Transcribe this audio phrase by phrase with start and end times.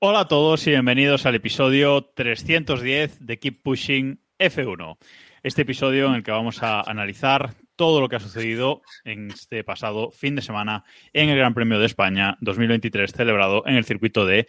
[0.00, 4.98] Hola a todos y bienvenidos al episodio 310 de Keep Pushing F1.
[5.42, 9.64] Este episodio en el que vamos a analizar todo lo que ha sucedido en este
[9.64, 14.26] pasado fin de semana en el Gran Premio de España 2023 celebrado en el circuito
[14.26, 14.46] de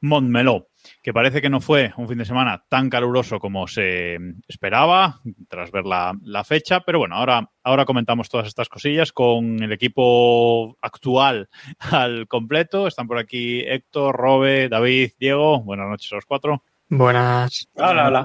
[0.00, 0.68] Montmeló,
[1.06, 5.70] que parece que no fue un fin de semana tan caluroso como se esperaba tras
[5.70, 10.76] ver la, la fecha, pero bueno, ahora, ahora comentamos todas estas cosillas con el equipo
[10.82, 12.88] actual al completo.
[12.88, 15.60] Están por aquí Héctor, Robe, David, Diego.
[15.62, 16.64] Buenas noches a los cuatro.
[16.88, 17.68] Buenas.
[17.74, 18.24] Hola, hola.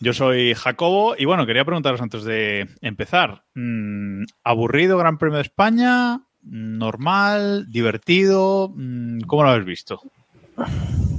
[0.00, 3.44] Yo soy Jacobo y bueno, quería preguntaros antes de empezar.
[3.54, 6.22] mm, ¿Aburrido Gran Premio de España?
[6.42, 7.66] ¿Normal?
[7.70, 8.72] ¿Divertido?
[8.74, 10.02] Mm, ¿Cómo lo habéis visto?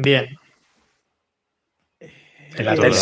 [0.00, 0.38] Bien.
[2.56, 2.96] En la tele.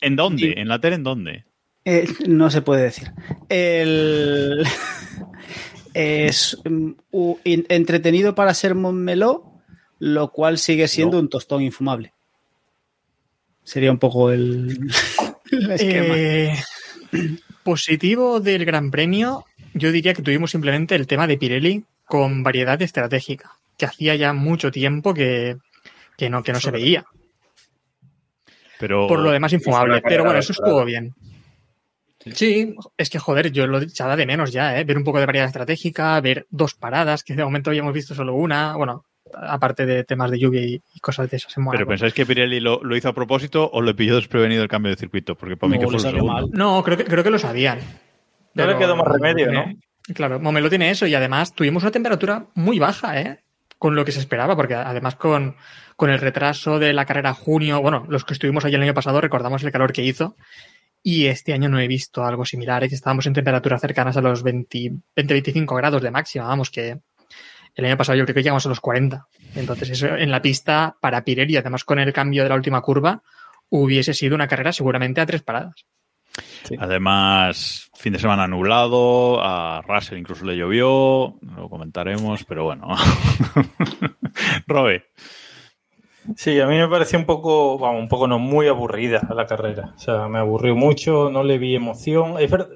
[0.00, 0.54] ¿En dónde?
[0.56, 1.44] ¿En la tele en dónde?
[1.84, 3.12] Eh, no se puede decir.
[3.48, 4.66] El...
[5.94, 6.90] es mm,
[7.44, 9.62] entretenido para ser Montmeló,
[9.98, 11.22] lo cual sigue siendo No.
[11.22, 12.12] un tostón infumable.
[13.62, 14.78] Sería un poco el,
[15.50, 16.14] el esquema.
[16.16, 16.54] Eh,
[17.62, 22.80] positivo del Gran Premio, yo diría que tuvimos simplemente el tema de Pirelli con variedad
[22.82, 25.56] estratégica, que hacía ya mucho tiempo que,
[26.16, 27.04] que no, que no se veía.
[28.78, 30.02] Pero Por lo demás, infumable.
[30.02, 31.14] Pero bueno, eso estuvo bien.
[32.34, 34.84] Sí, es que joder, yo lo echaba de menos ya, ¿eh?
[34.84, 38.34] Ver un poco de variedad estratégica, ver dos paradas, que de momento habíamos visto solo
[38.34, 38.76] una.
[38.76, 42.82] Bueno, aparte de temas de lluvia y, cosas de esas ¿Pero pensáis que Pirelli lo,
[42.82, 45.36] lo hizo a propósito o le pilló desprevenido el cambio de circuito?
[45.36, 46.46] Porque para mí No, que fue lo mal.
[46.50, 47.78] No, creo que, creo que lo sabían.
[48.54, 49.64] No le Pero- quedó más remedio, ¿no?
[50.14, 53.40] Claro, Momelo tiene eso y además tuvimos una temperatura muy baja, ¿eh?
[53.78, 55.56] Con lo que se esperaba, porque además con,
[55.96, 59.20] con el retraso de la carrera junio, bueno, los que estuvimos allí el año pasado
[59.20, 60.36] recordamos el calor que hizo
[61.02, 62.88] y este año no he visto algo similar, ¿eh?
[62.88, 66.98] que estábamos en temperaturas cercanas a los 20-25 grados de máxima, vamos, que
[67.76, 69.28] el año pasado yo creo que llegamos a los 40.
[69.54, 73.22] Entonces eso en la pista para Pirelli, además con el cambio de la última curva,
[73.68, 75.86] hubiese sido una carrera seguramente a tres paradas.
[76.78, 82.88] Además, fin de semana nublado, a Russell incluso le llovió, lo comentaremos, pero bueno.
[84.66, 85.04] Robe,
[86.36, 89.92] Sí, a mí me pareció un poco, vamos, un poco no, muy aburrida la carrera.
[89.96, 92.34] O sea, me aburrió mucho, no le vi emoción.
[92.40, 92.68] Es verdad,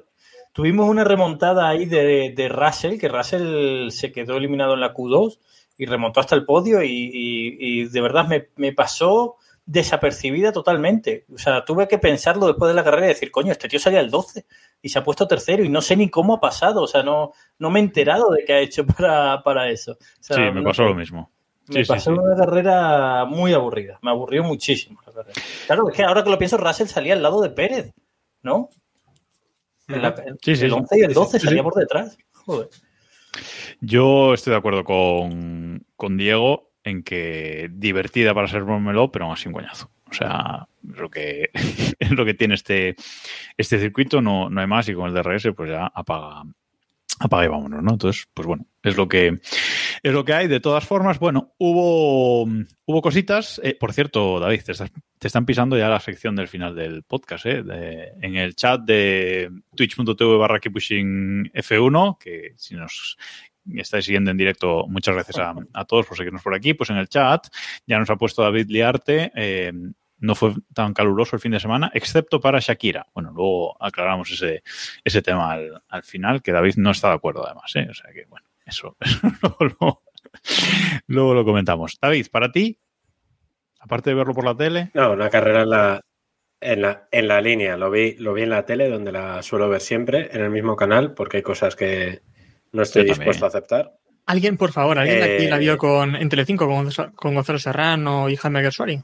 [0.53, 5.41] tuvimos una remontada ahí de, de Russell, que Russell se quedó eliminado en la Q2
[5.77, 9.37] y remontó hasta el podio y, y- y de verdad me, me pasó
[9.71, 11.25] desapercibida totalmente.
[11.33, 14.01] O sea, tuve que pensarlo después de la carrera y decir, coño, este tío salía
[14.01, 14.45] el 12
[14.83, 16.83] y se ha puesto tercero y no sé ni cómo ha pasado.
[16.83, 19.93] O sea, no, no me he enterado de qué ha hecho para, para eso.
[19.93, 21.31] O sea, sí, me pasó lo mismo.
[21.69, 22.19] Me Sí, pasó sí.
[22.19, 23.99] una carrera muy aburrida.
[24.03, 25.41] Me aburrió muchísimo la carrera.
[25.67, 27.93] Claro, es que ahora que lo pienso, Russell salía al lado de Pérez,
[28.43, 28.71] ¿no?
[29.87, 30.77] En la- Sí, sí, el sí.
[30.77, 31.47] 11 y el 12 Sí, sí.
[31.47, 32.19] salía por detrás.
[32.45, 32.69] Joder.
[33.81, 39.35] Yo estoy de acuerdo con, con Diego en que divertida para ser Montmeló, pero aún
[39.35, 39.91] así un coñazo.
[40.11, 41.51] O sea, es lo que,
[41.99, 42.97] es lo que tiene este,
[43.57, 46.43] este circuito, no, no hay más, y con el DRS pues ya apaga,
[47.21, 47.93] apaga y vámonos, ¿no?
[47.93, 49.39] Entonces, pues bueno, es lo que
[50.03, 50.49] es lo que hay.
[50.49, 53.61] De todas formas, bueno, hubo, hubo cositas.
[53.63, 58.13] Eh, por cierto, David, te, están pisando ya la sección del final del podcast, ¿eh?
[58.21, 63.19] En el chat de twitch.tv barra keeppushing F1, que si nos
[63.77, 66.75] estáis siguiendo en directo, muchas gracias a, a todos por seguirnos por aquí.
[66.75, 67.47] Pues en el chat
[67.87, 69.33] ya nos ha puesto David Liarte.
[69.35, 69.73] eh,
[70.23, 73.07] no fue tan caluroso el fin de semana, excepto para Shakira.
[73.15, 74.63] Bueno, luego aclaramos ese,
[75.03, 77.75] ese tema al, al final, que David no está de acuerdo además.
[77.77, 77.87] ¿eh?
[77.91, 80.03] O sea que, bueno, eso, eso luego, lo-
[81.07, 81.97] luego lo comentamos.
[82.03, 82.79] David, para ti,
[83.79, 86.01] aparte de verlo por la tele, No, una carrera en la,
[86.61, 87.77] en la, en la línea.
[87.79, 90.77] Lo vi, lo vi en la tele, donde la suelo ver siempre, en el mismo
[90.77, 92.21] canal, porque hay cosas que
[92.73, 93.93] no estoy dispuesto a aceptar.
[94.27, 97.35] Alguien, por favor, alguien de aquí Eh, la vio con, en Telecinco con, Gonzalo- con
[97.35, 99.01] Gonzalo Serrano y Jaime Gersuari.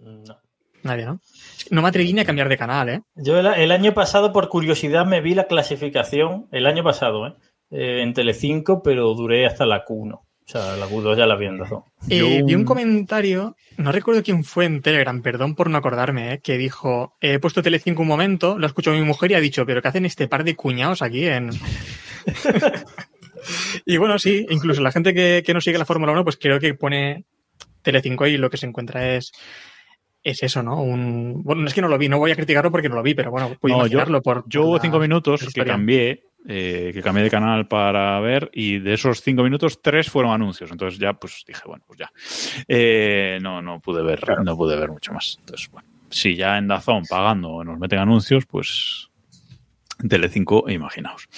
[0.00, 0.36] No.
[0.82, 1.20] Nadie, ¿no?
[1.70, 3.02] No me atreví ni a cambiar de canal, ¿eh?
[3.14, 7.34] Yo el, el año pasado, por curiosidad, me vi la clasificación, el año pasado, ¿eh?
[7.70, 10.20] Eh, en Telecinco, pero duré hasta la Q1.
[10.50, 11.84] O sea, la Q2 ya la habían dado.
[12.08, 16.32] Eh, Yo- Vi un comentario, no recuerdo quién fue en Telegram, perdón por no acordarme,
[16.34, 19.64] eh, que dijo, he puesto Telecinco un momento, lo escuchó mi mujer y ha dicho,
[19.64, 21.50] pero ¿qué hacen este par de cuñados aquí en...?
[23.86, 26.58] y bueno, sí, incluso la gente que, que no sigue la Fórmula 1, pues creo
[26.58, 27.24] que pone
[27.82, 29.32] Telecinco y lo que se encuentra es
[30.22, 30.82] es eso, ¿no?
[30.82, 31.42] Un...
[31.44, 33.30] Bueno, es que no lo vi, no voy a criticarlo porque no lo vi, pero
[33.30, 34.44] bueno, puedo No, yo- por...
[34.48, 38.94] Yo hubo cinco minutos que cambié, eh, que cambié de canal para ver, y de
[38.94, 40.70] esos cinco minutos, tres fueron anuncios.
[40.70, 42.10] Entonces ya, pues dije, bueno, pues ya.
[42.68, 45.36] Eh, no, no pude ver, no pude ver mucho más.
[45.40, 49.10] Entonces, bueno, si ya en Dazón pagando nos meten anuncios, pues
[50.08, 51.28] Telecinco, imaginaos.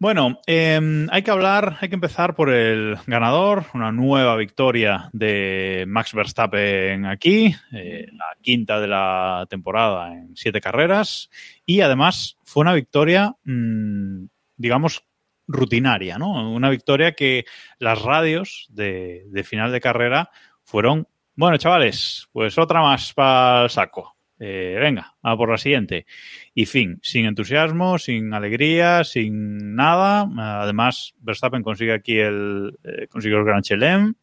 [0.00, 5.86] Bueno, eh, hay que hablar, hay que empezar por el ganador, una nueva victoria de
[5.88, 11.30] Max Verstappen aquí, eh, la quinta de la temporada en siete carreras,
[11.66, 15.02] y además fue una victoria, mmm, digamos,
[15.48, 16.48] rutinaria, ¿no?
[16.52, 17.44] Una victoria que
[17.80, 20.30] las radios de, de final de carrera
[20.62, 24.17] fueron, bueno, chavales, pues otra más para el saco.
[24.40, 26.06] Eh, venga, a por la siguiente.
[26.54, 30.28] Y fin, sin entusiasmo, sin alegría, sin nada.
[30.62, 34.14] Además, Verstappen consigue aquí el, eh, consigue el Gran Chelem.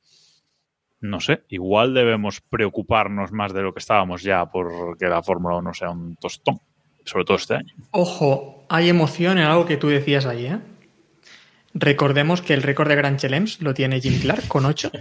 [1.02, 5.74] No sé, igual debemos preocuparnos más de lo que estábamos ya porque la Fórmula 1
[5.74, 6.60] sea un tostón,
[7.04, 7.74] sobre todo este año.
[7.92, 10.60] Ojo, hay emoción en algo que tú decías ahí, ¿eh?
[11.78, 14.92] Recordemos que el récord de Grand Chelems lo tiene Jim Clark con 8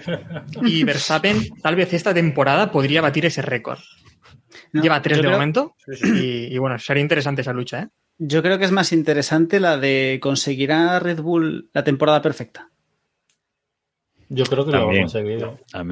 [0.63, 3.79] y Verstappen tal vez esta temporada podría batir ese récord.
[4.75, 5.75] No, Lleva 3 yo de creo- momento
[6.05, 7.89] y, y bueno, sería interesante esa lucha, ¿eh?
[8.19, 12.69] Yo creo que es más interesante la de conseguir a Red Bull la temporada perfecta.
[14.29, 14.93] Yo creo que lo.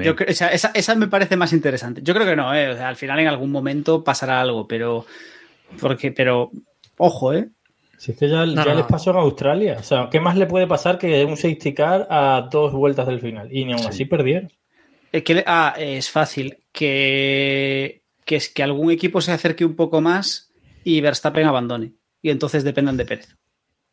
[0.03, 2.01] Yo o sea, esa, esa me parece más interesante.
[2.03, 2.69] Yo creo que no, ¿eh?
[2.69, 5.05] O sea, al final en algún momento pasará algo, pero.
[5.79, 6.51] Porque, pero.
[6.97, 7.49] Ojo, ¿eh?
[7.97, 8.87] Si es que ya, No, ya no, les no.
[8.87, 9.77] pasó en Australia.
[9.79, 13.21] O sea, ¿qué más le puede pasar que un safety car a dos vueltas del
[13.21, 13.49] final?
[13.51, 14.51] Y ni aún así perdieron.
[15.11, 16.57] Eh, que ah, es fácil.
[16.71, 20.51] Que, que es que algún equipo se acerque un poco más
[20.83, 21.93] y Verstappen abandone.
[22.21, 23.35] Y entonces dependan de Pérez.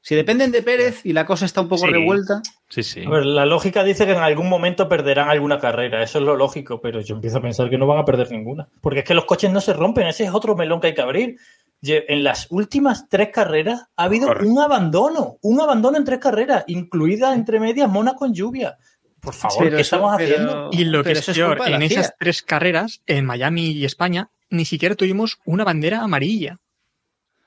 [0.03, 1.93] Si dependen de Pérez y la cosa está un poco Sí.
[1.93, 2.41] revuelta.
[2.71, 3.05] Sí, sí.
[3.05, 6.03] A ver, la lógica dice que en algún momento perderán alguna carrera.
[6.03, 8.69] Eso es lo lógico, pero yo empiezo a pensar que no van a perder ninguna.
[8.81, 10.06] Porque es que los coches no se rompen.
[10.06, 11.37] Ese es otro melón que hay que abrir.
[11.82, 14.49] En las últimas tres carreras ha habido Correcto.
[14.50, 15.37] un abandono.
[15.43, 18.79] Un abandono en tres carreras, incluida entre medias Mónaco en lluvia.
[19.20, 20.70] Por favor, Pero ¿qué eso- estamos pero- haciendo?
[20.72, 24.94] Y lo que es peor, en esas tres carreras, en Miami y España, ni siquiera
[24.94, 26.56] tuvimos una bandera amarilla.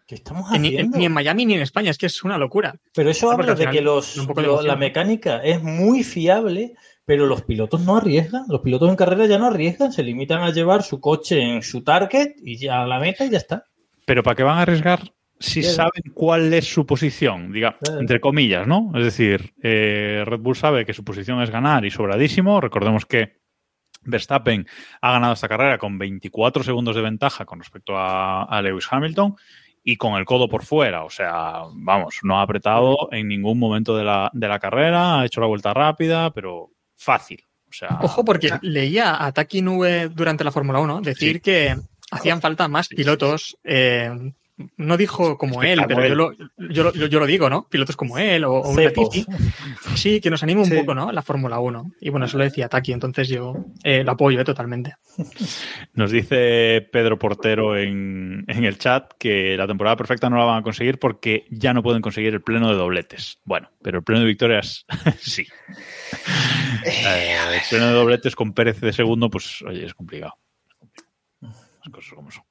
[0.06, 0.98] ¿Qué estamos Ni, haciendo?
[0.98, 2.76] ni en Miami ni en España, es que es una locura.
[2.94, 6.74] Pero eso No, habla de final que los, lo- la mecánica es muy fiable,
[7.06, 8.44] pero los pilotos no arriesgan.
[8.50, 11.84] Los pilotos en carrera ya no arriesgan, se limitan a llevar su coche en su
[11.84, 13.66] target y ya a la meta y ya está.
[14.06, 15.14] Pero ¿para qué van a arriesgar
[15.44, 17.52] si saben cuál es su posición?
[17.52, 18.92] Diga, entre comillas, ¿no?
[18.96, 22.62] Es decir, eh, Red Bull sabe que su posición es ganar y sobradísimo.
[22.62, 23.42] Recordemos que
[24.06, 24.66] Verstappen
[25.02, 29.36] ha ganado esta carrera con 24 segundos de ventaja con respecto a, a Lewis Hamilton
[29.84, 31.04] y con el codo por fuera.
[31.04, 35.26] O sea, vamos, no ha apretado en ningún momento de la, de la carrera, ha
[35.26, 37.44] hecho la vuelta rápida, pero fácil.
[37.70, 41.40] O sea, Ojo, porque leía a Taki Nube durante la Fórmula 1 decir Sí.
[41.42, 41.76] que
[42.12, 43.58] hacían falta más pilotos.
[43.64, 44.12] eh,
[44.78, 46.32] no dijo como él, pero yo lo,
[46.70, 47.68] yo, lo, yo lo digo, ¿no?
[47.70, 48.84] Pilotos como él o, o un.
[48.84, 49.26] Latifi.
[49.96, 50.76] Sí, que nos anime un Sí.
[50.78, 51.12] poco, ¿no?
[51.12, 51.94] La Fórmula 1.
[52.02, 54.96] Y bueno, eso lo decía Taki, entonces yo eh, lo apoyo eh, totalmente.
[55.94, 60.60] Nos dice Pedro Portero en, en el chat que la temporada perfecta no la van
[60.60, 63.40] a conseguir porque ya no pueden conseguir el pleno de dobletes.
[63.46, 64.86] Bueno, pero el pleno de victorias
[65.20, 65.46] sí.
[66.86, 70.36] Eh, el pleno de dobletes con Pérez de segundo, pues oye, es complicado.
[71.42, 72.43] Las cosas como son.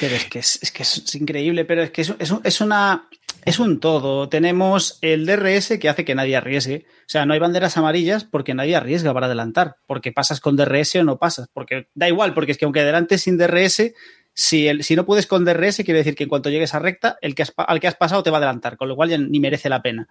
[0.00, 3.08] Pero es que es, que es increíble, pero es que es, es es una.
[3.44, 4.28] Es un todo.
[4.28, 6.84] Tenemos el DRS que hace que nadie arriesgue.
[7.00, 9.76] O sea, no hay banderas amarillas porque nadie arriesga para adelantar.
[9.86, 11.48] Porque pasas con DRS o no pasas.
[11.52, 13.92] Porque da igual, porque es que aunque adelantes sin DRS,
[14.34, 17.18] si, el, si no puedes con DRS, quiere decir que en cuanto llegues a recta,
[17.20, 18.76] el que has al que has pasado te va a adelantar.
[18.76, 20.08] Con lo cual ya ni merece la pena.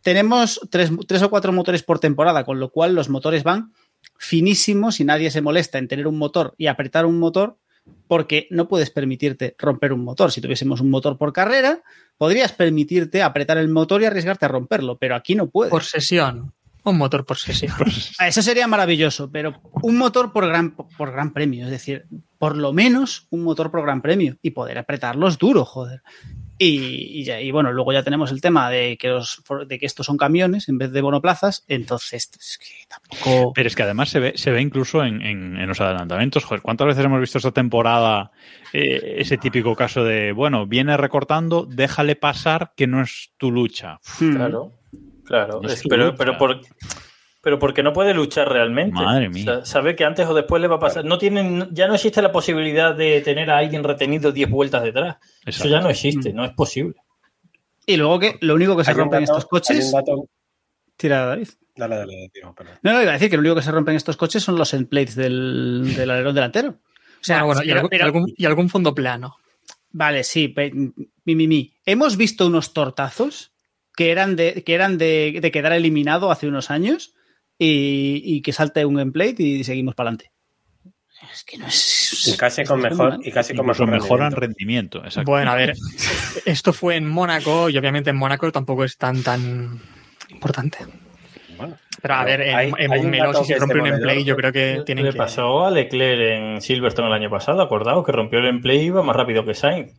[0.00, 3.72] Tenemos tres, tres o cuatro motores por temporada, con lo cual los motores van
[4.18, 7.58] finísimos y nadie se molesta en tener un motor y apretar un motor
[8.08, 10.30] porque no puedes permitirte romper un motor.
[10.32, 11.82] Si tuviésemos un motor por carrera,
[12.18, 15.70] podrías permitirte apretar el motor y arriesgarte a romperlo, pero aquí no puedes.
[15.70, 16.52] Por sesión.
[16.84, 17.72] Un motor por sesión.
[18.18, 22.06] Ah, Eso sería maravilloso, pero un motor por gran, por gran premio, es decir,
[22.38, 26.02] por lo menos un motor por gran premio y poder apretarlos duro, joder.
[26.58, 29.84] Y, y ya- y bueno, luego ya tenemos el tema de que, los, de que
[29.86, 33.52] estos son camiones en vez de monoplazas, entonces es que tampoco...
[33.54, 36.44] Pero es que además se ve, se ve incluso en, en- en los adelantamientos.
[36.44, 38.30] Joder, ¿cuántas veces hemos visto esta temporada
[38.72, 44.00] eh, ese típico caso de, bueno, viene recortando, déjale pasar que no es tu lucha?
[44.18, 44.36] Hmm.
[44.36, 44.72] Claro,
[45.24, 45.60] claro.
[45.62, 46.16] Es Es- tu pero, lucha.
[46.16, 46.60] pero por,
[47.46, 49.00] pero porque no puede luchar realmente.
[49.00, 49.42] Madre mía.
[49.42, 51.04] O sea, sabe que antes o después le va a pasar.
[51.04, 55.18] No tienen, ya no existe la posibilidad de tener a alguien retenido 10 vueltas detrás.
[55.44, 56.96] Eso ya no existe, no es posible.
[57.86, 59.94] Y luego que lo único que se Hay un rompe en dato- estos coches.
[60.96, 61.48] Tira, David.
[61.76, 62.74] Dale, dale, tío, perdón.
[62.82, 64.56] No, no, iba a decir que lo único que se rompe en estos coches son
[64.56, 66.70] los end plates del, del alerón delantero.
[66.70, 66.74] O
[67.20, 69.36] sea, Bueno, bueno, y, pero- algún, y pero- algún- y algún fondo plano.
[69.92, 71.74] Vale, sí, pe- mi, mi, mi.
[71.84, 73.52] Hemos visto unos tortazos
[73.94, 77.14] que eran de, que eran de, de quedar eliminado hace unos años
[77.58, 80.32] y, y que salte un gameplay y seguimos para adelante.
[81.32, 82.28] Es que no es.
[82.28, 84.40] Y casi con mejor, y casi con mejor mejoran rendimiento.
[84.40, 85.04] rendimiento.
[85.04, 85.30] exacto.
[85.30, 85.74] Bueno, a ver,
[86.46, 89.80] esto fue en Mónaco y obviamente en Mónaco tampoco es tan tan
[90.30, 90.78] importante.
[91.56, 93.94] Bueno, Pero a ver, en, hay- en hay un si se rompe un demoledor.
[93.94, 95.16] emplay, yo creo que tienen Le que...
[95.16, 99.02] pasó a Leclerc en Silverstone el año pasado, acordaos que rompió el emplay y iba
[99.02, 99.92] más rápido que Sainz.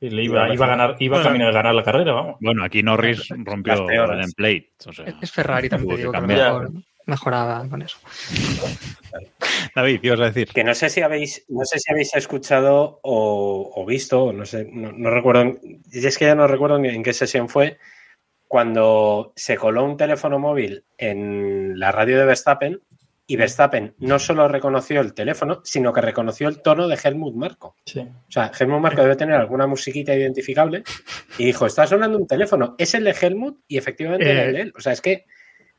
[0.00, 1.28] Y le iba, iba a ganar, iba Bueno.
[1.28, 2.36] caminar a ganar la carrera, vamos.
[2.40, 4.70] Bueno, aquí Norris rompió el emplate.
[4.86, 6.70] O sea, Es- Ferrari también, que que mejor
[7.10, 7.98] mejoraba con eso.
[9.74, 10.48] David, ¿qué ibas a decir?
[10.48, 14.68] Que no sé si habéis, no sé si habéis escuchado o, o visto, no sé,
[14.72, 17.78] no, no recuerdo, y es que ya no recuerdo ni en qué sesión fue,
[18.48, 22.80] cuando se coló un teléfono móvil en la radio de Verstappen
[23.26, 27.76] y Verstappen no solo reconoció el teléfono, sino que reconoció el tono de Helmut Marko.
[27.86, 28.00] Sí.
[28.00, 30.82] O sea, Helmut Marko debe tener alguna musiquita identificable
[31.38, 34.32] y dijo, está sonando un teléfono, es el de Helmut y efectivamente Eh.
[34.32, 34.72] era el de él.
[34.76, 35.26] O sea, es que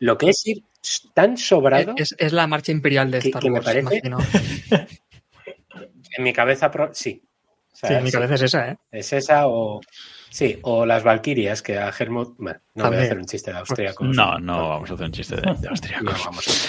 [0.02, 0.64] lo que es ir
[1.14, 4.18] tan sobrado, Es, es la marcha imperial de Que- Star que me Wars, parece- imagino.
[6.18, 7.24] en mi cabeza, pro- sí.
[7.72, 8.14] O sea, Sí, en mi sí.
[8.18, 8.78] cabeza es esa, ¿eh?
[8.92, 9.80] Es esa o.
[10.30, 12.36] Sí, o las Valquirias que a Helmut.
[12.38, 14.04] Bueno, no voy a hacer un chiste de austríaco.
[14.06, 15.70] No, no vamos a hacer un chiste de, de
[16.02, 16.68] No, vamos.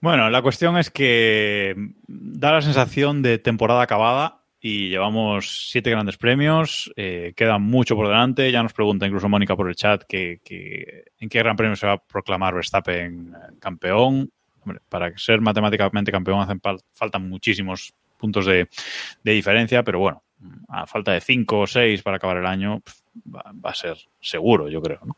[0.00, 1.74] Bueno, la cuestión es que
[2.06, 8.08] da la sensación de temporada acabada y llevamos siete grandes premios, eh, queda mucho por
[8.08, 8.50] delante.
[8.50, 10.40] Ya nos pregunta incluso Mónica por el chat que,
[11.20, 14.30] en qué gran premio se va a proclamar Verstappen eh, campeón.
[14.62, 18.66] Hombre, para ser matemáticamente campeón hacen fal- faltan muchísimos puntos de,
[19.22, 20.22] diferencia, pero bueno,
[20.68, 22.80] a falta de cinco o seis para acabar el año,
[23.34, 25.00] va, va a ser seguro, yo creo.
[25.04, 25.14] ¿no?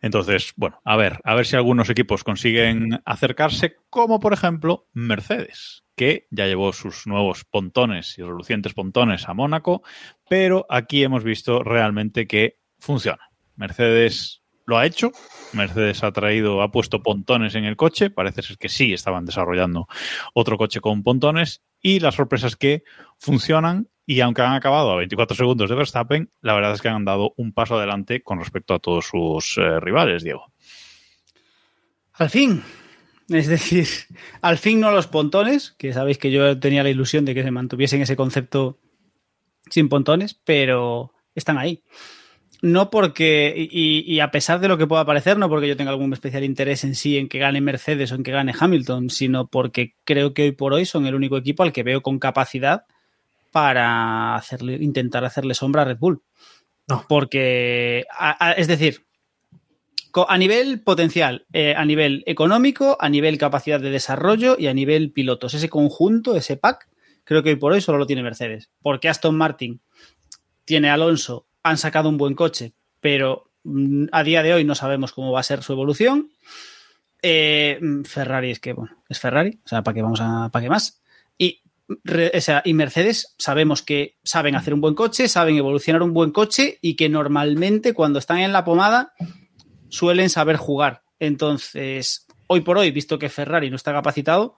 [0.00, 5.84] Entonces, bueno, a ver, a ver si algunos equipos consiguen acercarse, como por ejemplo Mercedes,
[5.96, 9.82] que ya llevó sus nuevos pontones y relucientes pontones a Mónaco,
[10.28, 13.30] pero aquí hemos visto realmente que funciona.
[13.56, 15.12] Mercedes lo ha hecho,
[15.54, 19.88] Mercedes ha traído, ha puesto pontones en el coche, parece ser que sí estaban desarrollando
[20.34, 22.84] otro coche con pontones, y la sorpresa es que
[23.16, 27.04] funcionan y aunque han acabado a 24 segundos de Verstappen, la verdad es que han
[27.04, 30.50] dado un paso adelante con respecto a todos sus eh, rivales, Diego.
[32.14, 32.62] Al fin.
[33.28, 33.86] Es decir,
[34.40, 37.50] al fin no los pontones, que sabéis que yo tenía la ilusión de que se
[37.50, 38.78] mantuviesen ese concepto
[39.68, 41.82] sin pontones, pero están ahí.
[42.62, 45.90] No porque, y, y a pesar de lo que pueda parecer, no porque yo tenga
[45.90, 49.48] algún especial interés en sí en que gane Mercedes o en que gane Hamilton, sino
[49.48, 52.86] porque creo que hoy por hoy son el único equipo al que veo con capacidad
[53.50, 56.22] para hacerle, intentar hacerle sombra a Red Bull.
[56.88, 57.04] No.
[57.08, 59.04] Porque, a- a- es decir,
[60.26, 65.12] a nivel potencial, eh, a nivel económico, a nivel capacidad de desarrollo y a nivel
[65.12, 66.88] pilotos, ese conjunto, ese pack,
[67.24, 68.70] creo que hoy por hoy solo lo tiene Mercedes.
[68.82, 69.80] Porque Aston Martin
[70.64, 75.12] tiene Alonso, han sacado un buen coche, pero mm, a día de hoy no sabemos
[75.12, 76.30] cómo va a ser su evolución.
[77.22, 80.62] Eh, mm, Ferrari es que, bueno, es Ferrari, o sea, ¿para qué vamos a, para
[80.64, 81.00] qué más?
[81.88, 86.02] Y, re- o sea, y Mercedes sabemos que saben hacer un buen coche, saben evolucionar
[86.02, 89.12] un buen coche y que normalmente cuando están en la pomada
[89.88, 91.02] suelen saber jugar.
[91.18, 94.56] Entonces, hoy por hoy, visto que Ferrari no está capacitado,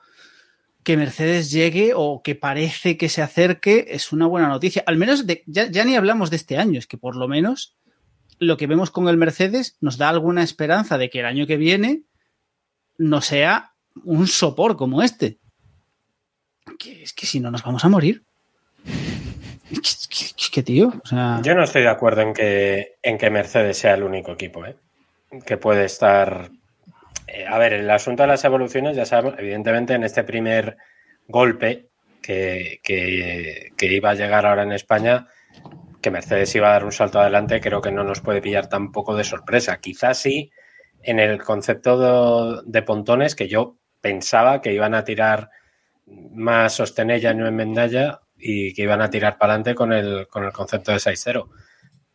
[0.82, 4.82] que Mercedes llegue o que parece que se acerque es una buena noticia.
[4.86, 7.76] Al menos de- ya, ya ni hablamos de este año, es que por lo menos
[8.38, 11.58] lo que vemos con el Mercedes nos da alguna esperanza de que el año que
[11.58, 12.04] viene
[12.96, 15.39] no sea un sopor como este.
[16.78, 18.22] Que es que si no nos vamos a morir.
[19.70, 20.08] Es
[20.64, 20.92] tío,
[21.42, 24.76] Yo no estoy de acuerdo en que, en que Mercedes sea el único equipo ¿eh?
[25.46, 26.50] que puede estar.
[27.28, 30.76] eh, a ver, el asunto de las evoluciones, ya sabemos, evidentemente en este primer
[31.28, 31.86] golpe
[32.20, 35.28] que, que- iba a llegar ahora en España,
[36.02, 39.14] que Mercedes iba a dar un salto adelante, creo que no nos puede pillar tampoco
[39.16, 39.78] de sorpresa.
[39.80, 40.50] Quizás sí
[41.02, 45.50] en el concepto de pontones, que yo pensaba que iban a tirar
[46.32, 50.44] más sostenella, no en Mendalla, y que iban a tirar para adelante con el, con
[50.44, 51.48] el concepto de 6-0.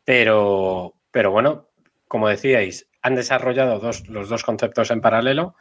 [0.03, 1.69] Pero, pero bueno,
[2.07, 5.55] como decíais, han desarrollado dos, los dos conceptos en paralelo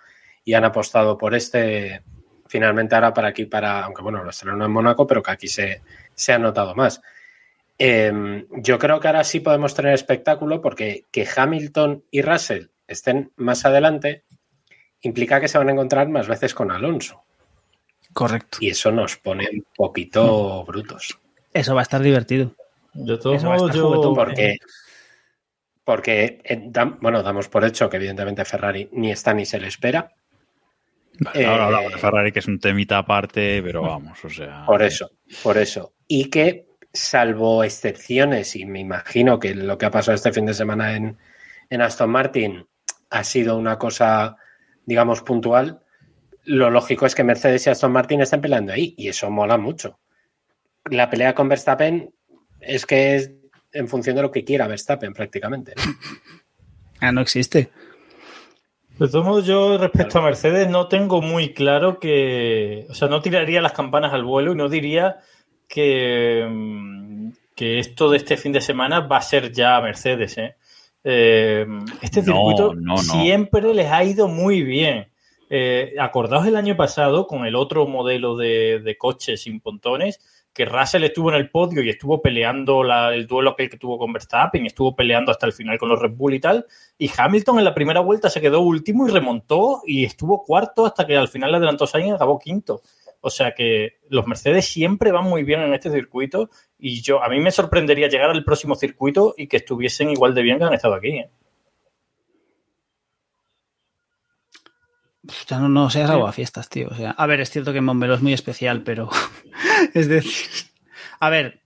[0.45, 2.03] y han apostado por este
[2.47, 5.83] finalmente ahora para aquí, para, aunque bueno, lo estrenó en Mónaco, pero que aquí se,
[6.15, 7.01] se ha notado más.
[7.79, 13.33] Eh, yo creo que ahora sí podemos tener espectáculo porque que Hamilton y Russell estén
[13.37, 14.25] más adelante
[15.01, 17.25] implica que se van a encontrar más veces con Alonso.
[18.15, 18.59] Correcto.
[18.61, 21.19] Y eso nos pone un poquito brutos.
[21.53, 22.55] Eso va a estar divertido.
[22.95, 23.89] De todos Eso va a estar yo.
[23.89, 24.57] juguetón, Porque,
[25.85, 30.13] porque eh, bueno, damos por hecho que evidentemente Ferrari ni está ni se le espera.
[31.19, 34.65] Vale, ahora hablamos de Ferrari, que es un temita aparte, pero vamos, o sea.
[34.67, 35.11] Por eso,
[35.43, 35.93] por eso.
[36.09, 40.55] Y que, salvo excepciones, y me imagino que lo que ha pasado este fin de
[40.55, 41.17] semana en,
[41.71, 42.67] en Aston Martin
[43.11, 44.37] ha sido una cosa,
[44.87, 45.84] digamos, puntual,
[46.45, 49.99] lo lógico es que Mercedes y Aston Martin estén peleando ahí, y eso mola mucho.
[50.91, 52.11] La pelea con Verstappen
[52.61, 53.33] es que es
[53.73, 55.75] en función de lo que quiera Verstappen, prácticamente.
[55.77, 55.83] ¿no?
[57.01, 57.71] Ah, no existe.
[58.99, 62.87] De todos modos, yo respecto a Mercedes no tengo muy claro que.
[62.89, 65.17] O sea, no tiraría las campanas al vuelo y no diría
[65.69, 70.39] que, mm, que esto de este fin de semana va a ser ya Mercedes.
[70.39, 70.57] ¿eh?
[71.03, 71.67] Eh,
[72.03, 72.99] este No, circuito no, no.
[72.99, 75.09] siempre les ha ido muy bien.
[75.57, 80.19] Eh, acordaos el año pasado con el otro modelo de, de coche sin pontones,
[80.53, 83.97] que Russell estuvo en el podio y estuvo peleando la- el duelo aquel que tuvo
[83.97, 86.67] con Verstappen, estuvo peleando hasta el final con los Red Bull y tal.
[86.99, 91.07] Y Hamilton en la primera vuelta se quedó último y remontó y estuvo cuarto hasta
[91.07, 92.83] que al final le adelantó Sainz y acabó quinto.
[93.21, 97.29] O sea que los Mercedes siempre van muy bien en este circuito y yo a
[97.29, 100.75] mí me sorprendería llegar al próximo circuito y que estuviesen igual de bien que han
[100.75, 101.11] estado aquí.
[101.11, 101.31] ¿eh?
[105.49, 106.89] Ya no, no seas agua fiestas, tío.
[106.91, 109.09] O sea, a ver, es cierto que Montmeló es muy especial, pero
[109.95, 110.71] es decir,
[111.21, 111.63] a ver,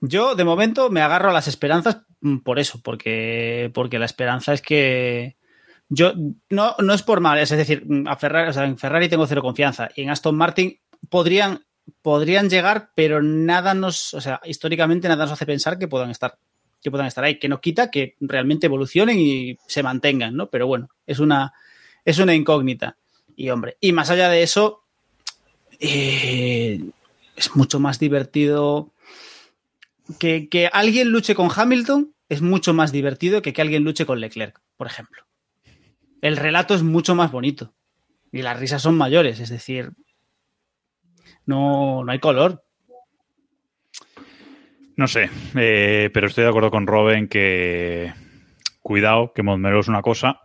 [0.00, 4.52] yo de momento me agarro a las esperanzas mm, por eso, porque, porque la esperanza
[4.52, 5.36] es que
[5.88, 6.12] yo
[6.48, 9.26] no, no es por mal, es decir, mm, a Ferrari, o sea, en Ferrari tengo
[9.26, 10.78] cero confianza y en Aston Martin
[11.10, 11.66] podrían,
[12.00, 16.38] podrían llegar, pero nada nos, o sea, históricamente nada nos hace pensar que puedan estar
[16.82, 20.48] que puedan estar ahí, que no quita que realmente evolucionen y se mantengan, ¿no?
[20.48, 21.52] Pero bueno, es una,
[22.04, 22.96] es una incógnita.
[23.36, 24.84] Y hombre, y más allá de eso,
[25.78, 26.80] eh,
[27.36, 28.92] es mucho más divertido
[30.18, 34.20] que, que alguien luche con Hamilton, es mucho más divertido que que alguien luche con
[34.20, 35.24] Leclerc, por ejemplo.
[36.20, 37.72] El relato es mucho más bonito
[38.30, 39.92] y las risas son mayores, es decir,
[41.46, 42.62] no, no hay color.
[44.96, 48.12] No sé, eh, pero estoy de acuerdo con Robin que
[48.82, 50.40] cuidado, que Montmeló es una cosa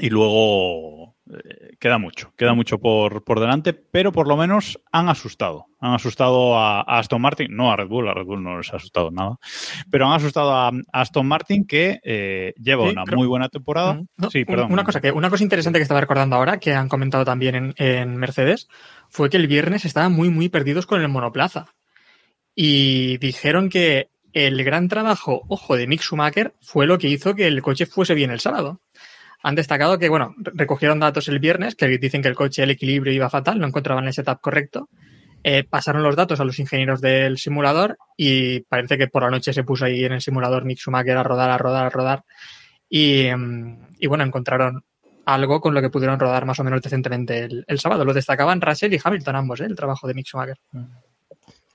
[0.00, 5.08] y luego eh, queda mucho, queda mucho por, por delante, pero por lo menos han
[5.08, 5.66] asustado.
[5.80, 8.72] Han asustado a, a Aston Martin, no a Red Bull, a Red Bull no les
[8.72, 9.36] ha asustado nada,
[9.90, 13.48] pero han asustado a, a Aston Martin que eh, lleva Sí, una pero- muy buena
[13.48, 14.02] temporada.
[14.16, 14.72] No, sí, perdón.
[14.72, 17.74] Una cosa, que, una cosa interesante que estaba recordando ahora, que han comentado también en,
[17.76, 18.68] en Mercedes,
[19.10, 21.66] fue que el viernes estaban muy, muy perdidos con el monoplaza.
[22.54, 27.46] Y dijeron que el gran trabajo, ojo, de Mick Schumacher fue lo que hizo que
[27.46, 28.80] el coche fuese bien el sábado.
[29.44, 32.70] Han destacado que, bueno, re- recogieron datos el viernes, que dicen que el coche, el
[32.70, 34.88] equilibrio iba fatal, no encontraban el setup correcto.
[35.44, 39.52] Eh, pasaron los datos a los ingenieros del simulador y parece que por la noche
[39.52, 42.24] se puso ahí en el simulador Schumacher a rodar, a rodar, a rodar.
[42.88, 44.82] Y, mm, y bueno, encontraron
[45.26, 48.04] algo con lo que pudieron rodar más o menos decentemente el, el sábado.
[48.06, 49.66] Lo destacaban Russell y Hamilton ambos, ¿eh?
[49.66, 50.56] el trabajo de Mick Schumacher.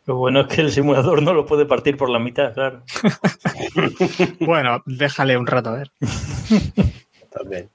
[0.07, 2.83] Lo bueno es que el simulador no lo puede partir por la mitad, claro.
[4.39, 5.91] Bueno, déjale un rato a ver.
[7.31, 7.69] También.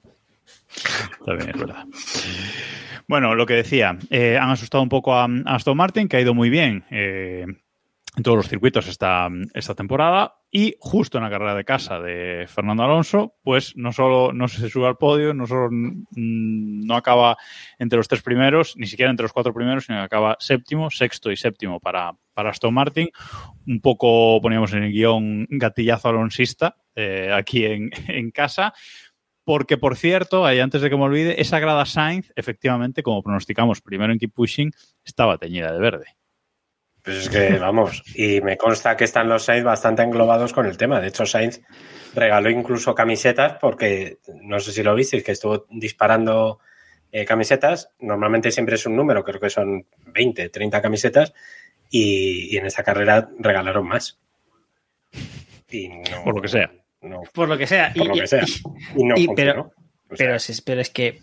[1.25, 1.85] También es verdad.
[3.07, 6.33] Bueno, lo que decía, eh, han asustado un poco a, Aston Martin, que ha ido
[6.33, 7.45] muy bien eh,
[8.17, 10.35] en todos los circuitos esta, esta temporada.
[10.49, 14.69] Y justo en la carrera de casa de Fernando Alonso, pues no solo no se
[14.69, 17.37] sube al podio, no solo mm, no acaba
[17.77, 21.29] entre los tres primeros, ni siquiera entre los cuatro primeros, sino que acaba séptimo, sexto
[21.29, 23.09] y séptimo para, para Aston Martin.
[23.67, 28.73] Un poco poníamos en el guion gatillazo alonsista eh, aquí en, en casa.
[29.45, 33.79] Porque, por cierto, ahí antes de que me olvide, esa grada Sainz, efectivamente, como pronosticamos
[33.79, 34.71] primero en Keep Pushing,
[35.05, 36.05] estaba teñida de verde.
[37.03, 40.75] Pues es que, vamos, y me consta que están los Sainz bastante englobados con el
[40.75, 40.99] tema.
[40.99, 41.61] De hecho, Sainz
[42.15, 46.59] regaló incluso camisetas porque, no sé si lo visteis, que estuvo disparando
[47.11, 47.91] eh, camisetas.
[47.99, 51.33] Normalmente siempre es un número, creo que son 20, 30 camisetas.
[51.91, 54.19] Y, y en esta carrera regalaron más.
[55.69, 56.71] Y no- Por lo que sea.
[57.05, 57.91] No- Por lo que sea.
[57.95, 58.43] por Y- lo que sea.
[58.95, 59.71] Y no y- pero,
[60.17, 61.21] pero, es, pero es que.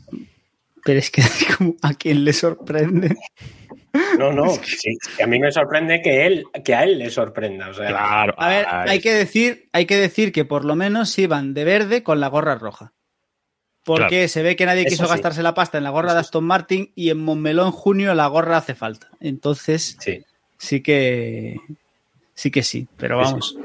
[0.85, 1.23] Pero es que
[1.59, 3.15] como a quien le sorprende.
[4.19, 4.51] no, no.
[4.65, 7.69] sí, a mí me sorprende que él, que a él le sorprenda.
[7.69, 8.35] O sea, Claro.
[8.39, 11.65] A ver, ay, hay que decir, hay que decir que por lo menos iban de
[11.65, 12.93] verde con la gorra roja.
[13.85, 14.29] Porque Claro.
[14.29, 15.11] se ve que nadie quiso sí.
[15.11, 16.21] gastarse la pasta en la gorra Eso de.
[16.21, 19.09] Aston Martin y en Montmeló en junio la gorra hace falta.
[19.21, 20.23] Entonces, sí.
[20.57, 21.57] sí que
[22.35, 23.59] sí que sí, pero Sí, sí.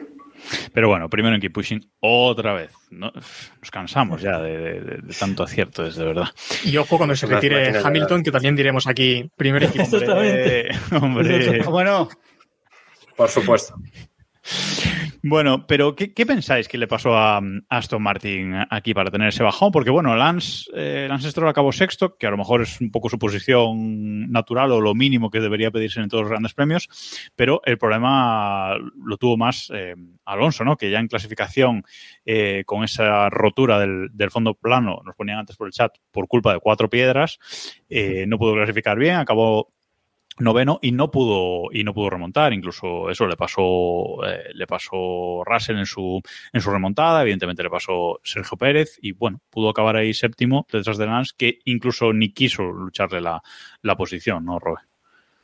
[0.74, 2.72] Pero bueno, primero en Keep Pushing otra vez.
[2.92, 3.12] ¿no?
[3.14, 6.28] Nos cansamos ya de, de- de- de tanto acierto, es de verdad.
[6.64, 9.84] Y ojo cuando se retire Hamilton, que también diremos aquí, primer equipo.
[9.84, 10.72] Exactamente.
[10.72, 11.64] Eh, hombre.
[11.70, 12.08] Bueno,
[13.16, 13.76] Por supuesto.
[15.24, 19.44] Bueno, pero ¿qué, pensáis que le pasó a, a Aston Martin aquí para tener ese
[19.44, 19.72] bajón?
[19.72, 23.10] Porque bueno, Lance, eh, Lance Stroll acabó sexto, que a lo mejor es un poco
[23.10, 26.90] su posición natural o lo mínimo que debería pedirse en todos los grandes premios,
[27.36, 30.76] pero el problema lo tuvo más eh, Alonso, ¿no?
[30.76, 31.84] Que ya en clasificación,
[32.26, 36.28] eh, con esa rotura del, del fondo plano, nos ponían antes por el chat, por
[36.28, 37.40] culpa de cuatro piedras,
[37.90, 39.74] eh, no pudo clasificar bien, acabó
[40.40, 45.44] noveno y no pudo y no pudo remontar incluso eso le pasó eh, le pasó
[45.46, 46.22] Russell en su
[46.54, 50.98] en su remontada evidentemente le pasó Sergio Pérez y bueno pudo acabar ahí séptimo detrás
[50.98, 53.42] de Lance que incluso ni quiso lucharle la,
[53.82, 54.82] la posición no Robe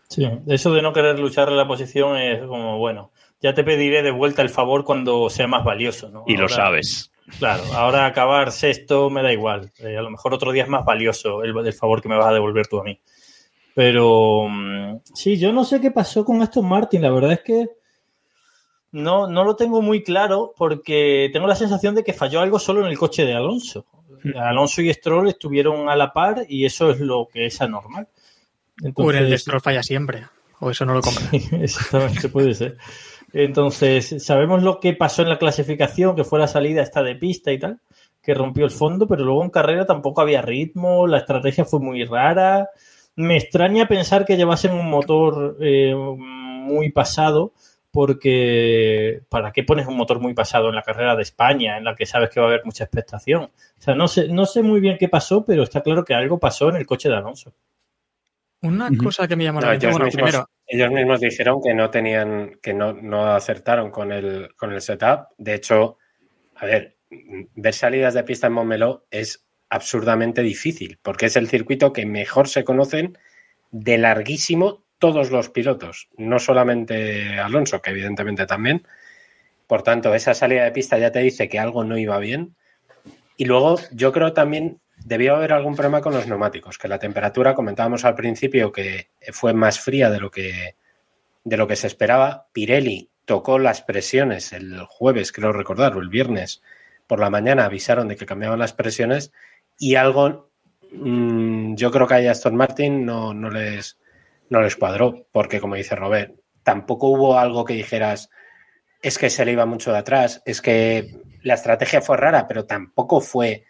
[0.09, 4.03] Sí, eso de no querer luchar en la posición es como, bueno, ya te pediré
[4.03, 6.23] de vuelta el favor cuando sea más valioso, ¿no?
[6.27, 9.71] y lo sabes Claro, ahora acabar sexto me da igual.
[9.79, 12.27] Eh, a lo mejor otro día es más valioso el, el favor que me vas
[12.27, 12.99] a devolver tú a mí.
[13.75, 17.01] Pero mm, sí, yo no sé qué pasó con Aston Martin.
[17.01, 17.67] La verdad es que
[18.91, 22.81] no, no lo tengo muy claro porque tengo la sensación de que falló algo solo
[22.81, 23.85] en el coche de Alonso.
[24.35, 28.07] Alonso y Stroll estuvieron a la par y eso es lo que es anormal.
[28.07, 30.23] O en el de Entonces- Stroll falla siempre.
[30.59, 31.23] O eso no lo compra.
[31.61, 32.77] Exactamente, puede ser.
[33.33, 37.51] Entonces, sabemos lo que pasó en la clasificación, que fue la salida esta de pista
[37.51, 37.79] y tal,
[38.21, 42.05] que rompió el fondo, pero luego en carrera tampoco había ritmo, la estrategia fue muy
[42.05, 42.69] rara.
[43.15, 47.53] Me extraña pensar que llevasen un motor eh, muy pasado,
[47.91, 51.95] porque ¿para qué pones un motor muy pasado en la carrera de España, en la
[51.95, 53.43] que sabes que va a haber mucha expectación?
[53.43, 56.39] O sea, no sé, no sé muy bien qué pasó, pero está claro que algo
[56.39, 57.53] pasó en el coche de Alonso.
[58.63, 61.73] Una cosa que me llamó la atención, ellos, bueno, mismos, primero, ellos mismos dijeron que
[61.73, 65.27] no tenían, que no, no acertaron con el, con el setup.
[65.37, 65.97] De hecho,
[66.55, 66.97] a ver,
[67.55, 72.47] ver salidas de pista en Montmeló es absurdamente difícil, porque es el circuito que mejor
[72.47, 73.17] se conocen
[73.71, 78.85] de larguísimo todos los pilotos, no solamente Alonso, que evidentemente también.
[79.65, 82.55] Por tanto, esa salida de pista ya te dice que algo no iba bien.
[83.35, 87.55] Y luego yo creo también debió haber algún problema con los neumáticos, que la temperatura,
[87.55, 90.75] comentábamos al principio que fue más fría de lo que,
[91.43, 92.45] de lo que se esperaba.
[92.53, 96.61] Pirelli tocó las presiones el jueves, creo recordar, o el viernes
[97.07, 99.31] por la mañana avisaron de que cambiaban las presiones
[99.77, 100.51] y algo
[100.91, 103.99] mmm, yo creo que a Aston Martin no, no, les,
[104.49, 106.33] no les cuadró, porque como dice Robert,
[106.63, 108.29] tampoco hubo algo que dijeras
[109.01, 112.65] es que se le iba mucho de atrás, es que la estrategia fue rara, pero
[112.65, 113.65] tampoco fue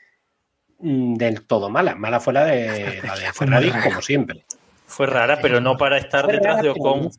[0.79, 1.95] mm, del todo mala.
[1.95, 4.45] Mala fue la de, la de fue Ferrari, como siempre.
[4.85, 7.01] Fue rara, pero no para estar Fue detrás rara, de Ocon.
[7.01, 7.09] no.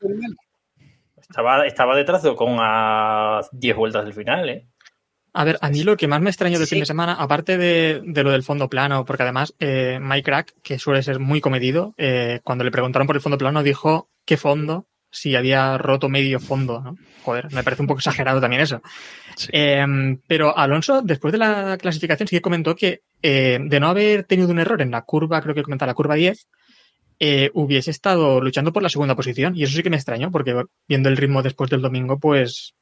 [1.20, 4.68] Estaba, estaba detrás de Ocon a 10 vueltas del final, ¿eh?
[5.35, 6.77] A ver, a mí lo que más me extrañó del Sí.
[6.77, 10.55] fin de semana, aparte de, de lo del fondo plano, porque además eh, Mike Crack,
[10.62, 14.37] que suele ser muy comedido, eh, cuando le preguntaron por el fondo plano dijo qué
[14.37, 16.97] fondo, si había roto medio fondo, ¿no?
[17.25, 18.81] Joder, me parece un poco exagerado también eso.
[19.37, 19.49] Sí.
[19.53, 19.85] Eh,
[20.29, 24.49] pero Alonso, después de la clasificación, sí que comentó que eh, de no haber tenido
[24.51, 26.47] un error en la curva, creo que comentaba la curva 10,
[27.20, 29.57] eh, hubiese estado luchando por la segunda posición.
[29.57, 32.75] Y eso sí que me extrañó, porque viendo el ritmo después del domingo, pues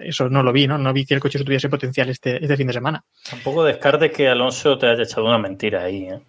[0.00, 0.78] eso no lo vi, ¿no?
[0.78, 3.04] No vi que el coche tuviese potencial este, este fin de semana.
[3.28, 6.20] Tampoco descartes que Alonso te haya echado una mentira ahí, ¿eh?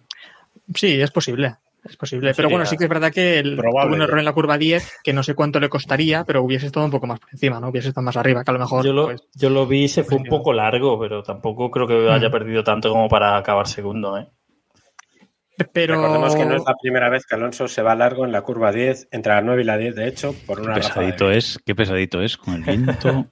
[0.74, 1.56] Sí, es posible.
[1.88, 2.34] Es posible.
[2.36, 3.94] Pero bueno, sí que es verdad que el, probable.
[3.96, 6.84] un error en la curva 10 que no sé cuánto le costaría, pero hubiese estado
[6.84, 7.68] un poco más por encima, ¿no?
[7.68, 8.84] Hubiese estado más arriba, que a lo mejor.
[8.84, 12.10] Yo lo, pues, yo lo vi, se fue un poco largo, pero tampoco creo que
[12.10, 12.32] haya Mm.
[12.32, 14.26] perdido tanto como para acabar segundo, ¿eh?
[15.72, 15.94] Pero.
[15.94, 18.72] Recordemos que no es la primera vez que Alonso se va largo en la curva
[18.72, 21.58] 10, entre la 9 y la 10, de hecho, por qué una de pesadito es
[21.64, 23.26] qué pesadito es con el viento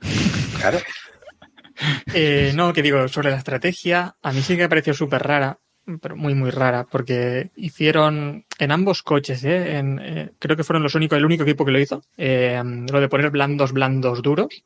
[0.58, 0.78] Claro.
[2.14, 5.58] Eh, no, que digo, sobre la estrategia, a mí sí que me pareció súper rara,
[6.00, 9.76] pero muy, muy rara, porque hicieron en ambos coches, ¿eh?
[9.76, 13.00] En, eh, creo que fueron los únicos, el único equipo que lo hizo, eh, lo
[13.00, 14.64] de poner blandos, blandos, duros,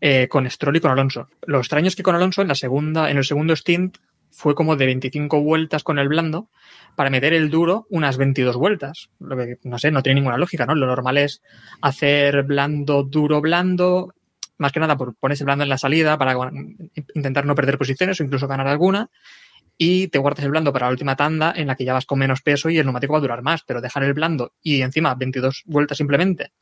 [0.00, 1.28] eh, con Stroll y con Alonso.
[1.46, 3.98] Lo extraño es que con Alonso en la segunda, en el segundo stint
[4.32, 6.48] fue como de 25 vueltas con el blando
[6.96, 9.10] para meter el duro unas 22 vueltas.
[9.20, 10.74] Lo que, no sé, no tiene ninguna lógica, ¿no?
[10.74, 11.42] Lo normal es
[11.80, 14.14] hacer blando, duro, blando,
[14.58, 16.50] más que nada por ponerse blando en la salida para
[17.14, 19.10] intentar no perder posiciones o incluso ganar alguna.
[19.78, 22.18] Y te guardas el blando para la última tanda en la que ya vas con
[22.18, 23.62] menos peso y el neumático va a durar más.
[23.62, 26.52] Pero dejar el blando y encima 22 vueltas simplemente.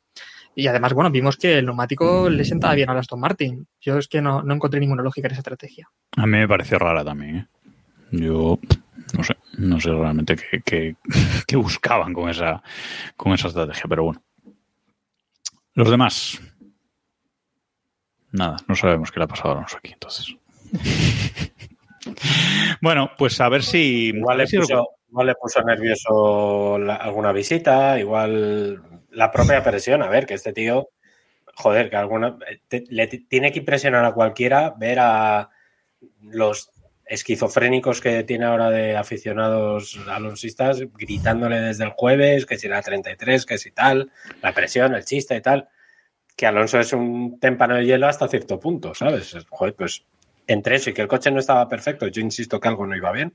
[0.54, 3.66] Y además, bueno, vimos que el neumático le sentaba bien a Aston Martin.
[3.80, 5.88] Yo es que no, no encontré ninguna lógica en esa estrategia.
[6.16, 7.46] a mí me pareció rara también ¿eh?
[8.10, 8.58] Yo
[9.16, 10.96] no sé no sé realmente qué, qué-
[11.46, 12.62] qué buscaban con esa
[13.16, 14.22] con esa estrategia pero bueno
[15.74, 16.40] los demás
[18.32, 20.36] nada, no sabemos qué le ha pasado a Alonso aquí, entonces.
[22.80, 24.08] bueno, pues a ver si.
[24.14, 30.02] Igual le puso, igual le puso nervioso la- alguna visita, igual la propia presión.
[30.02, 30.90] A ver, que este tío,
[31.56, 32.38] joder, que alguna.
[32.68, 35.50] te- le tiene que impresionar a cualquiera ver a
[36.22, 36.70] los
[37.10, 43.44] esquizofrénicos que tiene ahora de aficionados alonsistas gritándole desde el jueves que si la 33,
[43.44, 45.68] que si tal, la presión, el chiste y tal.
[46.36, 49.36] Que Alonso es un témpano de hielo hasta cierto punto, ¿sabes?
[49.50, 50.04] Joder, pues
[50.46, 53.10] entre eso y que el coche no estaba perfecto, yo insisto que algo no iba
[53.10, 53.34] bien,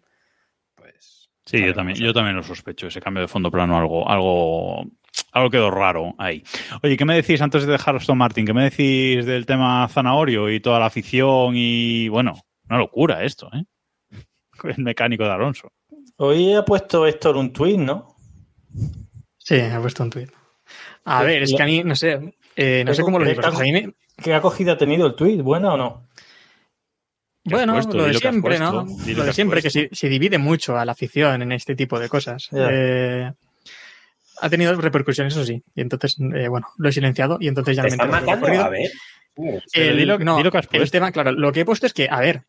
[0.74, 4.86] pues Sí, yo también, yo también lo sospecho, ese cambio de fondo plano, algo, algo,
[5.34, 6.44] algo quedó raro ahí.
[6.82, 8.46] Oye, ¿qué me decís antes de dejar Aston Martin?
[8.46, 13.50] ¿Qué me decís del tema Zanahorio y toda la afición y, bueno, una locura esto,
[13.54, 13.64] ¿eh?
[14.64, 15.72] El mecánico de Alonso.
[16.18, 18.16] Hoy ha puesto Héctor un tweet, ¿no?
[19.38, 20.30] Sí, ha puesto un tuit.
[21.06, 23.42] A ver, es que a mí, no sé, eh, no sé cómo lo digo.
[23.60, 25.42] Me- ¿Qué acogida ha tenido el tweet?
[25.42, 26.08] ¿Buena o no?
[27.44, 27.98] ¿Qué has Bueno, puesto?
[27.98, 28.84] lo de siempre, puesto.
[28.84, 28.98] ¿no?
[29.14, 32.10] Lo de siempre, que se, se divide mucho a la afición en este tipo de
[32.10, 32.50] cosas.
[32.54, 33.32] Eh,
[34.42, 35.62] ha tenido repercusiones, eso sí.
[35.76, 38.48] Y entonces, eh, bueno, lo he silenciado y entonces ya te me ha matando.
[38.48, 38.90] A ver,
[39.36, 40.92] Pero El- di lo- no, que has el puesto.
[40.92, 42.46] tema, claro, lo que he puesto es que, a ver,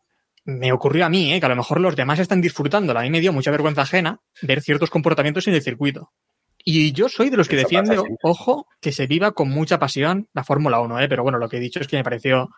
[0.47, 1.41] me ocurrió a mí, ¿eh?
[1.41, 2.97] que a lo mejor los demás están disfrutando.
[2.97, 6.13] A mí me dio mucha vergüenza ajena ver ciertos comportamientos en el circuito.
[6.63, 9.77] Y yo soy de los que Eso defiende, pasa ojo, que se viva con mucha
[9.77, 11.09] pasión la Fórmula 1, ¿eh?
[11.09, 12.49] pero bueno, lo que he dicho es que me pareció,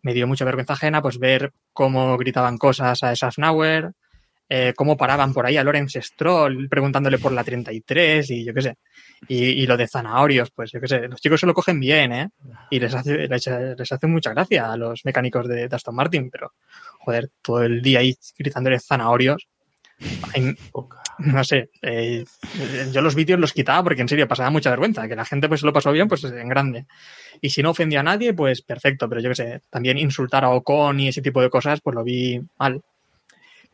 [0.00, 3.90] me dio mucha vergüenza ajena, pues ver cómo gritaban cosas a Schaffnauer,
[4.48, 8.62] eh, cómo paraban por ahí a Lorenz Stroll preguntándole por la 33 y yo qué
[8.62, 8.76] sé.
[9.26, 12.12] Y, y lo de zanahorios, pues yo qué sé, los chicos se lo cogen bien,
[12.12, 12.28] ¿eh?
[12.70, 16.30] Y les hace, les, les hace mucha gracia a los mecánicos de, de Aston Martin,
[16.30, 16.52] pero
[17.04, 19.46] joder, todo el día ahí gritándole zanahorios.
[20.34, 20.56] Ay,
[21.18, 22.24] no sé, eh,
[22.92, 25.60] yo los vídeos los quitaba porque en serio pasaba mucha vergüenza, que la gente pues
[25.60, 26.86] se lo pasó bien, pues en grande.
[27.40, 30.50] Y si no ofendía a nadie, pues perfecto, pero yo qué sé, también insultar a
[30.50, 32.80] Ocon y ese tipo de cosas, pues lo vi mal.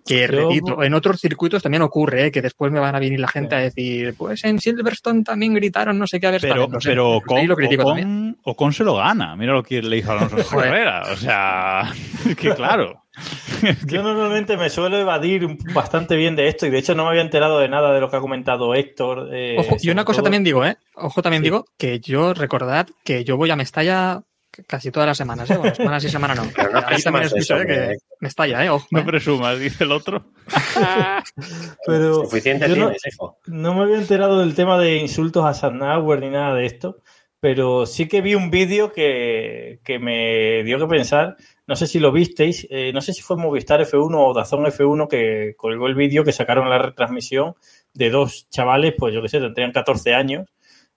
[0.06, 2.30] Que Yo- repito, en otros circuitos también ocurre, ¿eh?
[2.30, 5.98] que después me van a venir la gente a decir, pues en Silverstone también gritaron
[5.98, 7.82] no sé qué a ver Pero, pero Ocon, lo critico.
[7.82, 9.36] Ocon, Ocon se lo gana.
[9.36, 11.02] Mira lo que le hizo Alonso en carrera.
[11.12, 11.92] O sea,
[12.36, 13.02] que claro.
[13.86, 17.22] Yo normalmente me suelo evadir bastante bien de esto y de hecho no me había
[17.22, 19.28] enterado de nada de lo que ha comentado Héctor.
[19.32, 20.76] eh, Ojo, y una cosa todo- también digo, ¿eh?
[20.94, 21.44] Ojo, también Sí.
[21.44, 24.22] digo que yo recordad que yo voy a Mestalla
[24.66, 25.56] casi todas las semanas, ¿eh?
[25.58, 26.42] Bueno, semanas y semana no.
[26.56, 27.66] Pero no Ahí también escucho eso, ¿eh?
[27.66, 27.96] que hombre.
[28.20, 28.70] Mestalla, ¿eh?
[28.70, 28.86] Ojo.
[28.90, 29.04] No ¿eh?
[29.04, 30.24] presumas, dice el otro.
[31.86, 33.38] Pero suficiente yo no- tienes, hijo.
[33.46, 36.98] No me había enterado del tema de insultos a Sandauer ni nada de esto,
[37.40, 41.36] pero sí que vi un vídeo que, que me dio que pensar.
[41.70, 45.06] No sé si lo visteis, eh, no sé si fue Movistar F1 o Dazón F1
[45.06, 47.54] que colgó el vídeo que sacaron la retransmisión
[47.94, 50.48] de dos chavales, pues yo qué sé, tendrían 14 años,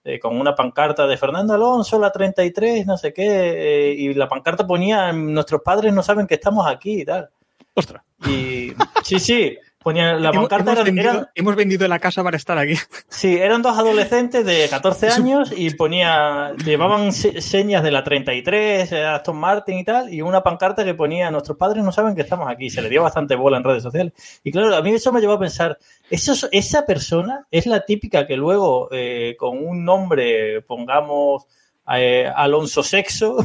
[0.02, 4.28] eh, con una pancarta de Fernando Alonso, la 33, no sé qué, eh, y la
[4.28, 7.30] pancarta ponía, nuestros padres no saben que estamos aquí y tal.
[7.74, 8.02] Ostras.
[8.26, 8.72] Y
[9.04, 12.36] sí, sí, ponía la Hemos, pancarta hemos era- vendido, eran- hemos vendido la casa para
[12.36, 12.74] estar aquí.
[13.08, 18.90] Sí, eran dos adolescentes de 14 años y ponía, llevaban se- señas de la 33,
[18.90, 22.22] eh, Aston Martin y tal, y una pancarta que ponía, nuestros padres no saben que
[22.22, 22.70] estamos aquí.
[22.70, 24.12] Se le dio bastante bola en redes sociales.
[24.42, 25.78] Y claro, a mí eso me llevó a pensar,
[26.10, 31.46] eso, es- esa persona es la típica que luego eh, con un nombre, pongamos
[31.94, 33.36] eh, Alonso Sexo,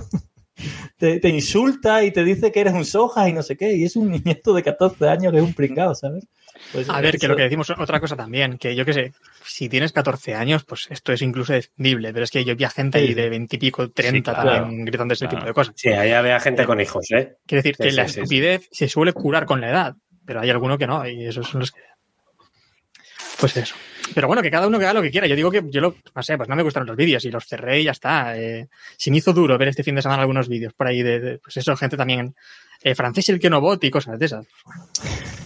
[0.98, 3.84] te, te insulta y te dice que eres un soja y no sé qué, y
[3.86, 6.26] es un niñeto de 14 años que es un pringado, ¿sabes?
[6.74, 9.14] Pues A ver, que lo que decimos, otra cosa también, que yo qué sé,
[9.46, 12.70] si tienes 14 años, pues esto es incluso defendible, pero es que yo vi a
[12.70, 14.50] gente ahí de 20 y pico, 30 claro.
[14.64, 15.38] también gritando ese Claro.
[15.38, 15.74] tipo de cosas.
[15.78, 17.38] Sí, ahí había gente con hijos, ¿eh?
[17.46, 18.20] Quiero decir Sí, que sí, la sí, sí.
[18.20, 19.96] estupidez se suele curar con la edad,
[20.26, 21.80] pero hay alguno que no, y esos son los que.
[23.40, 23.76] Pues eso.
[24.16, 25.28] Pero bueno, que cada uno que haga lo que quiera.
[25.28, 27.46] Yo digo que yo lo, no sé, pues no me gustaron los vídeos y los
[27.46, 28.38] cerré y ya está.
[28.38, 28.68] Eh,
[28.98, 31.38] se me hizo duro ver este fin de semana algunos vídeos por ahí de, de,
[31.40, 32.36] pues eso, gente también
[32.82, 34.46] eh, francés el que no vote y cosas de esas.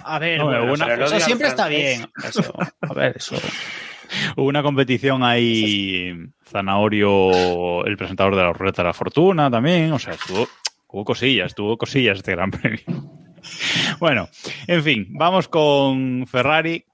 [0.04, 2.06] A ver, No, bueno, una- eso siempre está bien.
[2.24, 3.36] Eso, a ver, eso.
[4.38, 6.14] Hubo una competición ahí,
[6.46, 10.48] Zanahorio, el presentador de la Ruleta de la Fortuna también, o sea, estuvo,
[10.90, 12.82] hubo cosillas, tuvo cosillas este gran premio.
[14.00, 14.30] Bueno,
[14.68, 16.86] en fin, vamos con Ferrari,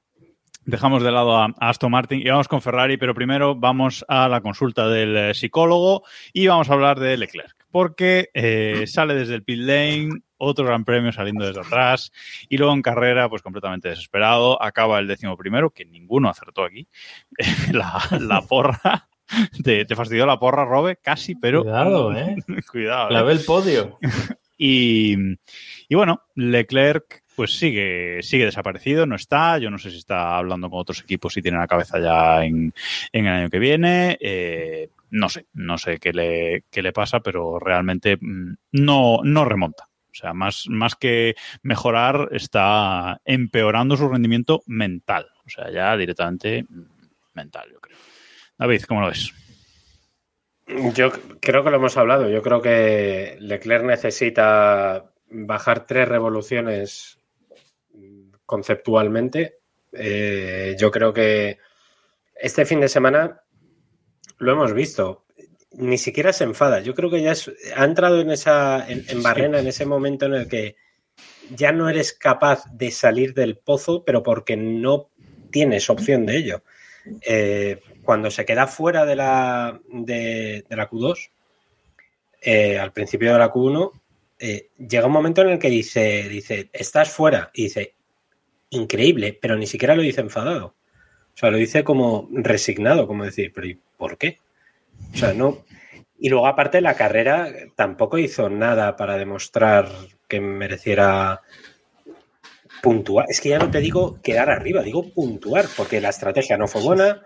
[0.69, 4.41] dejamos de lado a Aston Martin y vamos con Ferrari, pero primero vamos a la
[4.41, 9.43] consulta del eh, psicólogo y vamos a hablar de Leclerc, porque eh, sale desde el
[9.43, 12.11] pit lane, otro gran premio saliendo desde atrás
[12.47, 16.87] y luego en carrera, pues completamente desesperado, acaba el décimo primero, que ninguno acertó aquí,
[17.73, 19.09] la, la porra.
[19.63, 21.61] Te, te fastidió la porra, Robe, casi, pero.
[21.61, 22.35] Cuidado, ¿eh?
[22.71, 23.09] Cuidado.
[23.11, 23.23] La ¿eh?
[23.23, 23.97] ve el podio.
[24.61, 25.15] Y,
[25.87, 29.59] y bueno, Leclerc pues sigue, sigue desaparecido, no está.
[29.59, 32.73] Yo no sé si está hablando con otros equipos y tiene la cabeza ya en,
[33.13, 34.17] en el año que viene.
[34.19, 39.45] Eh, no sé, no sé qué le, qué le pasa, pero realmente mm, no, no
[39.45, 39.85] remonta.
[40.11, 45.29] O sea, más, más que mejorar, está empeorando su rendimiento mental.
[45.45, 46.81] O sea, ya directamente mm,
[47.35, 47.97] mental, yo creo.
[48.57, 49.31] David, ¿cómo lo ves?
[50.93, 52.29] Yo creo que lo hemos hablado.
[52.29, 57.18] Yo creo que Leclerc necesita bajar tres revoluciones
[58.49, 59.59] conceptualmente.
[59.93, 61.59] Eh, yo creo que
[62.35, 63.41] este fin de semana
[64.39, 65.25] lo hemos visto.
[65.73, 66.79] Ni siquiera se enfada.
[66.81, 70.25] Yo creo que ya es- ha entrado en esa en, en barrena, en ese momento
[70.25, 70.75] en el que
[71.51, 75.11] ya no eres capaz de salir del pozo, pero porque no
[75.51, 76.63] tienes opción de ello.
[77.21, 81.29] Eh, cuando se queda fuera de la, de, de la Q2,
[82.41, 83.91] eh, al principio de la Q1,
[84.39, 87.51] eh, llega un momento en el que dice, dice, estás fuera.
[87.53, 87.95] Y dice,
[88.69, 90.75] increíble, pero ni siquiera lo dice enfadado.
[91.33, 94.39] O sea, lo dice como resignado, como decir, pero ¿y por qué?
[95.13, 95.63] O sea, no.
[96.19, 99.89] Y luego, aparte, la carrera tampoco hizo nada para demostrar
[100.27, 101.41] que mereciera
[102.81, 103.25] puntuar.
[103.29, 106.81] Es que ya no te digo quedar arriba, digo puntuar, porque la estrategia no fue
[106.81, 107.25] buena.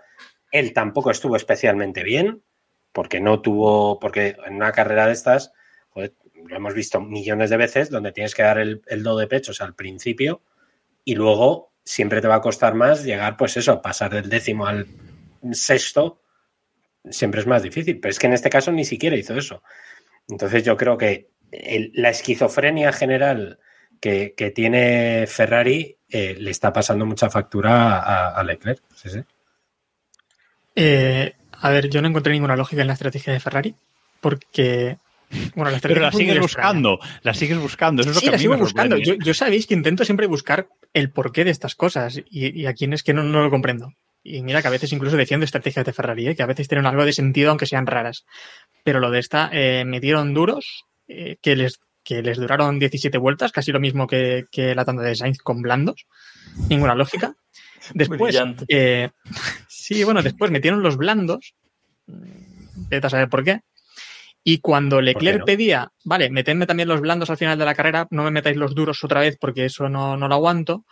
[0.52, 2.42] Él tampoco estuvo especialmente bien,
[2.92, 5.52] porque no tuvo, porque en una carrera de estas,
[5.96, 9.60] lo hemos visto millones de veces, donde tienes que dar el, el do de pechos
[9.60, 10.40] al principio
[11.04, 14.86] y luego siempre te va a costar más llegar, pues eso, pasar del décimo al
[15.52, 16.20] sexto,
[17.10, 18.00] siempre es más difícil.
[18.00, 19.62] Pero es que en este caso ni siquiera hizo eso.
[20.28, 21.30] Entonces yo creo que
[21.94, 23.58] la esquizofrenia general
[24.00, 28.80] que, que tiene Ferrari eh, le está pasando mucha factura a, Leclerc.
[30.76, 33.74] Eh, a ver, yo no encontré ninguna lógica en la estrategia de Ferrari,
[34.20, 34.98] porque.
[35.54, 38.02] Bueno, Pero la sigues buscando, la sigues buscando.
[38.02, 38.96] Eso es lo Sí, a la mí sigo me buscando.
[38.98, 42.88] Yo, yo sabéis que intento siempre buscar el porqué de estas cosas y, y aquí
[42.90, 43.92] es que no, no lo comprendo.
[44.26, 46.34] Y mira que a veces incluso defiendo estrategias de Ferrari, ¿eh?
[46.34, 48.24] que a veces tienen algo de sentido aunque sean raras.
[48.82, 53.18] Pero lo de esta, eh, me dieron duros, eh, que, les, que les duraron 17
[53.18, 56.06] vueltas, casi lo mismo que, que la tanda de Sainz con blandos.
[56.70, 57.36] Ninguna lógica.
[57.92, 58.34] Después,
[58.68, 59.10] eh,
[59.68, 61.54] sí, bueno, después metieron los blandos.
[62.06, 63.60] Vete a saber por qué.
[64.46, 65.44] Y cuando Leclerc no?
[65.46, 68.74] pedía, vale, metedme también los blandos al final de la carrera, no me metáis los
[68.74, 70.84] duros otra vez porque eso no, no lo aguanto.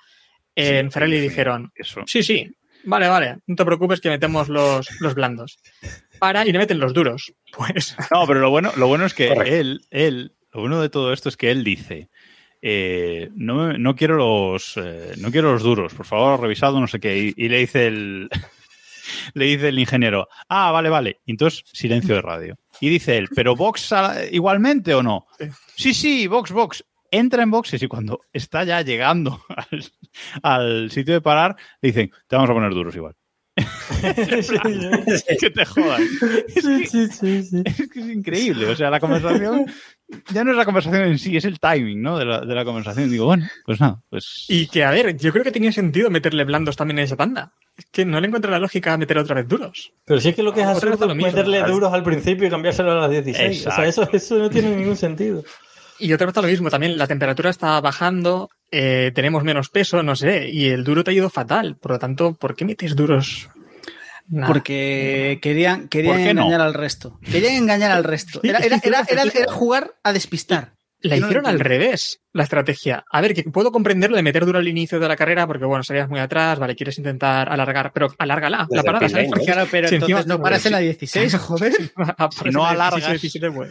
[0.57, 2.03] En Ferrari dijeron, Eso.
[2.07, 2.51] sí, sí,
[2.85, 5.59] vale, vale, no te preocupes que metemos los, los blandos.
[6.19, 7.33] Para y le meten los duros.
[7.57, 9.55] Pues No, pero lo bueno, lo bueno es que Correcto.
[9.55, 12.09] él, él, lo bueno de todo esto es que él dice,
[12.63, 17.01] eh, no, no quiero los, eh, no quiero los duros, por favor, revisado, no sé
[17.01, 18.29] qué, y, y le dice el,
[19.35, 22.57] le dice el ingeniero, ah, vale, vale, y entonces silencio de radio.
[22.81, 23.93] Y dice él, pero Vox
[24.31, 25.27] igualmente o no?
[25.77, 26.85] Sí, sí, Vox, Vox.
[27.15, 29.85] Entra en boxes y cuando está ya llegando al,
[30.43, 33.15] al sitio de parar, le dicen, te vamos a poner duros igual.
[35.39, 36.03] que te jodan.
[36.03, 37.63] Es que- Sí, sí, sí.
[37.67, 38.67] es que es increíble.
[38.67, 39.67] O sea, la conversación
[40.33, 42.19] ya no es la conversación en sí, es el timing, ¿no?
[42.19, 43.11] De la, de la conversación.
[43.11, 44.47] Digo, bueno, pues nada, pues.
[44.49, 47.53] Y que, a ver, yo creo que tenía sentido meterle blandos también en esa tanda.
[47.77, 49.93] Es que no le encuentro la lógica a meter otra vez duros.
[50.05, 51.27] Pero sí es que lo que es lo es mismo.
[51.27, 53.67] meterle duros al principio y cambiárselo a las 16.
[53.67, 55.43] O sea, eso, eso no tiene ningún sentido.
[55.99, 60.17] Y otra vez lo mismo, también la temperatura está bajando, eh, tenemos menos peso, no
[60.17, 61.77] sé, y el duro te ha ido fatal.
[61.77, 63.49] Por lo tanto, ¿por qué metes duros?
[64.47, 66.43] Porque querían, querían ¿Por qué no?
[66.43, 67.19] engañar al resto.
[67.23, 68.41] Querían engañar al resto.
[68.43, 70.73] Era, era- era- era- era jugar a despistar.
[71.05, 73.05] La no hicieron al revés, la estrategia.
[73.11, 75.65] A ver, que puedo comprender lo de meter duro al inicio de la carrera, porque
[75.65, 79.29] bueno, salías muy atrás, vale, quieres intentar alargar, pero alárgala, la parada, ¿sabes?
[79.29, 81.73] Porque Claro, pero Si entonces no paras en la 16, joder.
[81.97, 83.01] aparece no alargas.
[83.21, 83.71] 16, 17, pues.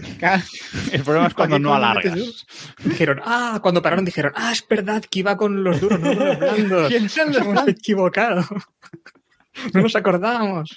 [0.92, 2.46] El problema es cuando ¿Para qué no alargas.
[2.84, 6.26] Dijeron, ah, cuando pararon dijeron, ah, es verdad que iba con los duros, no con
[6.28, 6.88] los blandos.
[6.90, 7.76] ¿Quiénes son Nos los hemos blandos?
[7.76, 8.46] equivocado.
[9.74, 10.70] No nos acordábamos.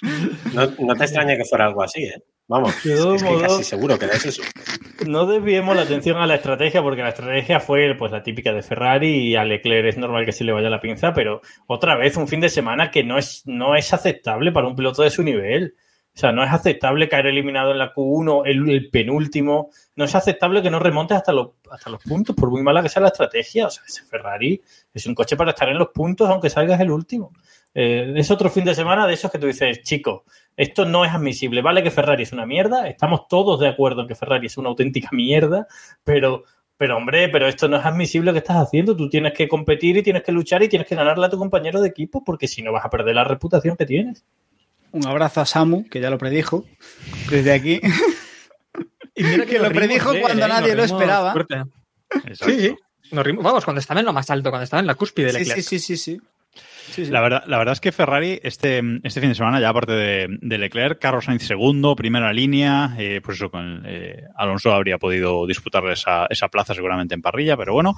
[0.53, 2.21] No, no te extrañe que fuera algo así, ¿eh?
[2.47, 4.43] Vamos, De es todos que modos- casi seguro que es eso.
[5.07, 8.61] No desviemos la atención a la estrategia, porque la estrategia fue pues la típica de
[8.61, 12.15] Ferrari y a Leclerc es normal que se le vaya la pinza, pero otra vez
[12.17, 15.23] un fin de semana que no es, no es aceptable para un piloto de su
[15.23, 15.73] nivel.
[16.13, 19.71] O sea, no es aceptable caer eliminado en la Q1, el, el penúltimo.
[19.97, 22.87] No es aceptable que no remontes hasta los, hasta los puntos, por muy mala que
[22.89, 23.67] sea la estrategia.
[23.67, 24.61] O sea, ese Ferrari
[24.93, 27.33] es un coche para estar en los puntos, aunque salgas el último.
[27.77, 30.23] Eh, es otro fin de semana de esos que tú dices, chico,
[30.55, 31.61] esto no es admisible.
[31.61, 34.69] Vale que Ferrari es una mierda, estamos todos de acuerdo en que Ferrari es una
[34.69, 35.67] auténtica mierda,
[36.03, 36.45] pero,
[36.77, 38.95] pero hombre, pero esto no es admisible que estás haciendo.
[38.95, 41.81] Tú tienes que competir y tienes que luchar y tienes que ganarle a tu compañero
[41.81, 44.23] de equipo, porque si no vas a perder la reputación que tienes.
[44.93, 46.63] Un abrazo a Samu, que ya lo predijo
[47.29, 47.81] desde aquí.
[49.17, 50.49] Y mira Que lo rimos predijo cuando ¿eh?
[50.49, 51.33] nadie lo esperaba.
[52.33, 52.75] Sí, sí.
[53.11, 55.31] Nos rimos- Vamos, cuando estaba en lo más alto, cuando estaba en la cúspide de
[55.33, 55.61] Sí, Leclerc.
[55.61, 56.21] sí, sí, sí, sí.
[56.91, 57.05] Sí.
[57.05, 60.27] La, verdad, la verdad es que Ferrari este, este fin de semana, ya aparte de,
[60.41, 65.45] de Leclerc, Carlos Sainz segundo, primera línea, eh, pues eso, con eh, Alonso habría podido
[65.47, 67.95] disputar esa, esa plaza seguramente en parrilla, pero bueno,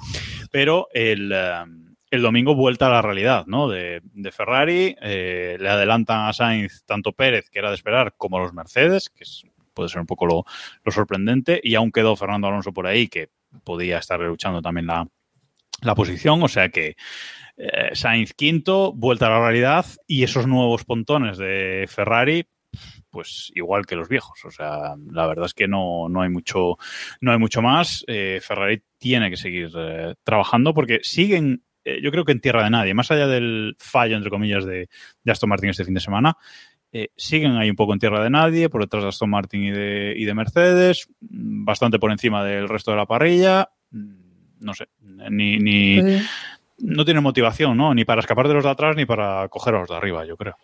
[0.50, 1.64] pero el, eh,
[2.10, 3.68] el domingo vuelta a la realidad, ¿no?
[3.68, 8.38] De, de Ferrari, eh, le adelantan a Sainz tanto Pérez, que era de esperar, como
[8.38, 10.44] los Mercedes, que es- puede ser un poco lo,
[10.82, 13.28] lo sorprendente, y aún quedó Fernando Alonso por ahí, que
[13.62, 15.06] podía estar luchando también la,
[15.82, 16.96] la posición, o sea que
[17.58, 22.46] eh, Sainz quinto, vuelta a la realidad, y esos nuevos pontones de Ferrari,
[23.10, 24.44] pues igual que los viejos.
[24.44, 26.76] O sea, la verdad es que no, no hay mucho,
[27.20, 28.04] no hay mucho más.
[28.06, 32.70] Eh, Ferrari tiene que seguir eh, trabajando porque siguen, yo creo que en tierra de
[32.70, 34.88] nadie, más allá del fallo, entre comillas, de,
[35.26, 36.36] Aston Martin este fin de semana.
[37.16, 40.14] siguen ahí un poco en tierra de nadie, por detrás de Aston Martin y de,
[40.14, 43.70] y de Mercedes, bastante por encima del resto de la parrilla.
[43.90, 46.20] Mm, No sé, ni, ni
[46.78, 47.94] no tiene motivación, ¿no?
[47.94, 50.36] Ni para escapar de los de atrás ni para coger a los de arriba, yo
[50.36, 50.56] creo.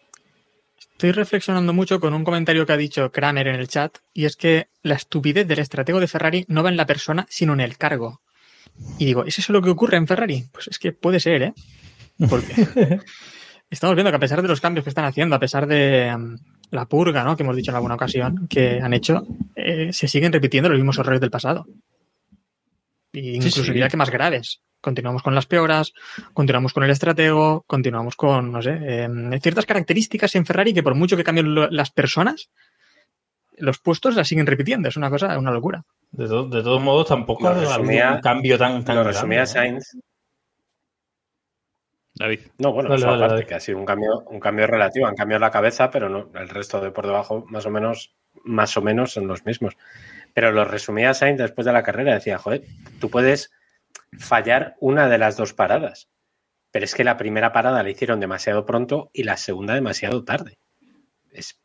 [0.78, 4.36] Estoy reflexionando mucho con un comentario que ha dicho Kramer en el chat, y es
[4.36, 7.76] que la estupidez del estratego de Ferrari no va en la persona, sino en el
[7.76, 8.20] cargo.
[8.98, 10.44] Y digo, ¿es eso lo que ocurre en Ferrari?
[10.52, 11.54] Pues es que puede ser, ¿eh?
[12.28, 12.54] Porque
[13.70, 16.36] estamos viendo que a pesar de los cambios que están haciendo, a pesar de mm,
[16.70, 17.36] la purga, ¿no?
[17.36, 20.98] Que hemos dicho en alguna ocasión, que han hecho, eh, se siguen repitiendo los mismos
[20.98, 21.66] errores del pasado.
[23.12, 23.68] Y incluso sí.
[23.68, 24.60] diría que más graves.
[24.85, 25.95] Continuamos con las peoras,
[26.35, 29.09] continuamos con el estratego, continuamos con, no sé, eh,
[29.41, 32.51] ciertas características en Ferrari que por mucho que cambien lo- las personas,
[33.57, 34.89] los puestos las siguen repitiendo.
[34.91, 35.82] Es una cosa, una locura.
[36.11, 39.47] De, to- de todos modos, tampoco resumía- un cambio tan, tan Lo grande, resumía ¿no?
[39.47, 39.85] Sainz.
[42.16, 42.41] David.
[42.59, 43.47] No, bueno, Dale, eso dale, aparte, dale.
[43.47, 45.07] que ha sido un cambio, un cambio relativo.
[45.07, 48.14] Han cambiado la cabeza, pero no, el resto de por debajo, más o menos,
[48.45, 49.76] más o menos son los mismos.
[50.35, 52.14] Pero lo resumía Sainz después de la carrera.
[52.14, 52.62] Decía, joder,
[53.01, 53.51] tú puedes
[54.18, 56.09] fallar una de las dos paradas.
[56.70, 60.59] Pero es que la primera parada la hicieron demasiado pronto y la segunda demasiado tarde.
[61.30, 61.61] Es,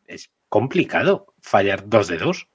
[0.47, 2.47] complicado fallar dos de dos.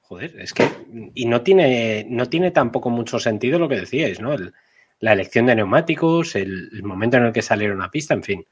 [0.00, 0.68] Joder, es que.
[1.14, 4.32] Y no tiene, no tiene tampoco mucho sentido lo que decíais, ¿no?
[4.32, 4.52] El-
[5.02, 8.46] la elección de neumáticos, el, momento en el que salieron a pista, en fin.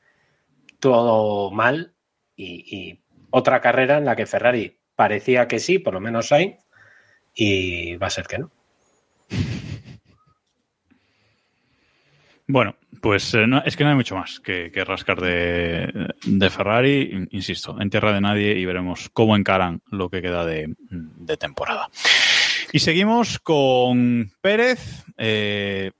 [0.81, 1.95] Todo mal.
[2.35, 3.01] Y, y
[3.31, 6.57] otra carrera en la que Ferrari parecía que sí, por lo menos Sainz,
[7.35, 8.51] y va a ser que no.
[12.53, 17.28] Bueno, pues eh, no- es que no hay mucho más que, rascar de, Ferrari, in-
[17.30, 21.88] insisto, en tierra de nadie y veremos cómo encaran lo que queda de, de temporada.
[22.72, 25.05] Y seguimos con Pérez.
[25.16, 25.92] eh,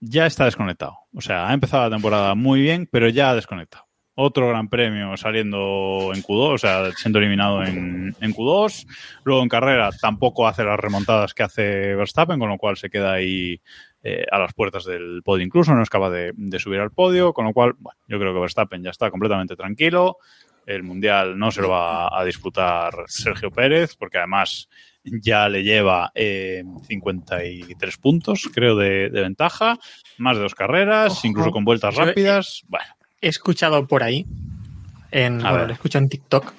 [0.00, 0.96] ya está desconectado.
[1.12, 3.84] O sea, ha empezado la temporada muy bien, pero ya ha desconectado.
[4.14, 8.86] Otro gran premio saliendo en Q2, o sea, siendo eliminado en, en Q2.
[9.24, 13.12] Luego en carrera tampoco hace las remontadas que hace Verstappen, con lo cual se queda
[13.12, 13.60] ahí
[14.02, 17.32] eh, a las puertas del podio incluso, no es capaz de, de subir al podio,
[17.32, 20.18] con lo cual, bueno, yo creo que Verstappen ya está completamente tranquilo.
[20.66, 24.68] El Mundial no se lo va a disputar Sergio Pérez, porque además
[25.02, 29.78] ya le lleva eh, 53 puntos, creo, de, de ventaja,
[30.18, 31.26] más de dos carreras, Ojo.
[31.26, 32.62] incluso con vueltas rápidas.
[32.68, 32.86] Bueno,
[33.20, 34.26] He escuchado por ahí,
[35.10, 35.66] en, A bueno, ver.
[35.68, 36.52] lo escucho en TikTok,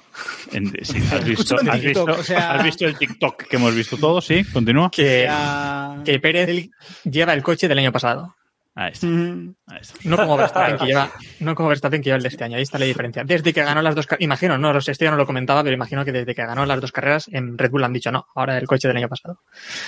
[0.52, 3.56] en- sí, has, visto, en has, TikTok, visto, o sea- has visto el TikTok que
[3.56, 4.90] hemos visto todos, sí, continúa.
[4.90, 5.28] que,
[6.22, 6.68] Pérez
[7.04, 8.34] lleva el coche del año pasado.
[8.72, 9.98] Ahí está, Mm, ahí está.
[10.04, 12.56] No como Verstappen que lleva, no como Verstappen que lleva el de este año.
[12.56, 13.24] Ahí está la diferencia.
[13.24, 16.04] Desde que ganó las dos carreras, imagino, no, esto ya no lo comentaba, pero imagino
[16.04, 18.66] que desde que ganó las dos carreras en Red Bull han dicho no, ahora el
[18.68, 19.40] coche del año pasado.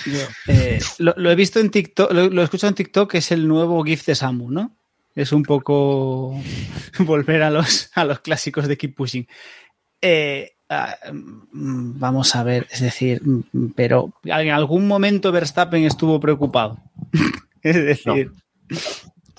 [0.05, 3.19] yo, eh, lo, lo he visto en TikTok, lo, lo he escuchado en TikTok, que
[3.19, 4.75] es el nuevo GIF de Samu, ¿no?
[5.15, 6.41] Es un poco
[6.99, 9.27] volver a los, a los clásicos de Keep Pushing.
[10.01, 16.19] Eh, ah, mm, vamos a ver, es decir, mm, pero en algún momento Verstappen estuvo
[16.19, 16.77] preocupado.
[17.61, 18.31] es decir,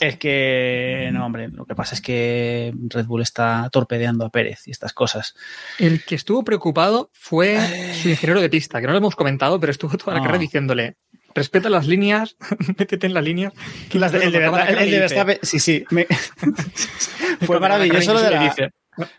[0.01, 4.67] es que, no, hombre, lo que pasa es que Red Bull está torpedeando a Pérez
[4.67, 5.35] y estas cosas.
[5.79, 7.59] El que estuvo preocupado fue
[7.95, 10.97] su ingeniero de pista, que no lo hemos comentado, pero estuvo toda la carrera diciéndole,
[11.35, 12.37] respeta las líneas,
[12.79, 13.53] métete en las líneas.
[13.91, 15.85] que Las de- el, de verdad- el de Verstappen, sí, sí.
[15.91, 16.07] me-
[17.47, 18.71] Fue maravilloso lo de la, dice,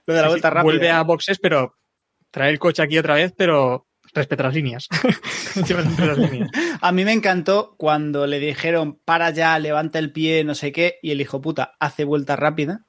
[0.06, 0.64] lo de la vuelta rápida.
[0.64, 1.76] Vuelve a boxes, pero
[2.32, 4.88] trae el coche aquí otra vez, pero respeta las líneas.
[5.56, 6.50] Las líneas.
[6.82, 11.00] A mí me encantó cuando le dijeron para ya, levanta el pie, no sé qué,
[11.02, 12.86] y el hijo puta hace vuelta rápida.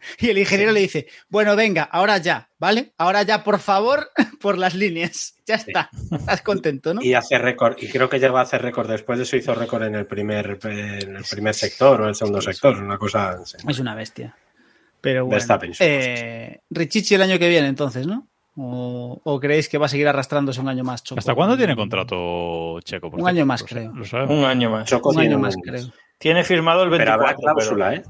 [0.20, 2.92] Y el ingeniero le dice, bueno, venga, ahora ya, ¿vale?
[2.98, 5.34] Ahora ya, por favor, por las líneas.
[5.48, 5.88] Ya está.
[6.12, 7.00] Estás contento, ¿no?
[7.02, 8.86] Y hace récord, y creo que llegó a hacer récord.
[8.90, 12.14] Después de eso hizo récord en el primer, en el primer sector o en el
[12.14, 13.42] segundo sector, una cosa.
[13.46, 13.56] sí.
[13.66, 14.36] Es una bestia.
[15.00, 15.36] Pero bueno.
[15.36, 15.72] Verstappen.
[15.80, 18.26] Eh, Richichi el año que viene, entonces, ¿no?
[18.56, 21.02] ¿O, o creéis que va a seguir arrastrándose un año más?
[21.02, 21.18] Choco?
[21.18, 23.10] ¿Hasta cuándo tiene contrato Checo?
[23.10, 24.28] por Un año más, ¿Lo sa- creo.
[24.28, 24.86] Un año más.
[24.86, 25.84] Choco Un tiene año más, creo.
[26.18, 27.24] Tiene firmado el Pero 24.
[27.24, 28.02] habrá cláusula, ¿eh?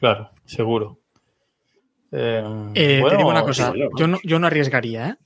[0.00, 0.98] Claro, seguro.
[2.12, 2.42] Eh,
[2.74, 3.90] Eh, bueno, te digo una cosa, bueno.
[3.96, 5.16] yo no, yo no arriesgaría, ¿eh?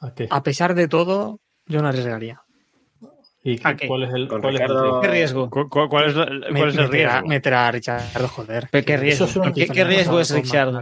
[0.00, 0.26] ¿a qué?
[0.30, 2.40] A pesar de todo, yo no arriesgaría.
[3.44, 3.86] ¿Y ¿a qué?
[3.86, 5.00] cuál es el, cuál es el Ricardo- riesgo?
[5.00, 5.50] ¿Qué riesgo?
[5.50, 7.26] ¿Cu- cu- ¿Cuál es, la- cuál Me- es el riesgo?
[7.26, 8.68] Meterá a Richard, joder.
[8.70, 9.24] ¿Pero qué riesgo?
[9.26, 10.72] Es ¿Qué, qué riesgo es Richard?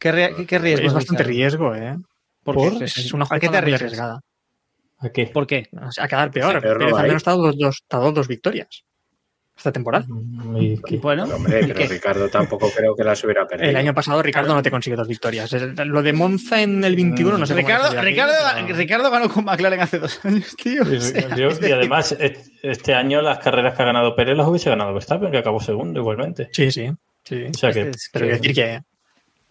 [0.00, 1.72] ¿Qué, qué- qué riesgo Es bastante Richardo?
[1.72, 1.96] riesgo, ¿eh?
[2.42, 2.78] ¿Por ¿Por?
[2.78, 2.84] qué?
[2.84, 4.20] Es una ¿A qué te jugada muy arriesgada.
[4.98, 5.26] ¿A qué?
[5.26, 5.68] ¿Por qué?
[5.86, 6.54] O sea, a quedar peor.
[6.54, 7.08] Sí, peor no Pérez va al ahí.
[7.10, 8.84] menos está a dos, dos, está a dos, dos victorias
[9.64, 10.04] esta temporada.
[10.58, 10.78] ¿Y?
[10.98, 11.86] Bueno, Hombre, ¿y pero qué?
[11.88, 13.70] Ricardo tampoco creo que las hubiera perdido.
[13.70, 15.50] El año pasado Ricardo no te consigue dos victorias.
[15.86, 18.34] Lo de Monza en el 21 no sé cómo Ricardo, aquello, Ricardo,
[18.66, 20.82] pero- Ricardo ganó con McLaren hace dos años, tío.
[20.82, 23.86] O Y, sea, yo- es y decir, además, et- este año las carreras que ha
[23.86, 26.48] ganado Pérez las hubiese ganado Verstappen, que acabó segundo igualmente.
[26.52, 26.90] Sí, sí.
[27.24, 27.44] sí.
[27.48, 28.80] O sea que, Este es- Pero que- quiero decir que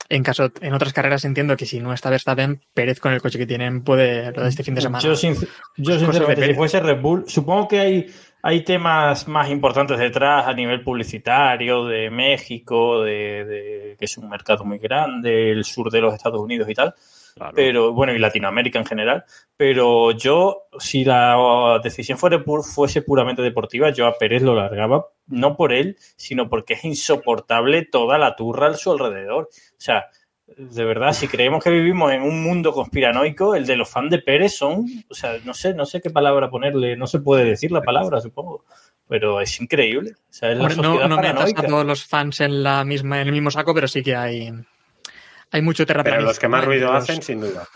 [0.09, 3.39] en caso, en otras carreras entiendo que si no está Verstappen, Pérez con el coche
[3.39, 5.01] que tienen puede lo de este fin de semana.
[5.01, 8.13] Yo, sinceramente, si fuese Red Bull, supongo que hay,
[8.45, 14.29] hay temas más importantes detrás a nivel publicitario, de México, de, de- que es un
[14.29, 16.93] mercado muy grande, el sur de los Estados Unidos y tal.
[17.35, 17.53] Claro.
[17.55, 19.23] Pero bueno, y Latinoamérica en general.
[19.55, 25.55] Pero yo, si la decisión fuera fuese puramente deportiva, yo a Pérez lo largaba, no
[25.55, 29.43] por él, sino porque es insoportable toda la turra a su alrededor.
[29.45, 30.07] O sea,
[30.57, 34.19] de verdad, si creemos que vivimos en un mundo conspiranoico, el de los fans de
[34.19, 37.71] Pérez son, o sea, no sé, no sé qué palabra ponerle, no se puede decir
[37.71, 38.65] la palabra, supongo,
[39.07, 40.11] pero es increíble.
[40.11, 43.27] O sea, es la no, no metas a todos los fans en la misma, en
[43.27, 44.51] el mismo saco, pero sí que hay,
[45.51, 46.29] hay mucho Pero terraplanista.
[46.29, 47.67] los que más ruido los- hacen, sin duda.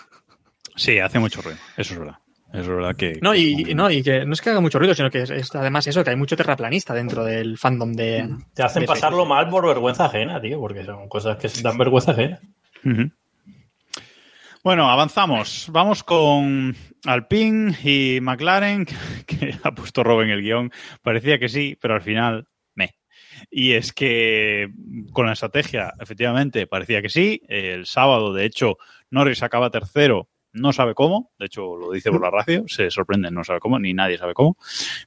[0.75, 1.57] Sí, hace mucho ruido.
[1.77, 2.17] Eso es verdad.
[2.53, 3.19] Eso es verdad que.
[3.21, 5.29] No, y, y no, y que no es que haga mucho ruido, sino que es,
[5.31, 8.29] es además eso, que hay mucho terraplanista dentro del fandom de.
[8.53, 12.11] Te hacen de pasarlo mal por vergüenza ajena, tío, porque son cosas que dan vergüenza
[12.11, 12.39] ajena.
[14.63, 15.67] Bueno, avanzamos.
[15.71, 16.75] Vamos con
[17.05, 18.85] Alpine y McLaren,
[19.25, 20.71] que ha puesto Rob en el guion.
[21.01, 22.95] Parecía que sí, pero al final, me.
[23.49, 24.69] Y es que
[25.11, 27.41] con la estrategia, efectivamente, parecía que sí.
[27.47, 28.77] El sábado, de hecho,
[29.09, 31.31] Norris acaba tercero, no sabe cómo.
[31.39, 34.33] De hecho, lo dice por la radio, se sorprende, no sabe cómo, ni nadie sabe
[34.33, 34.57] cómo.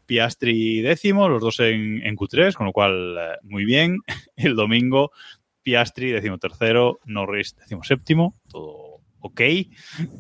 [0.07, 3.99] Piastri décimo, los dos en, en Q3, con lo cual, eh, muy bien.
[4.37, 5.13] El domingo,
[5.71, 9.41] Piastri décimo tercero, Norris décimo séptimo, todo ok.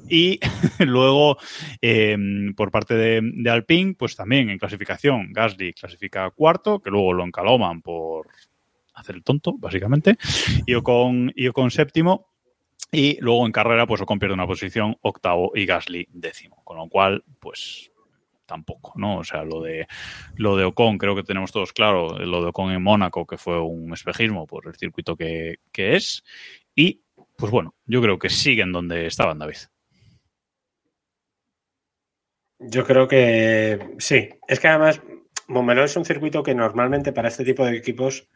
[0.09, 0.39] Y
[0.79, 1.39] luego,
[1.83, 2.17] eh,
[2.57, 7.83] por parte de, Alpine, pues también en clasificación, Gasly clasifica cuarto, que luego lo encaloman
[7.83, 8.29] por
[8.95, 10.19] hacer el tonto, básicamente,
[10.67, 12.29] y Ocon, y séptimo,
[12.93, 16.89] y luego en carrera, pues Ocon pierde una posición octavo y Gasly décimo, con lo
[16.89, 17.90] cual, pues
[18.51, 19.19] tampoco, ¿no?
[19.19, 19.87] O sea, lo de
[20.37, 23.61] lo de Ocon creo que tenemos todos claro, lo de Ocon en Mónaco, que fue
[23.61, 26.25] un espejismo por el circuito que, que es,
[26.75, 27.03] y
[27.37, 29.57] pues bueno, yo creo que siguen donde estaban, David.
[32.59, 34.29] Yo creo que sí.
[34.47, 35.01] Es que además,
[35.49, 38.29] Montmeló es un circuito que normalmente para este tipo de equipos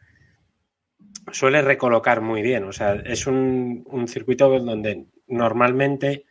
[1.31, 2.63] suele recolocar muy bien.
[2.63, 6.25] O sea, es un, un circuito donde normalmente,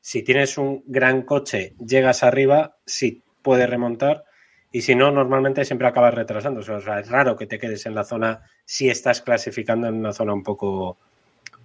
[0.00, 4.24] si tienes un gran coche, llegas arriba, sí puedes remontar.
[4.70, 6.60] Y si no, normalmente siempre acabas retrasando.
[6.60, 10.12] O sea, es raro que te quedes en la zona si estás clasificando en una
[10.12, 10.98] zona un poco,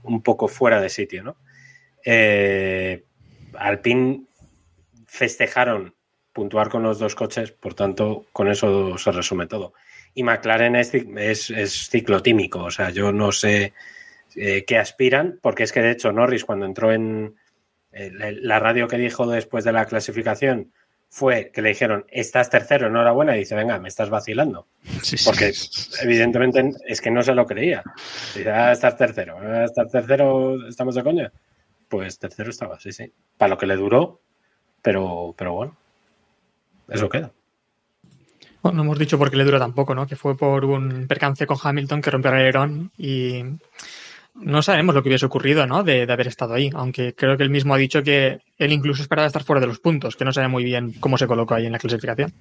[0.03, 1.35] un poco fuera de sitio, ¿no?
[2.05, 3.03] Eh,
[5.07, 5.95] festejaron
[6.33, 9.73] puntuar con los dos coches, por tanto, con eso se resume todo.
[10.15, 13.73] Y McLaren es, es, es ciclotímico, o sea, yo no sé
[14.35, 17.35] eh, qué aspiran, porque es que de hecho Norris cuando entró en
[17.91, 18.11] eh,
[18.41, 20.73] la radio que dijo después de la clasificación
[21.13, 24.65] fue que le dijeron, estás tercero, enhorabuena, y dice, venga, me estás vacilando.
[25.03, 25.91] Sí, Porque sí.
[26.01, 27.83] evidentemente es que no se lo creía.
[28.33, 31.31] Dice, ah, estás tercero, ah, estás tercero, estamos de coña.
[31.87, 33.13] Pues tercero estaba, sí, sí.
[33.37, 34.21] Para lo que le duró,
[34.81, 35.77] pero, pero bueno,
[36.89, 37.31] eso queda.
[38.63, 40.07] Bueno, no hemos dicho por qué le dura tampoco, ¿no?
[40.07, 43.43] Que fue por un percance con Hamilton que rompió el alerón y
[44.35, 45.83] no sabemos lo que hubiese ocurrido, ¿no?
[45.83, 49.01] De, de haber estado ahí, aunque creo que él mismo ha dicho que él incluso
[49.01, 51.65] esperaba estar fuera de los puntos, que no sabe muy bien cómo se colocó ahí
[51.65, 52.33] en la clasificación.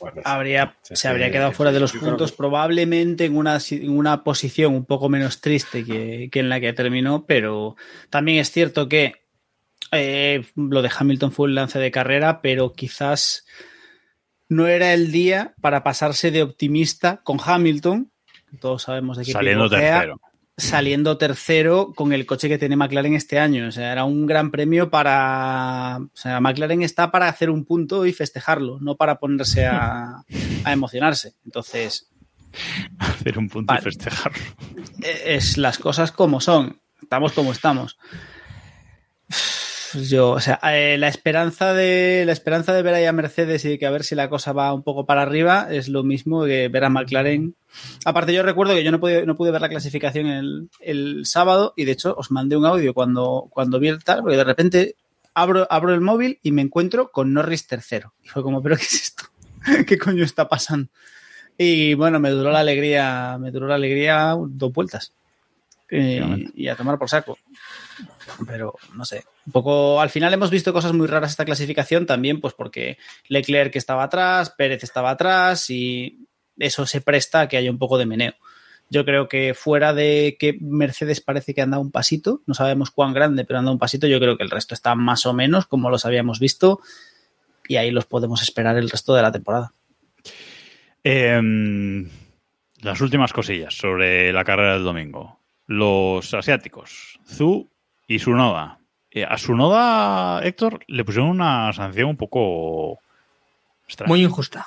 [0.00, 4.24] Bueno, Habría, se habría quedado fuera de los puntos que- probablemente en una, en una
[4.24, 7.76] posición un poco menos triste que, que en la que terminó, pero
[8.10, 9.14] también es cierto que
[9.92, 13.46] eh, lo de Hamilton fue un lance de carrera, pero quizás
[14.48, 18.10] no era el día para pasarse de optimista con Hamilton.
[18.60, 20.20] Todos sabemos de qué Saliendo sea, tercero.
[20.56, 23.66] Saliendo tercero con el coche que tiene McLaren este año.
[23.68, 25.98] O sea, era un gran premio para.
[26.00, 30.22] O sea, McLaren está para hacer un punto y festejarlo, no para ponerse a,
[30.64, 31.34] a emocionarse.
[31.44, 32.08] Entonces,
[32.98, 34.30] Hacer un punto y festejar.
[35.02, 36.80] e- es las cosas como son.
[37.02, 37.98] Estamos como estamos.
[39.94, 43.70] Yo, o sea, eh, la esperanza de la esperanza de ver ahí a Mercedes y
[43.70, 46.44] de que a ver si la cosa va un poco para arriba es lo mismo
[46.44, 47.54] que ver a McLaren.
[48.04, 51.72] Aparte, yo recuerdo que yo no pude, no pude ver la clasificación el, el sábado
[51.76, 54.96] y de hecho os mandé un audio cuando, cuando vi el tal, porque de repente
[55.34, 58.14] abro, abro el móvil y me encuentro con Norris tercero.
[58.22, 59.24] Y fue como, ¿pero qué es esto?
[59.86, 60.90] ¿Qué coño está pasando?
[61.58, 65.12] Y bueno, me duró la alegría, me duró la alegría dos vueltas.
[65.90, 67.38] Eh, y a tomar por saco.
[68.46, 72.40] Pero no sé, un poco al final hemos visto cosas muy raras esta clasificación también,
[72.40, 72.98] pues porque
[73.28, 76.26] Leclerc estaba atrás, Pérez estaba atrás y
[76.58, 78.34] eso se presta a que haya un poco de meneo.
[78.90, 83.14] Yo creo que fuera de que Mercedes parece que anda un pasito, no sabemos cuán
[83.14, 85.90] grande, pero anda un pasito, yo creo que el resto está más o menos como
[85.90, 86.80] los habíamos visto
[87.66, 89.72] y ahí los podemos esperar el resto de la temporada.
[91.02, 92.08] Em,
[92.82, 95.40] las últimas cosillas sobre la carrera del domingo.
[95.66, 97.70] Los asiáticos, Zhu
[98.06, 98.78] y Sunoda.
[99.10, 102.98] Eh, a Sunoda, Héctor, le pusieron una sanción un poco
[103.86, 104.08] extraña.
[104.08, 104.66] Muy injusta.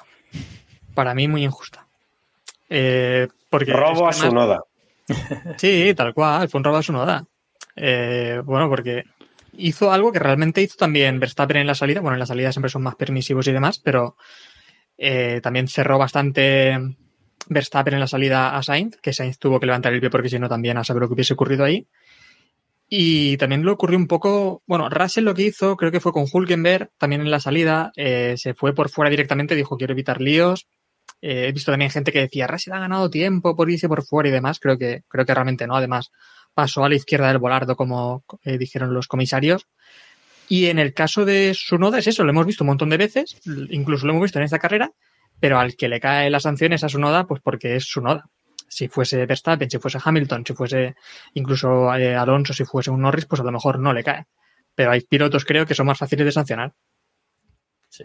[0.94, 1.88] Para mí, muy injusta.
[2.70, 4.62] Eh, porque Robo a Sunoda.
[5.58, 7.24] Sí, tal cual, fue un robo a su noda.
[7.76, 9.06] Eh, bueno, porque
[9.54, 12.02] hizo algo que realmente hizo también Verstappen en la salida.
[12.02, 14.18] Bueno, en la salida siempre son más permisivos y demás, pero
[14.98, 16.78] eh, también cerró bastante
[17.48, 20.40] Verstappen en la salida a Sainz, que Sainz tuvo que levantar el pie porque si
[20.40, 21.88] no también a saber lo que hubiese ocurrido ahí.
[22.90, 26.26] Y también le ocurrió un poco, bueno, Russell lo que hizo, creo que fue con
[26.32, 30.68] Hulkenberg, también en la salida, eh, se fue por fuera directamente, dijo quiero evitar líos.
[31.22, 34.30] Eh, he visto también gente que decía, Russell ha ganado tiempo por irse por fuera
[34.30, 36.12] y demás, creo que, creo que realmente no, además
[36.54, 39.68] pasó a la izquierda del volardo como eh, dijeron los comisarios.
[40.50, 43.38] Y en el caso de Sunoda es eso, lo hemos visto un montón de veces,
[43.70, 44.92] incluso lo hemos visto en esta carrera,
[45.42, 48.30] pero al que le cae las sanciones a Sunoda, pues porque es Sunoda.
[48.68, 50.96] Si fuese Verstappen, si fuese Hamilton, si fuese
[51.34, 54.26] incluso eh, Alonso, si fuese un Norris, pues a lo mejor no le cae.
[54.76, 56.74] Pero hay pilotos, creo, que son más fáciles de sancionar.
[57.90, 58.04] Sí.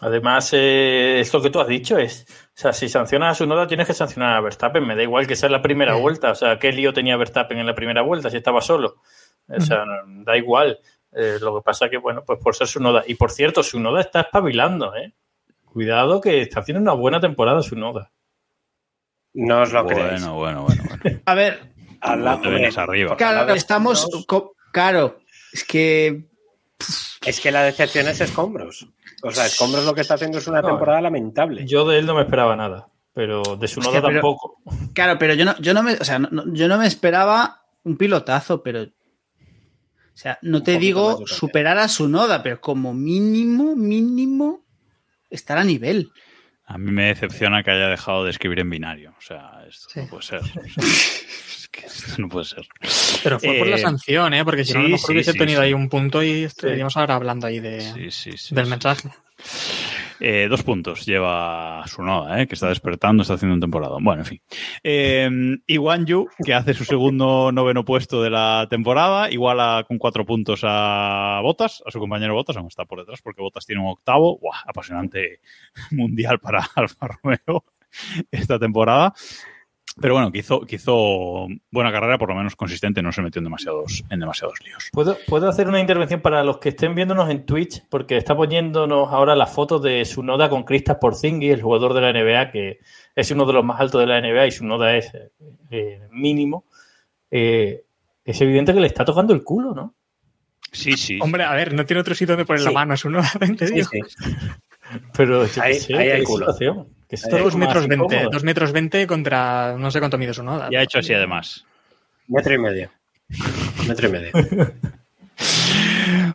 [0.00, 3.46] Además, eh, es lo que tú has dicho, es, o sea, si sancionas a su
[3.46, 6.00] noda tienes que sancionar a Verstappen, me da igual que sea en la primera Sí.
[6.00, 8.96] vuelta, o sea, ¿qué lío tenía Verstappen en la primera vuelta si estaba solo?
[9.48, 10.78] O sea, da igual.
[11.12, 13.04] Eh, lo que pasa que, bueno, pues por ser su noda.
[13.06, 15.12] Y por cierto, su noda está espabilando, ¿eh?
[15.64, 18.10] Cuidado que está haciendo una buena temporada su noda.
[19.34, 20.22] No os lo creéis.
[20.24, 21.20] Bueno, bueno, bueno, bueno.
[21.26, 23.16] A ver, Al lado No te vienes arriba.
[23.16, 24.08] claro, estamos.
[24.72, 25.18] Claro,
[25.52, 26.24] es que.
[27.24, 28.86] Es que la decepción es Escombros.
[29.22, 31.64] O sea, Escombros lo que está haciendo es una No, temporada lamentable.
[31.66, 34.60] Yo de él no me esperaba nada, pero de su noda tampoco.
[34.92, 35.94] Claro, pero yo no, yo no me.
[35.94, 38.82] O sea, no- yo no me esperaba un pilotazo, pero.
[38.82, 44.64] O sea, no te digo superar a su noda, pero como mínimo, mínimo,
[45.30, 46.12] estar a nivel.
[46.66, 49.14] A mí me decepciona que haya dejado de escribir en binario.
[49.18, 50.00] O sea, esto Sí.
[50.00, 50.40] no puede ser.
[50.76, 52.66] Es que esto no puede ser.
[53.22, 54.44] Pero fue por Eh, la sanción, ¿eh?
[54.44, 55.66] Porque si no, a lo mejor sí, hubiese sí, tenido sí.
[55.66, 58.70] ahí un punto y estaríamos ahora hablando ahí de, Sí, sí, sí, del sí.
[58.70, 59.08] mensaje.
[60.20, 63.96] Eh, dos puntos lleva Sunoda, eh, que está despertando, está haciendo un temporada.
[64.00, 64.40] Bueno, en fin.
[64.82, 65.28] Eh,
[65.66, 70.60] Iwan Yu, que hace su segundo noveno puesto de la temporada, iguala con cuatro puntos
[70.64, 74.38] a Botas, a su compañero Botas, aunque está por detrás, porque Botas tiene un octavo.
[74.38, 75.40] Buah, apasionante
[75.90, 77.64] mundial para Alfa Romeo
[78.30, 79.14] esta temporada.
[80.00, 83.38] Pero bueno, que hizo, que hizo buena carrera, por lo menos consistente, no se metió
[83.38, 84.88] en demasiados, en demasiados líos.
[84.92, 87.84] ¿Puedo, ¿Puedo hacer una intervención para los que estén viéndonos en Twitch?
[87.88, 92.00] Porque está poniéndonos ahora la foto de su noda con Kristaps Porzingis, el jugador de
[92.00, 92.80] la NBA, que
[93.14, 95.12] es uno de los más altos de la NBA y su noda es
[95.70, 96.64] eh, mínimo.
[97.30, 97.84] Eh,
[98.24, 99.94] es evidente que le está tocando el culo, ¿no?
[100.72, 101.18] Sí, sí.
[101.22, 102.74] Hombre, a ver, no tiene otro sitio donde poner la Sí.
[102.74, 103.20] mano, es uno
[103.58, 103.88] te Sí, digo.
[103.92, 104.00] sí.
[105.16, 106.46] Pero yo qué Ahí- sé, ahí hay culo.
[106.52, 106.88] situación.
[107.10, 110.68] Situación Dos metros veinte, dos metros veinte contra no sé cuánto mide su noda.
[110.70, 111.64] Y ha hecho así además.
[112.28, 112.90] Metro y medio.
[113.86, 114.32] Metro y medio.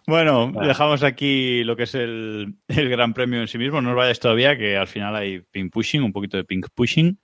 [0.08, 0.68] Bueno, Vale.
[0.70, 3.82] dejamos aquí lo que es el, el gran premio en sí mismo.
[3.82, 7.20] No os vayáis todavía, que al final hay pink pushing, un poquito de pink pushing.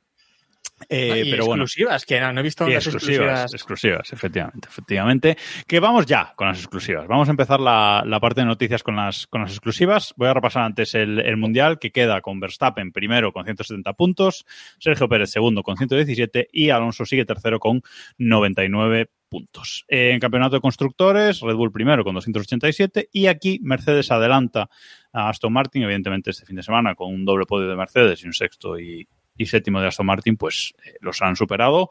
[0.89, 3.53] Eh, y pero bueno, exclusivas, que no, no he visto las exclusivas, exclusivas.
[3.53, 5.37] exclusivas, efectivamente, efectivamente.
[5.65, 7.07] Que vamos ya con las exclusivas.
[7.07, 10.13] Vamos a empezar la, la parte de noticias con las, con las exclusivas.
[10.17, 14.45] Voy a repasar antes el, el Mundial, que queda con Verstappen primero con 170 puntos,
[14.79, 17.81] Sergio Pérez segundo con 117 y Alonso sigue tercero con
[18.17, 19.85] 99 puntos.
[19.87, 24.69] Eh, en campeonato de constructores, Red Bull primero con 287 y aquí Mercedes adelanta
[25.11, 28.27] a Aston Martin, evidentemente este fin de semana con un doble podio de Mercedes y
[28.27, 29.07] un sexto y,
[29.37, 31.89] y séptimo de Aston Martin, pues eh, los han superado.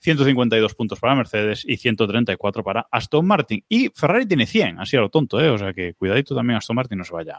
[0.00, 3.64] 152 puntos para Mercedes y 134 para Aston Martin.
[3.68, 5.48] Y Ferrari tiene 100, así a lo tonto, ¿eh?
[5.48, 7.38] O sea que cuidadito también Aston Martin no se vaya,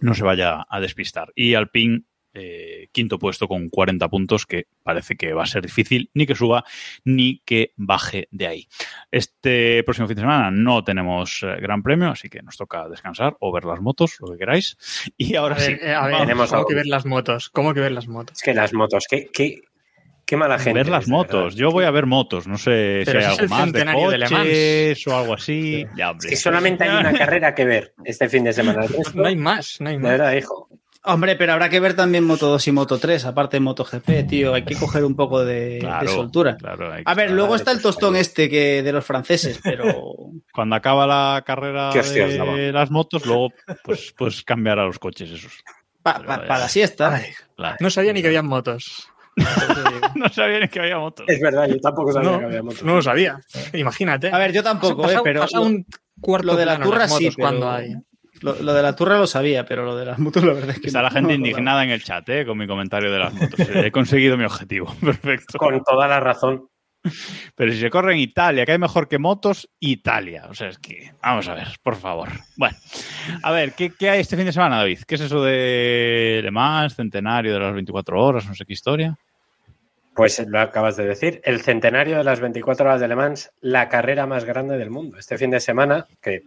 [0.00, 1.32] no se vaya a despistar.
[1.34, 6.10] Y Alpine eh, quinto puesto con 40 puntos, que parece que va a ser difícil
[6.14, 6.64] ni que suba
[7.04, 8.68] ni que baje de ahí.
[9.10, 13.36] Este próximo fin de semana no tenemos eh, gran premio, así que nos toca descansar
[13.40, 14.76] o ver las motos, lo que queráis.
[15.16, 16.68] Y ahora A sí, eh, a ver, vamos Tenemos ¿cómo algo.
[16.68, 17.48] que ver las motos?
[17.50, 18.36] ¿Cómo que ver las motos?
[18.36, 19.60] Es que las motos, qué, qué,
[20.26, 20.78] qué mala gente.
[20.80, 21.44] ver las de motos.
[21.44, 21.56] verdad.
[21.58, 24.10] Yo voy a ver motos, no sé Pero si hay algo el más de centenario
[24.10, 25.86] de coches o algo así.
[25.96, 28.82] Ya, Es que solamente hay una carrera que ver este fin de semana.
[28.82, 30.10] Resto, No hay más, no hay de más.
[30.12, 30.68] verdad, hijo.
[31.06, 34.54] Hombre, pero habrá que ver también Moto 2 y Moto 3, aparte de MotoGP, tío.
[34.54, 36.56] Hay que coger un poco de, Claro, de soltura.
[36.56, 39.84] claro, A ver, luego está el tostón este que de los franceses, pero
[40.54, 43.50] Cuando acaba la carrera hostias de las motos, luego
[43.84, 45.52] pues, pues cambiar a los coches esos.
[46.02, 47.14] pa- Pero pa- para la siesta.
[47.16, 47.76] Ay, Claro.
[47.80, 49.08] no sabía ni que habían motos.
[50.14, 51.26] No sabía ni que había motos.
[51.28, 52.82] Es verdad, yo tampoco sabía No, que había motos.
[52.84, 53.40] no lo sabía.
[53.72, 54.30] Imagínate.
[54.32, 55.84] A ver, yo tampoco, Pasa- eh, pero pasa un
[56.20, 57.94] cuarto lo de la turra las sí, pero- cuando hay.
[58.44, 60.80] Lo, lo de la turra lo sabía, pero lo de las motos la verdad es
[60.80, 62.44] que Está no- la gente no indignada en el chat, ¿eh?
[62.46, 63.68] Con mi comentario de las motos.
[63.74, 64.94] He conseguido mi objetivo.
[65.00, 65.58] Perfecto.
[65.58, 66.68] Con toda la razón.
[67.54, 70.46] Pero si se corre en Italia, que hay mejor que motos, Italia.
[70.48, 72.30] O sea, es que, vamos a ver, por favor.
[72.56, 72.76] Bueno,
[73.42, 75.00] a ver, ¿qué, qué hay este fin de semana, David?
[75.06, 79.18] ¿Qué es eso de Le Mans, centenario de las 24 horas, no sé qué historia?
[80.14, 83.88] Pues lo acabas de decir, el centenario de las 24 horas de Le Mans, la
[83.90, 85.18] carrera más grande del mundo.
[85.18, 86.42] Este fin de semana, que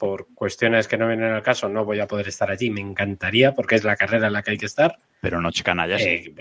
[0.00, 3.54] por cuestiones que no vienen al caso no voy a poder estar allí, me encantaría
[3.54, 4.96] porque es la carrera en la que hay que estar.
[5.20, 6.04] Pero noche canalla, sí.
[6.08, 6.32] Eh,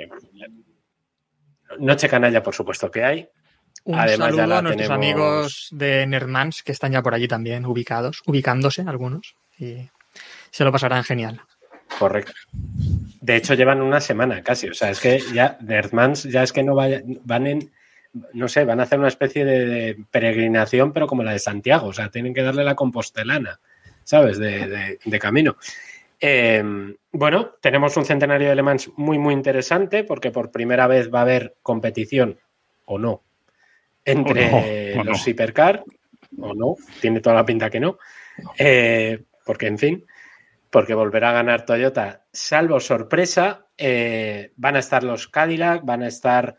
[1.80, 3.30] Noche canalla, por supuesto que hay.
[3.84, 7.28] Un Además, ya saludo a nuestros tenemos- amigos de Nerdmans que están ya por allí
[7.28, 9.36] también ubicados, ubicándose algunos.
[9.58, 9.88] Y
[10.52, 11.42] se lo pasarán genial.
[12.00, 12.34] Correcto.
[13.22, 14.68] De hecho, llevan una semana casi.
[14.70, 17.72] O sea, es que ya Nerdmans ya es que no vaya- van en.
[18.34, 21.88] No sé, van a hacer una especie de, de peregrinación, pero como la de Santiago.
[21.88, 23.60] O sea, tienen que darle la compostelana,
[24.04, 24.40] ¿sabes?
[24.40, 25.58] De, de- de camino.
[26.20, 26.64] Eh,
[27.12, 31.20] bueno, tenemos un centenario de Le Mans muy, muy interesante porque por primera vez va
[31.20, 32.38] a haber competición,
[32.86, 33.24] o no,
[34.04, 35.32] entre O no, o los no.
[35.32, 35.84] hipercar,
[36.40, 38.00] o no, tiene toda la pinta que no.
[38.58, 40.06] Eh, porque, en fin,
[40.70, 46.08] porque volverá a ganar Toyota, salvo sorpresa, eh, van a estar los Cadillac, van a
[46.08, 46.58] estar,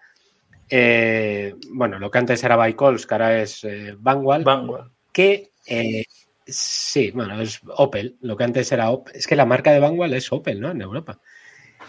[0.71, 4.91] eh, bueno, lo que antes era Bicols, que ahora es eh, Vanguard, Vanguard.
[5.13, 6.05] que eh,
[6.47, 10.13] sí, bueno, es Opel, lo que antes era Opel, es que la marca de Vanguard
[10.15, 10.71] es Opel, ¿no?
[10.71, 11.19] En Europa.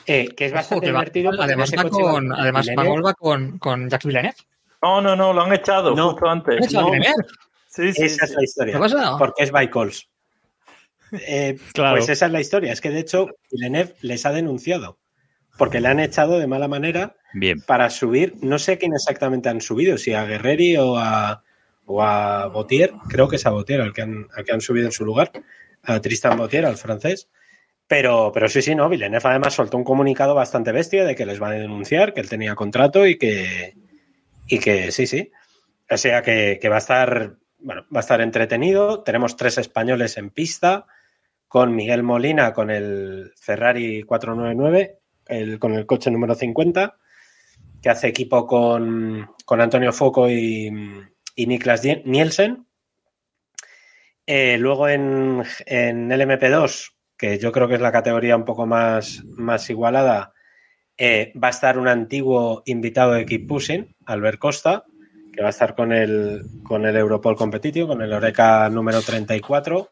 [0.07, 1.31] Eh, que es Ojo, bastante que va- divertido.
[1.39, 4.35] además, va va con, además va con, con Jacques Villeneuve.
[4.81, 6.11] No, no, no, lo han echado No.
[6.11, 6.57] justo antes.
[6.57, 6.91] ¿Han echado a No.
[6.93, 7.25] Villeneuve?
[7.67, 8.35] Sí, sí, Esa es sí.
[8.37, 8.71] la historia.
[8.73, 9.17] ¿Qué ha pasado?
[9.17, 9.51] Porque es.
[11.11, 11.97] Eh, Claro.
[11.97, 12.73] Pues esa es la historia.
[12.73, 14.97] Es que de hecho, Villeneuve les ha denunciado
[15.57, 17.15] porque le han echado de mala manera
[17.65, 18.35] Para subir.
[18.41, 21.43] No sé a quién exactamente han subido, si a Guerreri o a,
[21.85, 22.51] o a.
[23.09, 25.31] Creo que es a Botier al que han, al que han subido en su lugar.
[25.83, 27.29] A Tristan Botier, al francés.
[27.87, 28.87] Pero, pero sí, sí, no.
[28.87, 32.29] Villeneuve además soltó un comunicado bastante bestia de que les van a denunciar, que él
[32.29, 33.75] tenía contrato y que,
[34.47, 35.31] y que sí, sí.
[35.89, 39.03] O sea que, que va a estar, bueno, va a estar entretenido.
[39.03, 40.85] Tenemos tres españoles en pista,
[41.51, 46.95] con Miguel Molina con el Ferrari 499, el, con el coche número 50,
[47.81, 50.71] que hace equipo con, con Antonio Foco y,
[51.35, 52.67] y Niklas Nielsen.
[54.25, 59.23] Eh, luego en, en LMP2, que yo creo que es la categoría un poco más,
[59.25, 60.33] más igualada,
[60.97, 64.85] eh, va a estar un antiguo invitado de Keep Pushing, Albert Costa,
[65.33, 69.89] que va a estar con el, con el Europol Competitivo, con el Oreca número 34.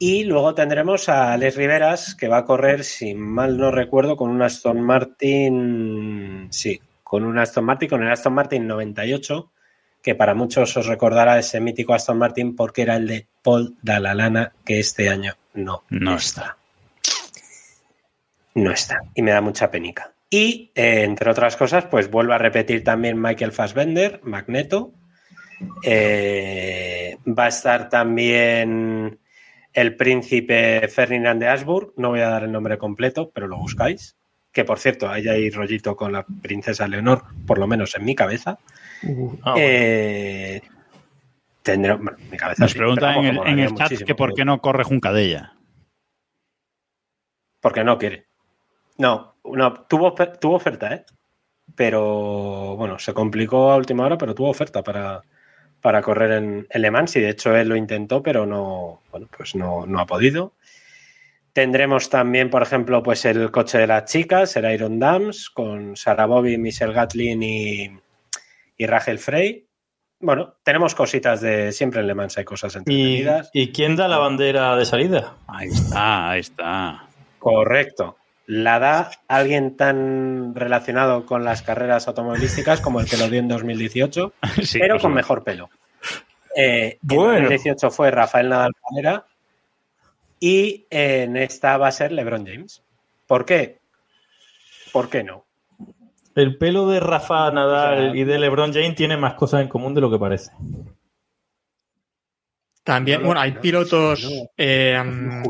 [0.00, 4.30] Y luego tendremos a Alex Riveras, que va a correr, si mal no recuerdo, con
[4.30, 6.46] un Aston Martin.
[6.50, 9.50] Sí, con un Aston Martin, con el Aston Martin 98,
[10.00, 14.52] que para muchos os recordará ese mítico Aston Martin porque era el de Paul Dalalana,
[14.64, 16.56] que este año no, No está.
[18.54, 19.00] No está.
[19.14, 20.12] Y me da mucha penica.
[20.30, 24.92] Y, eh, entre otras cosas, pues vuelvo a repetir también Michael Fassbender, Magneto.
[25.82, 29.18] Eh, va a estar también
[29.80, 31.92] el príncipe Ferdinand de Habsburg.
[31.96, 34.16] No voy a dar el nombre completo, pero lo buscáis.
[34.52, 38.14] Que por cierto, ahí hay rollito con la princesa Leonor, por lo menos en mi
[38.14, 38.58] cabeza.
[39.42, 39.56] Ah, bueno.
[39.56, 40.62] Eh,
[41.62, 44.60] tendré, bueno, mi cabeza Nos sí, preguntan en el, en chat que por qué no
[44.60, 45.54] corre Juncadella.
[47.60, 48.26] Porque no quiere.
[48.96, 51.04] No, no tuvo, tuvo oferta, ¿eh?
[51.76, 55.22] Pero bueno, se complicó a última hora, pero tuvo oferta para,
[55.80, 59.28] para correr en, en Le Mans y de hecho él lo intentó, pero no, bueno,
[59.36, 60.54] pues no, no ha podido.
[61.52, 66.26] Tendremos también, por ejemplo, pues el coche de las chicas, el Iron Dams, con Sarah
[66.26, 67.90] Bobby, Michelle Gatlin y,
[68.76, 69.66] y Rachel Frey.
[70.20, 73.50] Bueno, tenemos cositas de siempre en Le Mans, hay cosas ¿Y, entretenidas.
[73.52, 75.34] ¿Y quién da la bandera de salida?
[75.46, 77.08] Ahí está, ahí está.
[77.38, 78.16] Correcto.
[78.48, 83.48] La da alguien tan relacionado con las carreras automovilísticas como el que lo dio en
[83.48, 84.32] 2018,
[84.62, 85.68] Sí, pero con mejor pelo.
[86.56, 87.34] Eh, Bueno.
[87.34, 89.26] En 2018 fue Rafael Nadal Panera
[90.40, 92.82] y en esta va a ser LeBron James.
[93.26, 93.80] ¿Por qué?
[94.94, 95.44] ¿Por qué no?
[96.34, 99.68] El pelo de Rafa Nadal O sea, y de LeBron James tiene más cosas en
[99.68, 100.52] común de lo que parece.
[102.94, 104.30] También, bueno, hay pilotos no.
[104.56, 104.98] eh,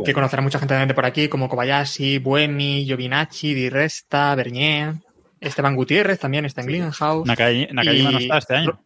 [0.04, 4.94] que conocerá mucha gente por aquí, como Kobayashi, Buemi, Giovinacci, Di Resta, Bernier,
[5.40, 7.24] Esteban Gutiérrez también está en Glickenhaus.
[7.26, 8.80] Nakajima, Nakajima no está este año.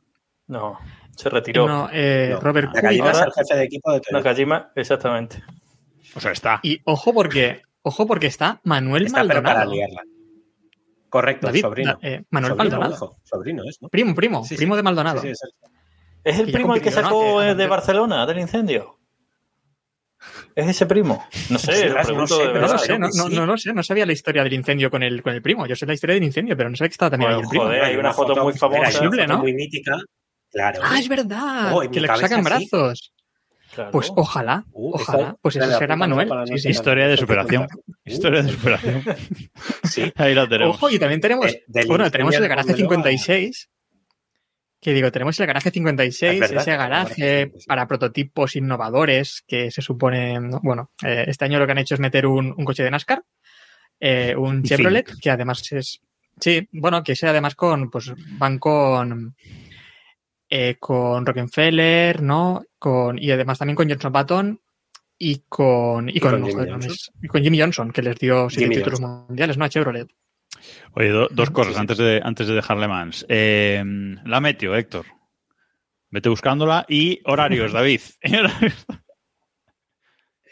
[0.49, 0.79] No,
[1.17, 1.67] se retiró.
[1.67, 3.11] No, eh, No, Robert Nakajima Kubica.
[3.21, 4.19] es el jefe de equipo de Toyota.
[4.19, 5.43] Nakajima, exactamente.
[6.15, 6.61] O sea, está.
[6.63, 9.73] Y ojo porque, ojo porque está Manuel Está pero para Maldonado.
[9.73, 10.03] liarla.
[11.09, 11.99] Correcto, David, sobrino.
[12.03, 12.95] eh, Manuel Sobrino, Maldonado.
[12.95, 13.17] hijo.
[13.23, 13.89] Sobrino es, ¿no?
[13.89, 14.57] Primo, primo, Sí, sí.
[14.57, 15.21] primo de Maldonado.
[15.23, 15.71] Sí, sí, es el-
[16.25, 16.97] ¿Es el primo el que ¿no?
[16.97, 18.99] sacó Hace- eh, de Barcelona del incendio?
[20.55, 21.27] ¿Es ese primo?
[21.51, 23.83] No sé, lo no sé, de No lo sé, no, no, no lo sé, no
[23.83, 25.67] sabía la historia del incendio con el, con el primo.
[25.67, 27.65] Yo sé la historia del incendio, pero no sabía que estaba también ahí el primo.
[27.65, 28.91] joder, hay una foto muy famosa.
[29.03, 29.39] foto ¿no?
[29.39, 29.99] Muy mítica.
[30.51, 30.81] Claro.
[30.85, 33.13] Ah, es verdad, Oh, que le sacan brazos.
[33.75, 33.91] Claro.
[33.91, 35.35] Pues ojalá, Uh, ojalá.
[35.41, 36.29] Pues ese será Manuel.
[36.29, 36.69] no Sí, sí.
[36.69, 37.67] Historia de superación.
[38.05, 39.03] Historia de superación.
[39.85, 40.13] Sí.
[40.17, 40.77] Ahí la tenemos.
[40.77, 43.71] Ojo, y también tenemos, Eh, del bueno, tenemos el de garaje Pómelo a- 56.
[44.83, 50.41] Que digo, tenemos el garaje 56, Es ese garaje para prototipos innovadores que se supone,
[50.41, 50.59] ¿no?
[50.61, 53.23] bueno, eh, este año lo que han hecho es meter un, un coche de NASCAR,
[54.01, 56.01] eh, un Chevrolet, que además es,
[56.41, 59.37] sí, bueno, que ese además con, pues van con,
[60.51, 62.65] eh, con Rockefeller, ¿no?
[62.79, 64.61] Con, y además también con Johnson Button
[65.17, 66.97] y con, y, Y con, con Jimmy Johnson.
[67.21, 69.65] me- y con Jimmy Johnson, que les dio siete títulos mundiales, ¿no?
[69.65, 70.09] A Chevrolet.
[70.93, 71.81] Oye, do- dos cosas Sí, sí.
[71.81, 73.25] antes de antes de dejarle más.
[73.29, 73.83] Eh,
[74.25, 75.07] la meteo, Héctor.
[76.11, 76.85] Vete buscándola.
[76.89, 78.01] Y horarios, David.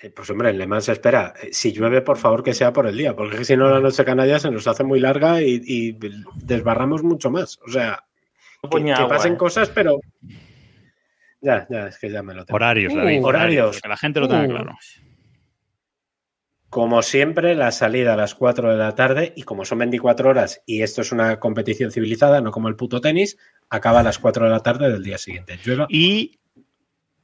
[0.02, 1.34] Eh, Pues hombre, en Le Mans se espera.
[1.42, 4.04] Eh, Si llueve, por favor, que sea por el día, porque si no la noche
[4.04, 5.98] canalla se nos hace muy larga y, y
[6.36, 7.58] desbarramos mucho más.
[7.66, 8.02] O sea,
[8.62, 9.36] que, Ponía que agua, pasen eh.
[9.36, 10.00] cosas, pero...
[11.42, 12.56] Ya, ya, es que ya me lo tengo.
[12.56, 13.24] horarios, Uh, David.
[13.24, 13.80] horarios.
[13.80, 14.48] Que la gente lo tenga Uh.
[14.50, 14.76] claro.
[16.70, 20.62] Como siempre, la salida a las 4 de la tarde y como son 24 horas
[20.66, 23.36] y esto es una competición civilizada, no como el puto tenis,
[23.68, 25.58] acaba a las 4 de la tarde del día siguiente.
[25.64, 25.86] Llueva.
[25.90, 26.38] Y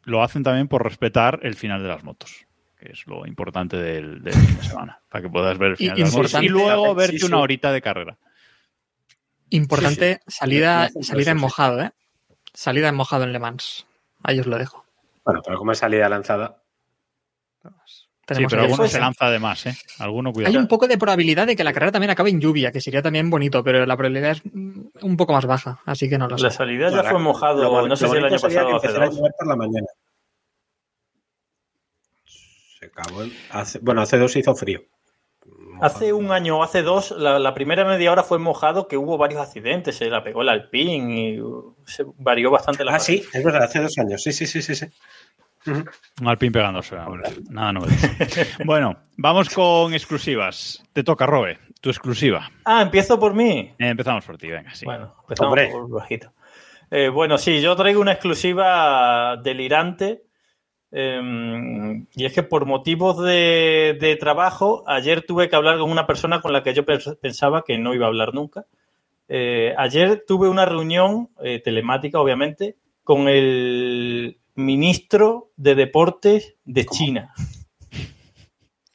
[0.03, 2.45] lo hacen también por respetar el final de las motos,
[2.79, 5.77] que es lo importante del, del fin de semana, para que puedas ver el Y-
[5.79, 7.27] final de las motos y luego Sí, verte sí.
[7.27, 8.19] una horita de carrera.
[9.51, 11.05] Importante, salida, Sí, sí.
[11.05, 11.93] salida en mojado, ¿eh?
[12.53, 13.87] Salida en mojado en Le Mans.
[14.25, 14.85] Ahí os lo dejo.
[15.25, 16.63] Bueno, pero como es salida lanzada,
[18.27, 19.77] Tenemos sí, pero alguno se lanza de más, ¿eh?
[20.01, 20.51] Alguno cuidado.
[20.53, 23.01] Hay un poco de probabilidad de que la carrera también acabe en lluvia, que sería
[23.01, 26.37] también bonito, pero la probabilidad es mm, un poco más baja, así que no lo
[26.37, 26.43] sé.
[26.45, 28.93] La salida ya fue mojado, lo no sé si el año pasado o hace a
[28.93, 29.17] dos.
[29.17, 29.87] llover por la mañana.
[32.81, 34.83] Se acabó el- hace- bueno, hace dos hizo frío.
[35.81, 39.19] Hace un año o hace dos, la, la primera media hora fue mojado, que hubo
[39.19, 43.23] varios accidentes, se la pegó el Alpine y uh, se varió bastante la Ah, sí,
[43.33, 44.23] es verdad, hace dos años.
[44.23, 44.75] Sí, sí, sí, sí.
[44.75, 44.87] sí.
[45.67, 46.97] Un alpín pegándose.
[46.97, 47.31] hombre.
[47.51, 47.89] Nada nuevo.
[48.65, 50.83] bueno, vamos con exclusivas.
[50.93, 52.51] Te toca, Robe, tu exclusiva.
[52.65, 53.75] Ah, empiezo por mí.
[53.79, 54.85] Eh, empezamos por ti, venga, sí.
[54.85, 55.69] Bueno, empezamos Hombre.
[55.71, 56.33] por bajito.
[56.91, 60.23] Eh, bueno, sí, yo traigo una exclusiva delirante.
[60.93, 66.07] eh, y es que por motivos de, de trabajo, ayer tuve que hablar con una
[66.07, 68.67] persona con la que yo pens- pensaba que no iba a hablar nunca.
[69.29, 77.33] Eh, ayer tuve una reunión eh, telemática, obviamente, con el ministro de Deportes de China.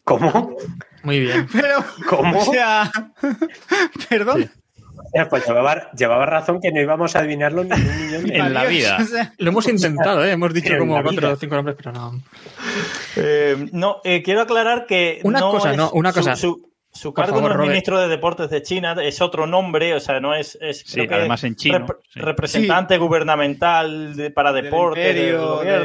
[0.03, 0.57] ¿Cómo?
[1.03, 1.47] Muy bien.
[1.53, 2.39] Pero, ¿Cómo?
[2.39, 2.91] o sea,
[4.09, 4.51] perdón.
[5.29, 8.65] Pues llevaba, llevaba razón que no íbamos a adivinarlo ni un millón de En la
[8.65, 8.97] vida.
[9.01, 10.31] o sea, Lo hemos intentado, ¿eh?
[10.31, 12.21] Hemos dicho como cuatro o cinco nombres, pero no.
[13.15, 15.19] Eh, no, eh, quiero aclarar que.
[15.23, 16.35] Una no cosa, no, una cosa.
[16.35, 16.70] Su, su
[17.03, 17.69] Por cargo favor, no es Robert.
[17.69, 20.57] ministro de Deportes de China, es otro nombre, o sea, no es.
[20.61, 22.19] es Sí, creo que además en chino, rep- sí.
[22.19, 25.33] Representante gubernamental de- para deportes,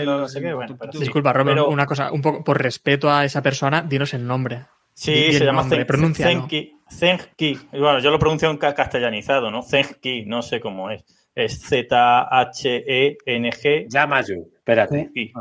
[0.04, 0.52] no sé qué.
[0.52, 0.98] Bueno, pero sí.
[0.98, 4.64] Disculpa, Robert, Pero- una cosa, un poco por respeto a esa persona, dinos el nombre.
[4.94, 6.14] Sí, Di se el llama nombre, Zen-.
[6.14, 6.72] Zenki.
[6.90, 7.58] Zenki.
[7.72, 9.62] Bueno, yo lo pronuncio en ca- castellanizado, ¿no?
[9.62, 11.04] Zenki, no sé cómo es.
[11.34, 13.86] Es E Z-H-E-N-G.
[13.90, 14.36] Llama yo.
[14.56, 15.10] Espérate.
[15.14, 15.32] Y-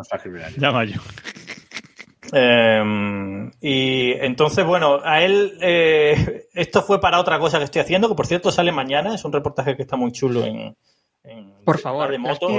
[2.33, 8.09] Eh, y entonces, bueno, a él eh, esto fue para otra cosa que estoy haciendo,
[8.09, 10.75] que por cierto sale mañana, es un reportaje que está muy chulo en...
[11.23, 12.51] en Por favor, de motos,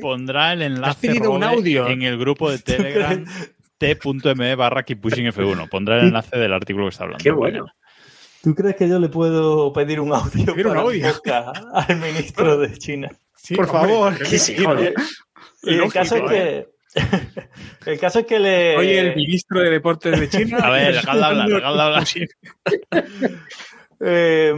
[0.00, 1.86] Pondrá el enlace un audio?
[1.88, 3.24] en el grupo de Telegram
[3.78, 5.68] t.me barra Keep Pushing F1.
[5.68, 7.22] Pondrá el enlace del artículo que está hablando.
[7.22, 7.66] Qué bueno.
[8.42, 10.78] ¿Tú crees que yo le puedo pedir un audio, un
[11.74, 13.10] al ministro de China?
[13.34, 14.18] Sí, Por hombre, favor.
[14.18, 14.94] que sí, joder.
[15.62, 16.26] Y el Lógico, caso es ¿eh?
[16.28, 16.75] que
[17.86, 18.76] El caso es que le.
[18.76, 20.58] Oye, el ministro de Deportes de China.
[20.58, 22.04] A ver, dejadle hablar, dejadle hablar.
[23.98, 24.52] Eh,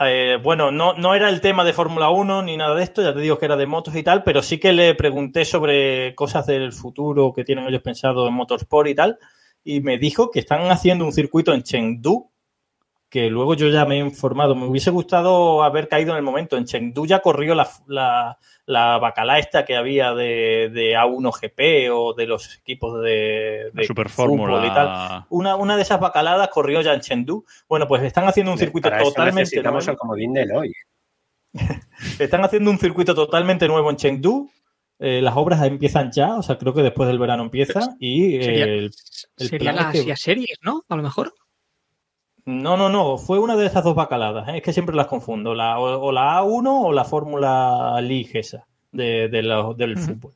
[0.00, 3.14] eh, bueno, no, no era el tema de Fórmula 1 ni nada de esto, ya
[3.14, 6.46] te digo que era de motos y tal, pero sí que le pregunté sobre cosas
[6.46, 9.18] del futuro que tienen ellos pensado en motorsport y tal,
[9.64, 12.30] y me dijo que están haciendo un circuito en Chengdu,
[13.16, 16.58] que luego yo ya me he informado, me hubiese gustado haber caído en el momento,
[16.58, 21.90] en Chengdu ya corrió la, la, la bacala esta que había de, de A1 GP
[21.94, 24.66] o de los equipos de, de Super Fórmula.
[24.66, 25.24] y tal.
[25.30, 27.42] Una, una de esas bacaladas corrió ya en Chengdu.
[27.68, 29.92] Bueno, pues están haciendo un circuito Para eso totalmente necesitamos nuevo.
[29.92, 30.72] el comodín de Eloy.
[32.18, 34.50] Están haciendo un circuito totalmente nuevo en Chengdu.
[34.98, 37.96] Eh, las obras empiezan ya, o sea, creo que después del verano empieza.
[37.98, 38.84] Y eh, Sería- el,
[39.38, 40.82] el Sería plan la es que- Asia Series, ¿no?
[40.88, 41.32] A lo mejor.
[42.46, 44.58] No, no, no, fue una de esas dos bacaladas, ¿eh?
[44.58, 48.66] es que siempre las confundo, la, o, o la A1 o la Fórmula League esa
[48.92, 50.32] de, de la- del fútbol.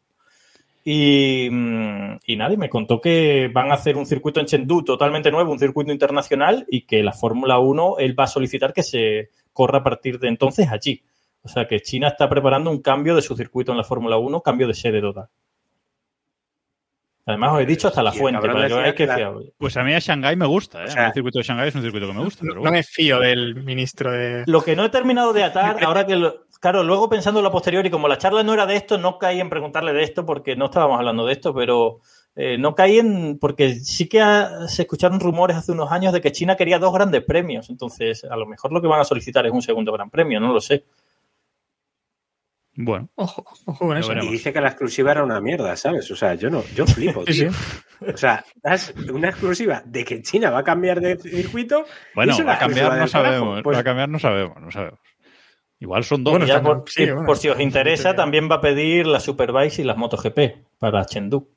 [0.85, 5.31] Y, mm, y nadie me contó que van a hacer un circuito en Chengdu totalmente
[5.31, 9.29] nuevo, un circuito internacional, y que la Fórmula 1 él va a solicitar que se
[9.53, 11.03] corra a partir de entonces allí.
[11.43, 14.41] O sea que China está preparando un cambio de su circuito en la Fórmula 1,
[14.41, 15.29] cambio de sede total.
[17.27, 19.53] Además, os he dicho hasta la fuente, para que veáis que la- fiable.
[19.59, 20.87] Pues a mí a Shanghái me gusta, ¿eh?
[20.87, 22.41] O sea- el circuito de Shanghái es un circuito que me gusta.
[22.49, 24.43] Pero No me fío del ministro de.
[24.47, 27.53] Lo que no he terminado de atar, ahora que, lo- claro, luego pensando en lo
[27.53, 30.25] posterior y como la charla no era de esto, no caí en preguntarle de esto
[30.27, 32.01] porque no estábamos hablando de esto, pero
[32.37, 36.21] eh, no caí en, porque sí que ha- se escucharon rumores hace unos años de
[36.21, 39.45] que China quería dos grandes premios, entonces a lo mejor lo que van a solicitar
[39.47, 40.85] es un segundo gran premio, no lo sé.
[42.83, 44.13] Bueno, Ojo, ojo con eso.
[44.13, 46.11] Y dice que la exclusiva era una mierda, ¿sabes?
[46.11, 47.51] O sea, yo no, yo flipo, tío.
[48.01, 51.85] O sea, das una exclusiva de que China va a cambiar de circuito.
[52.15, 53.63] bueno va a cambiar, no sabemos.
[53.63, 54.99] Pues Va a cambiar, no sabemos, no sabemos.
[55.79, 56.33] Igual son dos.
[56.33, 59.23] Bueno, ya por, sí, y bueno, por si os interesa, también va a pedir las
[59.23, 61.49] Superbikes y las MotoGP para Chengdu.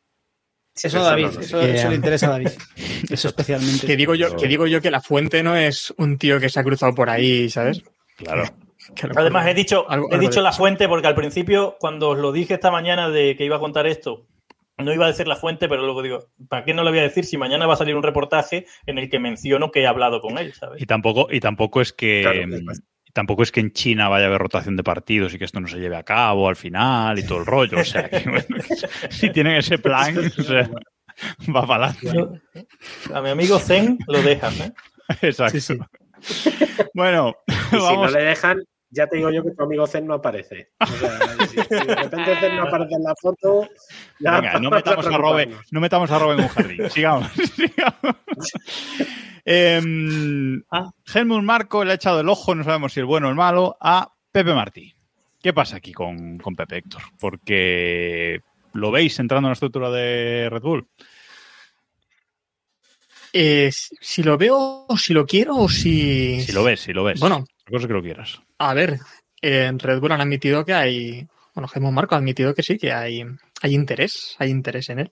[0.75, 2.49] Eso, David, eso le interesa a David.
[3.09, 3.85] Eso especialmente.
[3.85, 6.59] Que digo yo, que digo yo que la fuente no es un tío que se
[6.59, 7.83] ha cruzado por ahí, ¿sabes?
[8.17, 8.45] Claro.
[9.15, 12.17] Además, he dicho, algo- he algo dicho de la fuente porque al principio, cuando os
[12.19, 14.25] lo dije esta mañana de que iba a contar esto,
[14.77, 17.03] no iba a decir la fuente, pero luego digo, ¿para qué no lo voy a
[17.03, 20.19] decir si mañana va a salir un reportaje en el que menciono que he hablado
[20.21, 20.81] con él, ¿sabes?
[20.81, 22.41] Y tampoco, y tampoco es que Claro,
[23.13, 25.67] tampoco es que en China vaya a haber rotación de partidos y que esto no
[25.67, 27.79] se lleve a cabo al final y todo el rollo.
[27.79, 28.45] O sea, que, bueno,
[29.11, 30.69] si tienen ese plan, o sea,
[31.55, 32.41] va para adelante.
[33.13, 34.73] A mi amigo Zen lo dejas, ¿eh?
[35.21, 35.59] Exacto.
[35.59, 35.79] Sí, sí.
[36.95, 38.63] Bueno, Y si no le dejan,
[38.93, 40.69] ya te digo yo que tu amigo Zen no aparece.
[40.79, 43.67] O sea, si, si de repente Zen no aparece en la foto,
[44.19, 46.89] ya Venga, no metamos a Robe, no metamos a Robe en un jardín.
[46.89, 47.31] Sigamos.
[47.55, 48.15] sigamos.
[49.45, 50.63] Em,
[51.13, 53.75] Helmut Marco le ha echado el ojo, no sabemos si el bueno o el malo,
[53.81, 54.93] a Pepe Martí.
[55.41, 57.01] ¿Qué pasa aquí con, con Pepe Héctor?
[57.19, 58.41] Porque
[58.73, 60.87] lo veis entrando en la estructura de Red Bull.
[63.33, 66.39] Eh, si lo veo, o si lo quiero, o si.
[66.41, 67.19] Si lo ves, si lo ves.
[67.19, 68.41] Bueno, cosa es que lo quieras.
[68.57, 68.99] a ver,
[69.41, 71.27] en Red Bull han admitido que hay.
[71.53, 73.23] Bueno, Gemón Marco ha admitido que sí, que hay,
[73.61, 75.11] hay interés, hay interés en él.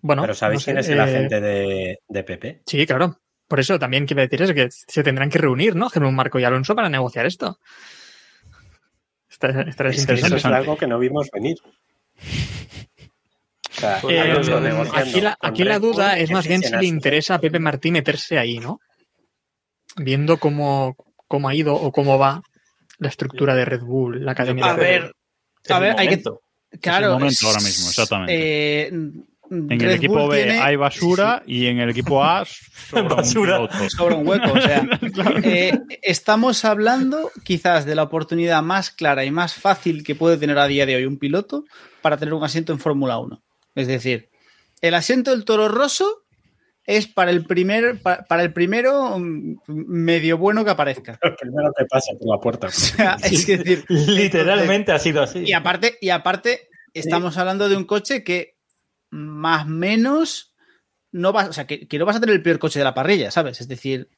[0.00, 2.62] Bueno, Pero ¿sabéis no sé, quién es el eh, agente de, de Pepe?
[2.66, 3.18] Sí, claro.
[3.46, 5.88] Por eso también quiero decir eso, que se tendrán que reunir, ¿no?
[5.90, 7.58] Gemón Marco y Alonso para negociar esto.
[9.30, 10.56] Estará, estará Es que eso es interesante.
[10.58, 11.56] algo que no vimos venir.
[13.70, 17.38] O sea, Eh, aquí la, aquí la duda es más bien si le interesa a
[17.40, 18.80] Pepe Martí meterse ahí, ¿no?
[19.96, 20.96] Viendo cómo,
[21.28, 22.42] cómo ha ido o cómo va
[22.98, 25.12] la estructura de Red Bull, la academia A de Red ver, Bull.
[25.64, 26.22] Es a ver, hay que.
[26.80, 27.06] Claro.
[27.06, 28.34] es el momento ahora mismo, exactamente.
[28.34, 32.44] eh, En el equipo B hay basura y en el equipo A
[32.90, 33.56] sobra un Basura.
[33.68, 33.90] piloto.
[33.90, 34.52] sobre un hueco.
[34.52, 34.84] O sea,
[35.44, 40.58] eh, estamos hablando quizás de la oportunidad más clara y más fácil que puede tener
[40.58, 41.64] a día de hoy un piloto
[42.02, 43.42] para tener un asiento en Fórmula 1.
[43.76, 44.28] Es decir,
[44.80, 46.23] el asiento del Toro Rosso
[46.86, 51.18] es para el primer pa- para, el primero mm, medio bueno que aparezca.
[51.22, 52.66] El primero que pasa por la puerta.
[52.68, 55.44] O sea, es decir, Literalmente ha sido así.
[55.46, 58.56] y aparte, y aparte, estamos hablando de un coche que
[59.10, 60.54] más menos
[61.12, 62.94] no vas, o sea, que, que no vas a tener el peor coche de la
[62.94, 63.60] parrilla, ¿sabes?
[63.60, 64.08] Es decir,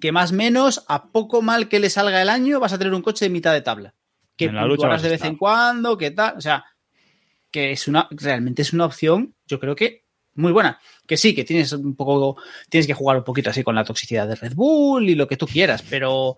[0.00, 3.02] que más menos, a poco mal que le salga el año, vas a tener un
[3.02, 3.94] coche de mitad de tabla.
[4.36, 6.64] Que En la lucha de vez en cuando, que tal, o sea,
[7.50, 10.04] que es una, realmente es una opción, yo creo que
[10.34, 10.78] muy buena.
[11.08, 12.36] Que sí, que tienes un poco,
[12.68, 15.36] tienes que jugar un poquito así con la toxicidad de Red Bull y lo que
[15.38, 16.36] tú quieras, pero,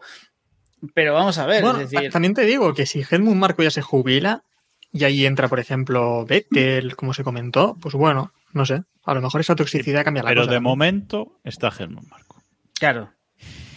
[0.95, 3.71] pero vamos a ver, Bueno, es decir, también te digo que si Helmut Marco ya
[3.71, 4.45] se jubila
[4.93, 9.21] y ahí entra, por ejemplo, Vettel, como se comentó, pues bueno, no sé, a lo
[9.21, 10.51] mejor esa toxicidad cambia la Pero cosa.
[10.53, 10.71] de también.
[10.71, 12.43] momento está Helmut Marco.
[12.79, 13.11] Claro.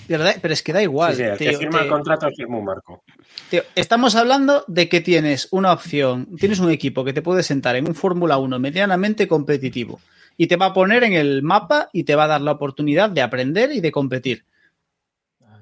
[0.08, 1.16] Pero, da- pero es que da igual.
[1.16, 3.04] Sí, sí, el que firma el contrato es Helmut Marco.
[3.50, 7.76] Tío, estamos hablando de que tienes una opción, tienes un equipo que te puede sentar
[7.78, 10.00] en un Fórmula 1 medianamente competitivo
[10.38, 13.10] y te va a poner en el mapa y te va a dar la oportunidad
[13.10, 14.46] de aprender y de competir.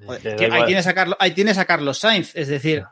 [0.05, 2.83] Joder, que ahí, tienes a Carlos, ahí tienes a Carlos Sainz, es decir,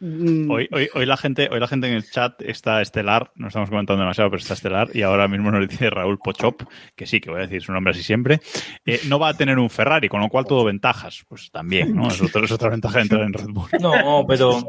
[0.00, 3.48] mm, Hoy, hoy, hoy, la gente, hoy la gente en el chat está estelar, no
[3.48, 6.62] estamos comentando demasiado, pero está estelar, y ahora mismo nos dice Raúl Pochop,
[6.94, 8.40] que sí, que voy a decir su nombre así siempre,
[8.86, 11.24] eh, no va a tener un Ferrari, con lo cual todo ventajas.
[11.28, 12.08] Pues también, ¿no?
[12.08, 13.68] Es, otro- es otra ventaja de entrar en Red Bull.
[13.80, 14.60] No, pero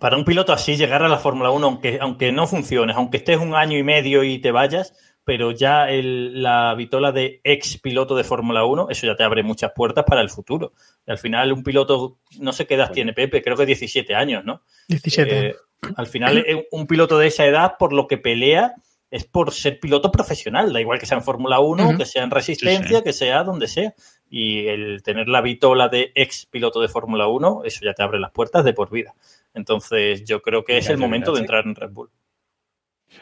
[0.00, 3.38] para un piloto así llegar a la Fórmula 1, aunque, aunque no funciones, aunque estés
[3.38, 4.92] un año y medio y te vayas,
[5.24, 9.42] pero ya el- la vitola de ex piloto de Fórmula 1, eso ya te abre
[9.42, 10.72] muchas puertas para el futuro.
[11.06, 14.44] Y al final un piloto, no sé qué edad tiene Pepe, creo que 17 años,
[14.44, 14.62] ¿no?
[14.88, 15.48] 17.
[15.48, 15.56] Eh,
[15.96, 18.74] al final, eh, un piloto de esa edad, por lo que pelea,
[19.10, 20.72] es por ser piloto profesional.
[20.72, 21.98] Da igual que sea en Fórmula 1, Ujú.
[21.98, 23.02] que sea en resistencia, Sí, sí.
[23.04, 23.94] que sea donde sea.
[24.28, 28.18] Y el tener la vitola de ex piloto de Fórmula 1, eso ya te abre
[28.18, 29.14] las puertas de por vida.
[29.54, 32.10] Entonces, yo creo que es el momento de entrar en Red Bull.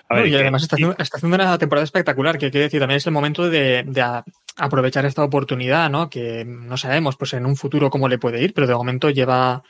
[0.09, 2.81] A ver, No, y además está haciendo, está haciendo una temporada espectacular, que quiere decir,
[2.81, 4.25] también es el momento de, de a-
[4.57, 6.11] aprovechar esta oportunidad, ¿no?
[6.11, 9.63] Que no sabemos, pues en un futuro cómo le puede ir, pero de momento lleva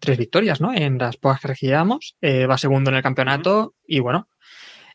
[0.00, 0.72] tres victorias, ¿no?
[0.72, 4.28] En las pocas que regíamos, eh, va segundo en el campeonato y bueno,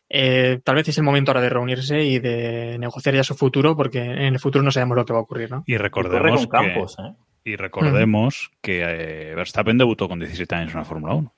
[0.08, 3.76] eh, tal vez es el momento ahora de reunirse y de negociar ya su futuro,
[3.76, 5.64] porque en el futuro no sabemos lo que va a ocurrir, ¿no?
[5.66, 7.12] y Y recordemos que, Campos, ¿eh?
[7.44, 11.32] y recordemos que eh, Verstappen debutó con 17 años en la Fórmula 1.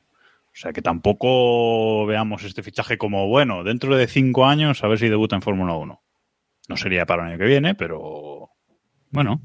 [0.57, 4.99] O sea que tampoco veamos este fichaje como, bueno, dentro de cinco años a ver
[4.99, 6.03] si debuta en Fórmula 1.
[6.69, 8.49] No sería para el año que viene, pero
[9.11, 9.43] bueno,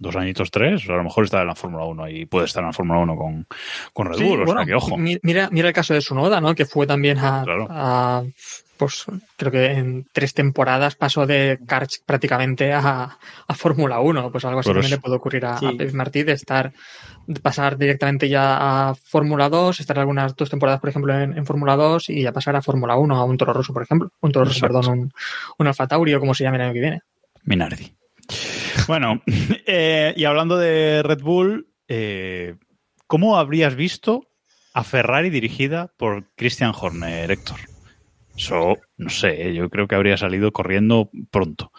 [0.00, 2.68] dos añitos, tres, a lo mejor está en la Fórmula 1 y puede estar en
[2.68, 3.46] la Fórmula 1 con,
[3.92, 4.42] con Red Sí, Bull.
[4.42, 4.96] o bueno, sea que ojo.
[4.96, 6.54] mi- Mira, mira el caso de Sunoda, ¿no?
[6.54, 7.66] Que fue también a, Claro.
[7.70, 8.24] a,
[8.76, 9.04] pues
[9.36, 14.32] creo que en tres temporadas pasó de karts prácticamente a, a Fórmula 1.
[14.32, 15.66] Pues algo así también le puede ocurrir a, Sí.
[15.66, 16.72] a Pep Martí de estar,
[17.42, 21.76] pasar directamente ya a Fórmula 2, estar algunas dos temporadas, por ejemplo, en, en Fórmula
[21.76, 24.10] 2 y ya pasar a Fórmula 1, a un Toro Rosso, por ejemplo.
[24.20, 25.12] Un Toro Rosso, perdón, un,
[25.58, 27.00] un Alfa Tauri o como se llame el año que viene.
[27.44, 27.94] Minardi.
[28.86, 29.22] Bueno,
[29.66, 32.56] eh, y hablando de Red Bull, eh,
[33.06, 34.28] ¿cómo habrías visto
[34.72, 37.58] a Ferrari dirigida por Christian Horner, Héctor?
[38.36, 41.72] Eso, no sé, eh, yo creo que habría salido corriendo pronto.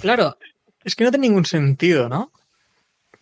[0.00, 0.36] Claro,
[0.84, 2.32] es que no tiene ningún sentido, ¿no?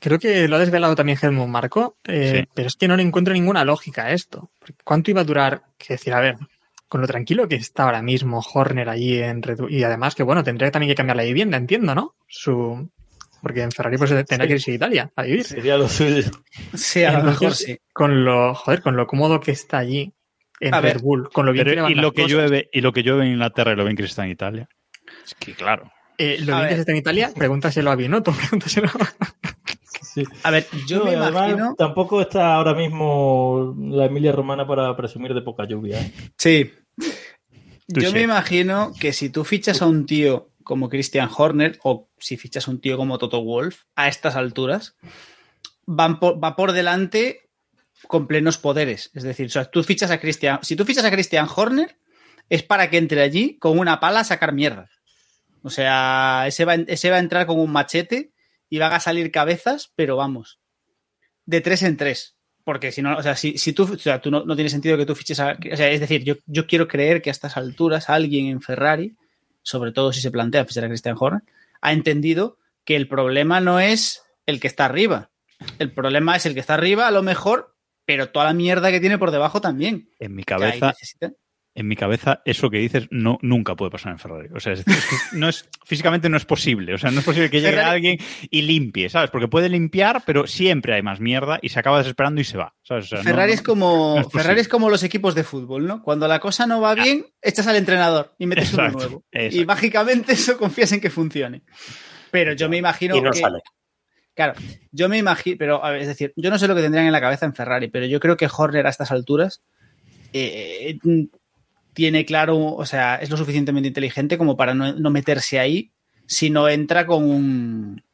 [0.01, 2.49] Creo que lo ha desvelado también Helmut Marco, eh, Sí.
[2.55, 4.51] pero es que no le encuentro ninguna lógica a esto.
[4.85, 5.63] ¿Cuánto iba a durar?
[5.79, 6.37] Que decir, a ver,
[6.89, 10.23] con lo tranquilo que está ahora mismo Horner allí en Red Bull, y además que,
[10.23, 12.15] bueno, tendría también que cambiar la vivienda, entiendo, ¿no?
[12.27, 12.91] Su...
[13.43, 15.45] Porque en Ferrari pues tendrá que irse a Italia a vivir.
[15.45, 16.25] Sería lo suyo.
[16.75, 17.79] sí, a lo mejor sí.
[17.93, 20.13] Con lo, joder, con lo cómodo que está allí
[20.61, 22.69] en A Red ver, Bull, con lo bien que Pero, y lo que cosas, llueve,
[22.71, 24.69] y lo que llueve en Inglaterra y lo bien que está en Italia.
[25.25, 25.91] Es que claro.
[26.19, 26.75] eh, lo A bien que ver.
[26.75, 28.89] se está en Italia, pregúntaselo a Binotto, pregúntaselo
[30.15, 30.25] Sí.
[30.43, 31.75] A ver, yo No, me imagino.
[31.77, 36.01] Tampoco está ahora mismo la Emilia Romana para presumir de poca lluvia.
[36.01, 36.13] ¿eh?
[36.37, 36.73] Sí.
[37.89, 42.37] Yo me imagino que si tú fichas a un tío como Christian Horner o si
[42.37, 44.97] fichas a un tío como Toto Wolf a estas alturas,
[45.87, 47.49] van por- va por delante
[48.07, 49.11] con plenos poderes.
[49.15, 51.97] Es decir, o sea, tú fichas a Christian, si tú fichas a Christian Horner
[52.49, 54.89] es para que entre allí con una pala a sacar mierda.
[55.63, 58.33] O sea, ese va, ese va a entrar con un machete
[58.71, 60.59] y van a salir cabezas, pero vamos,
[61.45, 62.37] de tres en tres.
[62.65, 64.97] Porque si no, o sea, si, si tú, o sea, tú no, no tiene sentido
[64.97, 65.59] que tú fiches a.
[65.73, 69.17] O sea, es decir, yo, yo quiero creer que a estas alturas alguien en Ferrari,
[69.63, 71.43] sobre todo si se plantea fichar a Christian Horner,
[71.81, 75.31] ha entendido que el problema no es el que está arriba.
[75.79, 79.01] El problema es el que está arriba, a lo mejor, pero toda la mierda que
[79.01, 80.11] tiene por debajo también.
[80.19, 81.33] En mi cabeza, necesita-
[81.75, 84.49] en mi cabeza, eso que dices no, nunca puede pasar en Ferrari.
[84.55, 86.95] O sea, es decir, es no es, físicamente no es posible.
[86.95, 88.19] O sea, no es posible que llegue Ferrari- alguien
[88.51, 89.31] y limpie, ¿sabes?
[89.31, 92.75] Porque puede limpiar, pero siempre hay más mierda y se acaba desesperando y se va.
[92.83, 93.05] ¿sabes?
[93.05, 94.43] O sea, no- Ferrari, no- es como, no es posible.
[94.43, 96.03] Ferrari es como los equipos de fútbol, ¿no?
[96.03, 99.25] Cuando la cosa no va bien, echas al entrenador y metes Exacto, uno nuevo.
[99.51, 101.63] Y mágicamente eso confías en que funcione.
[102.33, 103.61] Pero yo me imagino y no que, sale.
[104.35, 104.55] Claro,
[104.93, 107.13] yo me imagino, pero a ver, es decir, yo no sé lo que tendrían en
[107.13, 109.63] la cabeza en Ferrari, pero yo creo que Horner a estas alturas
[110.33, 110.99] eh,
[111.93, 115.93] tiene claro, o sea, es lo suficientemente inteligente como para no, no meterse ahí
[116.27, 118.05] si no entra con un.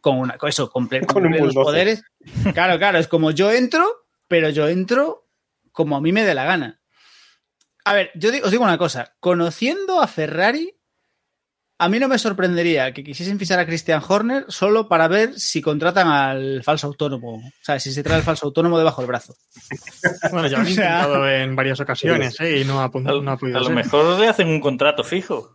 [0.00, 0.36] con una.
[0.38, 1.54] con eso, con, un bulldozer.
[1.54, 2.02] poderes.
[2.54, 3.86] Claro, claro, es como yo entro,
[4.26, 5.28] pero yo entro
[5.72, 6.80] como a mí me dé la gana.
[7.84, 10.74] A ver, yo digo- os digo una cosa, conociendo a Ferrari,
[11.80, 15.62] a mí no me sorprendería que quisiesen fichar a Christian Horner solo para ver si
[15.62, 17.36] contratan al falso autónomo.
[17.36, 19.34] O sea, si se trae el falso autónomo debajo del brazo.
[20.32, 22.60] Bueno, ya lo han O sea- intentado en varias ocasiones ¿eh?
[22.60, 23.74] y no ha, no ha podido a lo ser.
[23.76, 25.54] mejor le hacen un contrato fijo.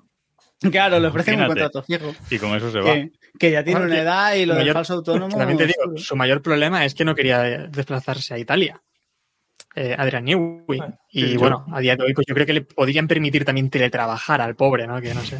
[0.72, 2.14] Claro, le ofrecen un contrato fijo.
[2.30, 2.94] Y con eso se va.
[2.94, 5.38] Que, que ya tiene Bueno, una edad y lo del mayor- falso autónomo.
[5.38, 8.82] También te digo, su mayor problema es que no quería desplazarse a Italia.
[9.76, 10.64] Eh, Adrian Newey.
[10.66, 13.44] Bueno, Y sí, bueno, a día de hoy, pues yo creo que le podrían permitir
[13.44, 15.02] también teletrabajar al pobre, ¿no?
[15.02, 15.40] Que no sé.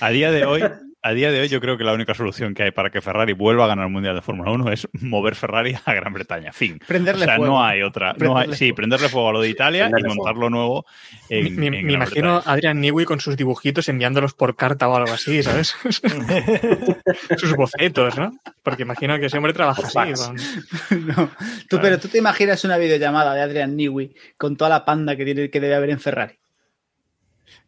[0.00, 0.62] A día de hoy,
[1.06, 3.34] a día de hoy yo creo que la única solución que hay para que Ferrari
[3.34, 6.52] vuelva a ganar el Mundial de Fórmula 1 es mover Ferrari a Gran Bretaña.
[6.52, 6.78] Fin.
[6.86, 7.52] Prenderle o sea, fuego.
[7.54, 8.14] no hay otra.
[8.14, 10.86] No hay, Prenderle sí, prenderle fuego a lo de Italia y montarlo nuevo
[11.28, 12.50] en, Me, me- en me Gran imagino Bretaña.
[12.50, 15.74] a Adrian Newey con sus dibujitos enviándolos por carta o algo así, ¿sabes?
[17.36, 18.38] sus bocetos, ¿no?
[18.62, 20.12] Porque imagino que ese hombre trabaja así.
[20.14, 21.30] con- No.
[21.68, 25.24] Tú, pero tú te imaginas una videollamada de Adrian Newey con toda la panda que,
[25.24, 26.38] tiene, que debe haber en Ferrari.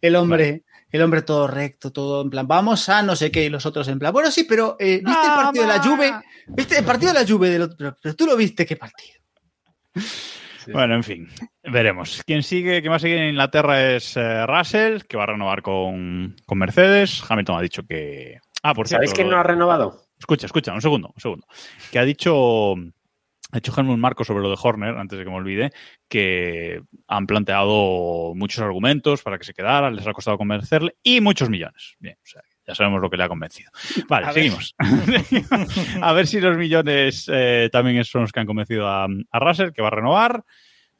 [0.00, 3.48] El hombre, el hombre todo recto, todo en plan, vamos a no sé qué, y
[3.48, 6.12] los otros en plan, bueno, sí, pero eh, ¿viste el partido de la Juve?
[6.48, 7.76] ¿Viste el partido de la Juve del otro?
[7.76, 9.14] Pero, pero tú lo viste, ¿qué partido?
[10.72, 11.28] Bueno, en fin,
[11.62, 12.22] veremos.
[12.26, 15.62] Quien sigue, quien va a seguir en Inglaterra es eh, Russell, que va a renovar
[15.62, 17.22] con, con Mercedes.
[17.28, 18.38] Hamilton ha dicho que.
[18.62, 19.06] Ah, por cierto.
[19.06, 20.02] ¿Sabéis quién no ha renovado?
[20.18, 21.46] Escucha, escucha, un segundo, un segundo.
[21.92, 22.74] Que ha dicho,
[23.56, 25.70] ha dicho Helmut Marco sobre lo de Horner, antes de que me olvide,
[26.08, 31.48] que han planteado muchos argumentos para que se quedara, les ha costado convencerle y muchos
[31.50, 31.96] millones.
[31.98, 33.70] Bien, o sea, ya sabemos lo que le ha convencido.
[34.08, 34.74] Vale, A seguimos.
[36.02, 39.72] a ver si los millones eh, también son los que han convencido a, a Russell,
[39.72, 40.44] que va a renovar.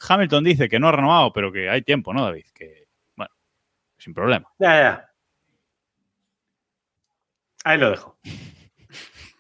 [0.09, 2.45] Hamilton dice que no ha renovado, pero que hay tiempo, ¿no, David?
[2.55, 3.35] Que, bueno,
[3.99, 4.47] sin problema.
[4.59, 5.09] Ya, ya.
[7.65, 8.19] Ahí lo dejo.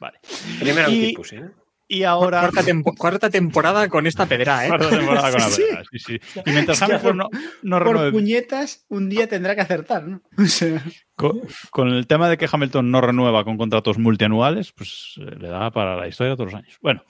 [0.00, 0.18] Vale.
[0.60, 1.50] Primero Y- en Kipus, ¿eh?
[1.88, 2.40] Y ahora...
[2.40, 4.68] Cuarta, tempo- cuarta temporada con esta pedra, ¿eh?
[4.68, 5.62] Cuarta temporada con la Sí.
[5.70, 6.20] verdad, sí, sí.
[6.44, 7.28] Y mientras Es que Hamilton no,
[7.62, 10.20] no Por renueve puñetas, un día tendrá que acertar, ¿no?
[10.38, 10.82] O sea,
[11.14, 15.48] Con, con el tema de que Hamilton no renueva con contratos multianuales, pues eh, le
[15.48, 16.76] da para la historia todos los años.
[16.82, 17.04] Bueno,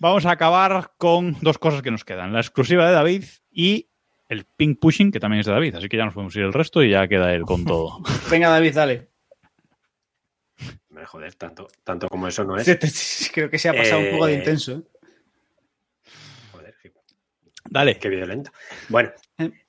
[0.00, 2.32] vamos a acabar con dos cosas que nos quedan.
[2.32, 3.86] La exclusiva de David y
[4.28, 5.74] el ping pushing, que también es de David.
[5.76, 7.98] Así que ya nos podemos ir el resto y ya queda él con todo.
[8.30, 9.09] venga, David, dale.
[11.06, 12.64] Joder, tanto, tanto como eso no es.
[12.64, 12.78] Te-
[13.32, 14.72] Creo que se ha pasado un poco de Eh, intenso.
[14.72, 14.82] ¿eh?
[16.52, 16.92] Joder, qué,
[17.68, 17.98] Dale.
[17.98, 18.50] qué violento.
[18.88, 19.10] Bueno,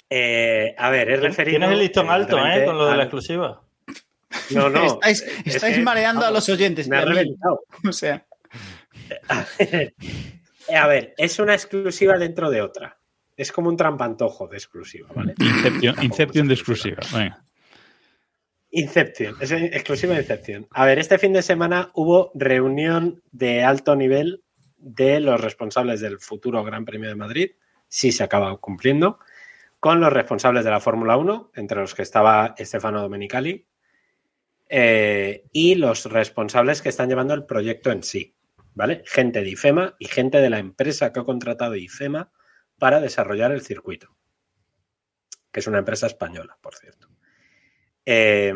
[0.10, 1.58] eh, a ver, es referido.
[1.60, 2.66] Tienes el listón alto, ¿eh?
[2.66, 3.62] Con lo de la al- exclusiva.
[4.52, 4.86] No, no.
[5.02, 6.88] estáis es estáis que, mareando a los oyentes.
[6.88, 7.64] Me ha reventado.
[7.88, 8.26] O sea,
[10.74, 12.98] A ver, es una exclusiva dentro de otra.
[13.36, 15.34] Es como un trampantojo de exclusiva, ¿vale?
[15.40, 16.98] Inception, Inception de exclusiva.
[17.14, 17.44] Venga.
[18.72, 20.68] Inception, es exclusiva de Inception.
[20.72, 24.44] A ver, este fin de semana hubo reunión de alto nivel
[24.78, 27.52] de los responsables del futuro Gran Premio de Madrid,
[27.90, 29.20] si se acaba cumpliendo,
[29.82, 33.66] con los responsables de la Fórmula 1, entre los que estaba Stefano Domenicali,
[34.70, 38.36] eh, y los responsables que están llevando el proyecto en sí,
[38.74, 39.04] ¿vale?
[39.06, 42.32] Gente de IFEMA y gente de la empresa que ha contratado IFEMA
[42.80, 44.16] para desarrollar el circuito,
[45.52, 47.10] que es una empresa española, por cierto.
[48.06, 48.54] Eh,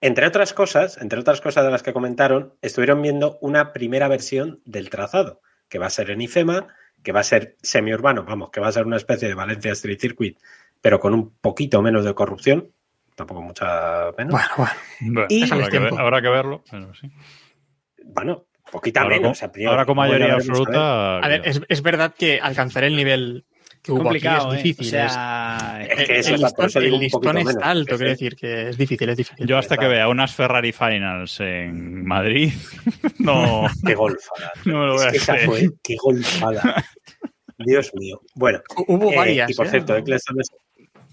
[0.00, 4.60] entre otras cosas, entre otras cosas de las que comentaron, estuvieron viendo una primera versión
[4.64, 6.66] del trazado, que va a ser en IFEMA,
[7.02, 9.98] que va a ser semiurbano, vamos, que va a ser una especie de Valencia Street
[10.00, 10.38] Circuit,
[10.80, 12.72] pero con un poquito menos de corrupción,
[13.14, 14.32] tampoco mucha menos.
[14.32, 14.72] Bueno, bueno.
[15.00, 15.98] Bueno, Y- habrá, que ver- tiempo.
[16.00, 16.64] habrá que verlo.
[16.70, 17.10] pero sí.
[18.04, 19.38] Bueno, poquita Ahora, menos.
[19.40, 19.70] con, a priori.
[19.70, 20.58] ahora con mayoría veremos, a ver.
[20.60, 21.18] absoluta.
[21.18, 23.44] A ver, es, es verdad que alcanzar el nivel
[23.82, 24.58] que hubo complicado, aquí ¿eh?
[24.58, 24.86] es difícil.
[24.86, 26.42] O sea, Es que el,
[27.00, 29.46] listón, el es menos, alto, quiero decir que es difícil, es difícil.
[29.46, 32.52] Yo hasta que vea unas Ferrari Finals en Madrid,
[33.18, 34.52] no, Qué golfada.
[34.64, 36.84] no me lo voy Es a que esa fue, qué golfada.
[37.58, 38.20] Dios mío.
[38.34, 39.50] Bueno, Hubo Eh, varias.
[39.50, 39.70] Y por ¿eh?
[39.70, 40.24] cierto, es-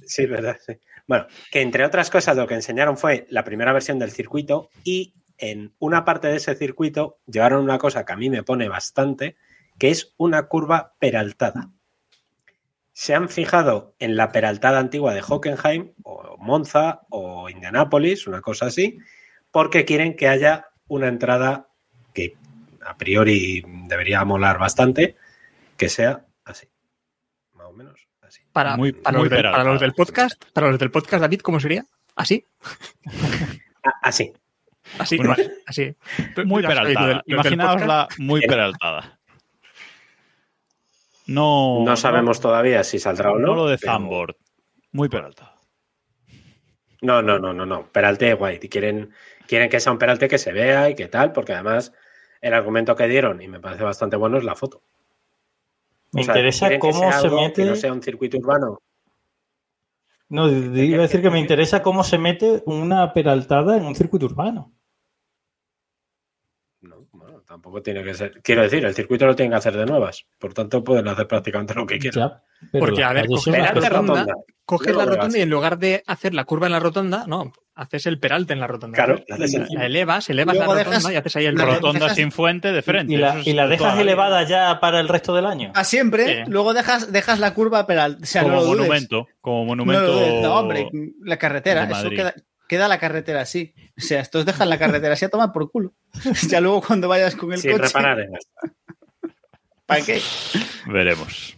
[0.05, 0.57] Sí, verdad.
[0.65, 0.73] sí.
[1.07, 5.13] Bueno, que entre otras cosas lo que enseñaron fue la primera versión del circuito y
[5.37, 9.37] en una parte de ese circuito llevaron una cosa que a mí me pone bastante,
[9.77, 11.71] que es una curva peraltada.
[12.99, 18.65] Se han fijado en la peraltada antigua de Hockenheim o Monza o Indianápolis, una cosa
[18.65, 18.97] así,
[19.51, 21.69] porque quieren que haya una entrada
[22.13, 22.35] que
[22.85, 25.15] a priori debería molar bastante,
[25.77, 26.67] que sea así.
[27.53, 28.41] Más o menos así.
[28.51, 31.39] Para, Muy- para muy los del, para los del podcast, para los del podcast, David,
[31.39, 31.85] ¿cómo sería?
[32.17, 32.45] ¿Así?
[33.81, 34.33] Ah, Así.
[34.97, 35.35] Así, Bueno,
[35.65, 35.95] así.
[36.43, 37.23] Muy peraltada.
[37.25, 39.18] Imaginaosla muy peraltada.
[41.29, 43.47] No, No sabemos todavía si saldrá o no.
[43.47, 44.35] no lo de pero- Zambord.
[44.91, 45.59] Muy peraltada.
[47.01, 47.87] No, no, no, no, no.
[47.91, 48.59] Peralte guay.
[48.59, 49.11] Quieren,
[49.47, 51.93] quieren que sea un peralte que se vea y que tal, porque además
[52.41, 54.81] el argumento que dieron, y me parece bastante bueno, es la foto.
[56.11, 57.63] Me O sea, interesa cómo sea se algo mete.
[57.63, 58.81] Que no sea un circuito urbano.
[60.29, 64.25] No, iba a decir que me interesa cómo se mete una peraltada en un circuito
[64.25, 64.73] urbano.
[67.59, 68.41] Tampoco tiene que ser.
[68.41, 70.25] Quiero decir, el circuito lo tienen que hacer de nuevas.
[70.39, 72.29] Por tanto, pueden hacer prácticamente lo que quieran.
[72.71, 74.33] Ya, Porque, a ver, la rotonda, rotonda.
[74.63, 78.05] coges la rotonda y en lugar de hacer la curva en la rotonda, no, haces
[78.05, 78.95] el peralte en la rotonda.
[78.95, 81.81] Claro, la, elevas, elevas la rotonda dejas- y haces ahí el la peralte.
[81.81, 83.13] Rotonda dejas- sin fuente de frente.
[83.13, 84.01] ¿Y la, y dejas vida.
[84.01, 85.73] elevada ya para el resto del año?
[85.75, 86.51] A siempre, Sí.
[86.51, 88.19] luego dejas, dejas la curva peral.
[88.21, 88.79] O sea, como no lo dudes.
[88.79, 89.27] monumento.
[89.41, 90.41] Como No, monumento.
[90.41, 90.89] No, hombre,
[91.23, 92.33] la carretera, eso queda,
[92.69, 93.73] queda la carretera así.
[93.97, 95.93] O sea, estos dejan la carretera así a tomar por culo.
[96.47, 98.31] ya luego cuando vayas con el Sin coche, reparar en.
[99.85, 100.21] ¿para qué?
[100.85, 101.57] Veremos.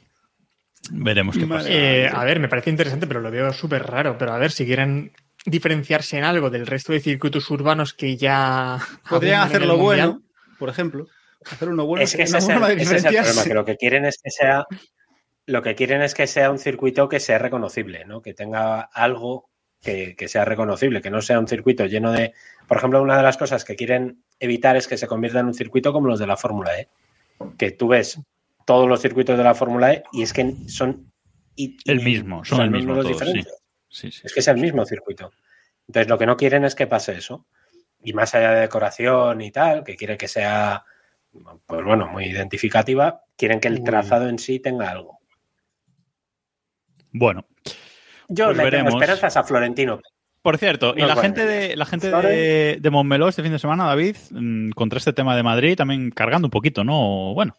[0.89, 1.69] Veremos qué pasa.
[1.69, 4.17] Eh, a ver, me parece interesante, pero lo veo súper raro.
[4.17, 5.11] Pero a ver, si quieren
[5.45, 10.23] diferenciarse en algo del resto de circuitos urbanos que ya Podrían hacerlo Mundial, bueno,
[10.57, 11.07] por ejemplo.
[11.45, 13.49] Hacer uno bueno es que ese es, el, forma de ese es el problema, diferenciarse.
[13.49, 14.65] que lo que quieren es que sea
[15.47, 18.21] lo que quieren es que sea un circuito que sea reconocible, ¿no?
[18.21, 19.50] Que tenga algo
[19.81, 22.33] que, que sea reconocible, que no sea un circuito lleno de.
[22.67, 25.53] Por ejemplo, una de las cosas que quieren evitar es que se convierta en un
[25.53, 26.87] circuito como los de la Fórmula E.
[27.57, 28.19] Que tú ves
[28.65, 31.11] todos los circuitos de la Fórmula E y es que son
[31.55, 33.25] i- El mismo, son el mismo los todos, sí.
[33.25, 33.57] diferentes.
[33.89, 34.21] Sí, sí.
[34.23, 35.31] Es que es el mismo circuito.
[35.87, 37.45] Entonces, lo que no quieren es que pase eso.
[38.03, 40.85] Y más allá de decoración y tal, que quiere que sea,
[41.65, 45.19] pues bueno, muy identificativa, quieren que el trazado en sí tenga algo.
[47.11, 47.45] Bueno,
[48.33, 48.91] Yo Pues le veremos.
[48.91, 49.99] tengo esperanzas a Florentino.
[50.41, 53.59] por cierto, y No, la gente de la gente de, de Montmeló este fin de
[53.59, 57.33] semana, David, mm, contra este tema de Madrid, también cargando un poquito, ¿no?
[57.33, 57.55] Bueno,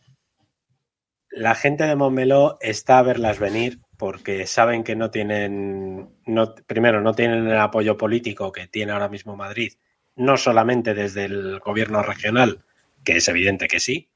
[1.31, 7.01] La gente de Montmeló está a verlas venir porque saben que no tienen, no, primero,
[7.01, 9.73] no tienen el apoyo político que tiene ahora mismo Madrid,
[10.17, 12.65] no solamente desde el gobierno regional,
[13.05, 14.11] que es evidente que sí,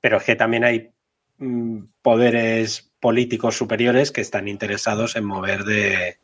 [0.00, 0.90] pero es que también hay
[1.38, 6.18] mm, poderes políticos superiores que están interesados en mover de,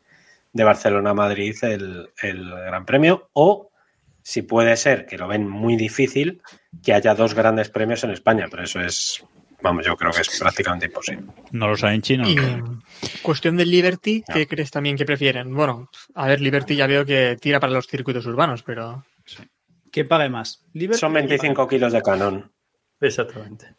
[0.53, 3.71] de Barcelona a Madrid el, el Gran Premio o,
[4.21, 6.41] si puede ser, que lo ven muy difícil,
[6.83, 9.23] que haya dos grandes premios en España, pero eso es,
[9.61, 11.27] vamos, yo creo que es prácticamente imposible.
[11.51, 12.27] no lo saben chino.
[12.27, 12.35] Y
[13.21, 15.53] cuestión del Liberty, ¿qué crees también que prefieren?
[15.53, 19.05] Bueno, a ver, Liberty ya veo que tira para los circuitos urbanos, pero
[19.91, 20.65] Que pague más.
[20.73, 22.51] Liberty Son 25 kilos de canon,
[22.99, 23.75] Exactamente.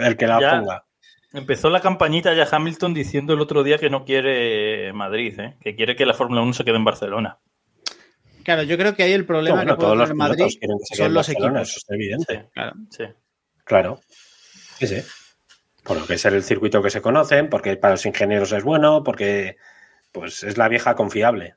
[0.00, 0.50] el que la Ya.
[0.60, 0.84] ponga.
[1.34, 5.56] Empezó la campañita ya Hamilton diciendo el otro día que no quiere Madrid, ¿eh?
[5.60, 7.38] que quiere que la Fórmula 1 se quede en Barcelona.
[8.44, 10.56] Claro, yo creo que ahí el problema bueno, que puede todos los tener Madrid pilotos
[10.58, 11.68] quieren que se quede son en los Barcelona, equipos.
[11.70, 12.34] eso es evidente.
[12.34, 12.72] Sí, Claro.
[12.90, 13.04] sí.
[13.64, 14.00] Claro.
[14.78, 15.02] Sí, sí.
[15.82, 19.02] Por lo que es el circuito que se conocen, porque para los ingenieros es bueno,
[19.02, 19.56] porque
[20.12, 21.56] pues es la vieja confiable.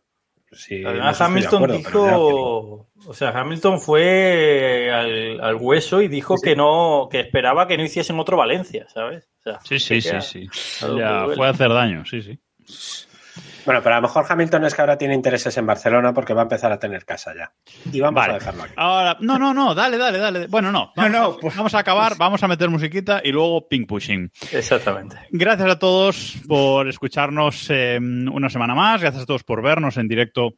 [0.51, 6.35] Sí, no Además, Hamilton acuerdo, dijo, o sea, Hamilton fue al, al hueso y dijo
[6.41, 9.27] que no, que esperaba que no hiciesen otro Valencia, ¿sabes?
[9.39, 10.49] O sea, Sí, sí, sí, sí.
[10.97, 12.39] Ya fue a hacer daño, sí, sí.
[13.68, 16.41] Bueno, pero a lo mejor Hamilton es que ahora tiene intereses en Barcelona porque va
[16.41, 17.52] a empezar a tener casa ya.
[17.91, 18.31] Y vamos Vale.
[18.34, 18.73] a dejarlo aquí.
[18.77, 20.48] Ahora, no, no, no, dale, dale, dale.
[20.48, 20.94] Bueno, no.
[20.95, 24.31] No, Vamos, no, pues- vamos a acabar, vamos a meter musiquita y luego ping pushing.
[24.53, 25.18] Exactamente.
[25.31, 29.02] Gracias a todos por escucharnos eh, una semana más.
[29.02, 30.53] Gracias a todos por vernos en directo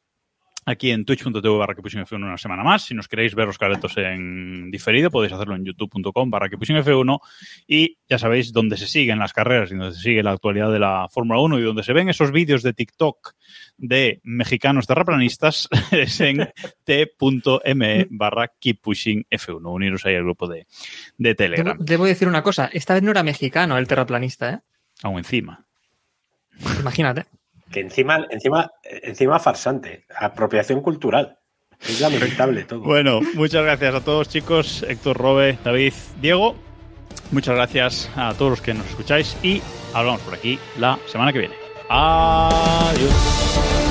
[0.65, 2.83] aquí en twitch.tv barra que pushing F1 una semana más.
[2.83, 6.77] Si nos queréis ver los caretos en diferido, podéis hacerlo en youtube.com barra que pushing
[6.77, 7.19] F1
[7.67, 10.79] y ya sabéis dónde se siguen las carreras y donde se sigue la actualidad de
[10.79, 13.33] la Fórmula 1 y donde se ven esos vídeos de TikTok
[13.77, 16.49] de mexicanos terraplanistas es en
[16.83, 19.73] t.me barra keep pushing F1.
[19.73, 20.67] Uniros ahí al grupo de,
[21.17, 21.77] de debo, Telegram.
[21.79, 24.59] debo decir una cosa, esta vez no era mexicano el terraplanista, ¿eh?
[25.03, 25.65] Aún encima.
[26.79, 27.25] Imagínate.
[27.71, 30.05] Que encima, encima, encima farsante.
[30.15, 31.37] Apropiación cultural.
[31.79, 32.81] Es lamentable todo.
[32.81, 36.55] Bueno, muchas gracias a todos chicos, Héctor, Robe, David, Diego.
[37.31, 39.61] Muchas gracias a todos los que nos escucháis y
[39.93, 41.55] hablamos por aquí la semana que viene.
[41.89, 43.88] Adiós.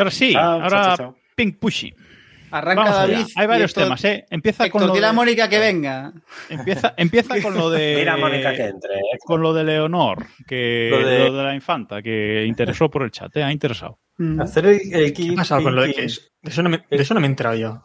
[0.00, 1.16] Y ahora sí, Chao, ahora chao, chao.
[1.34, 1.94] ping pushing.
[2.52, 3.12] Arranca Vamos allá.
[3.12, 3.26] David.
[3.36, 4.24] Hay y varios Héctor- temas, ¿eh?
[4.28, 6.12] Empieza Héctor, con lo de, Mónica que venga.
[6.48, 8.94] empieza, empieza con lo de Mira Mónica que entre.
[8.96, 9.18] ¿eh?
[9.24, 13.12] con lo de Leonor, que Lo lo de- de, la infanta, que interesó por el
[13.12, 13.44] chat, ¿eh?
[13.44, 14.00] ha interesado.
[14.18, 14.40] Mm.
[14.40, 16.78] Hacer el, el ¿Qué ha pasado con lo de que es- de eso no me,
[16.78, 17.82] de eso no me he enterado yo.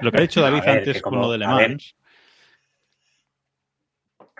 [0.00, 1.68] Lo que ha dicho David ver, antes que con como- lo de Le a ver.
[1.70, 1.94] Mans.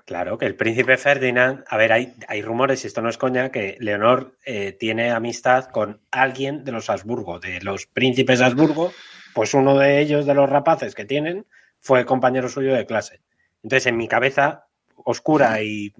[0.06, 3.50] Claro, que el príncipe Ferdinand, a ver, hay, hay rumores, y esto no es coña,
[3.50, 8.92] que Leonor eh, tiene amistad con alguien de los Habsburgo, de los príncipes Habsburgo,
[9.34, 11.44] pues uno de ellos, de los rapaces que tienen,
[11.80, 13.20] fue compañero suyo de clase.
[13.64, 15.92] Entonces, en mi cabeza, oscura y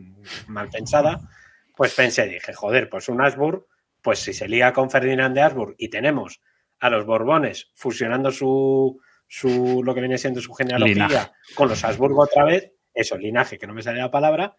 [0.46, 1.28] mal pensada,
[1.74, 3.66] pues pensé, dije, joder, pues un Habsburg,
[4.02, 6.40] pues si se lía con Ferdinand de Habsburg y tenemos
[6.78, 12.22] a los Borbones fusionando su, su lo que viene siendo su genealogía con los Habsburgo
[12.22, 14.56] otra vez, eso, linaje, que no me sale la palabra,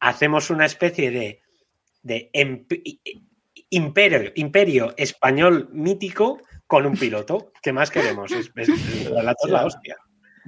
[0.00, 1.42] hacemos una especie de,
[2.02, 3.00] de emp-
[3.70, 7.52] imperio, imperio español mítico con un piloto.
[7.62, 8.32] ¿Qué más queremos?
[8.32, 8.68] Es, es-
[9.06, 9.96] el relato es la hostia.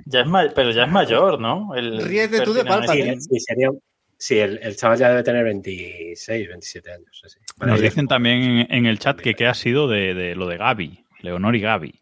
[0.06, 1.74] Ya es pero ya es mayor, ¿no?
[1.74, 3.20] El Ríete tú de Palpatine.
[3.20, 3.68] Sí, sí, sería
[4.16, 7.22] sí, el, el chaval ya debe tener 26, 27 años.
[7.24, 7.38] así.
[7.56, 10.46] Bueno, Nos dicen también en, en el chat que qué ha sido de, de lo
[10.46, 12.00] de Gaby, Leonor y Gaby.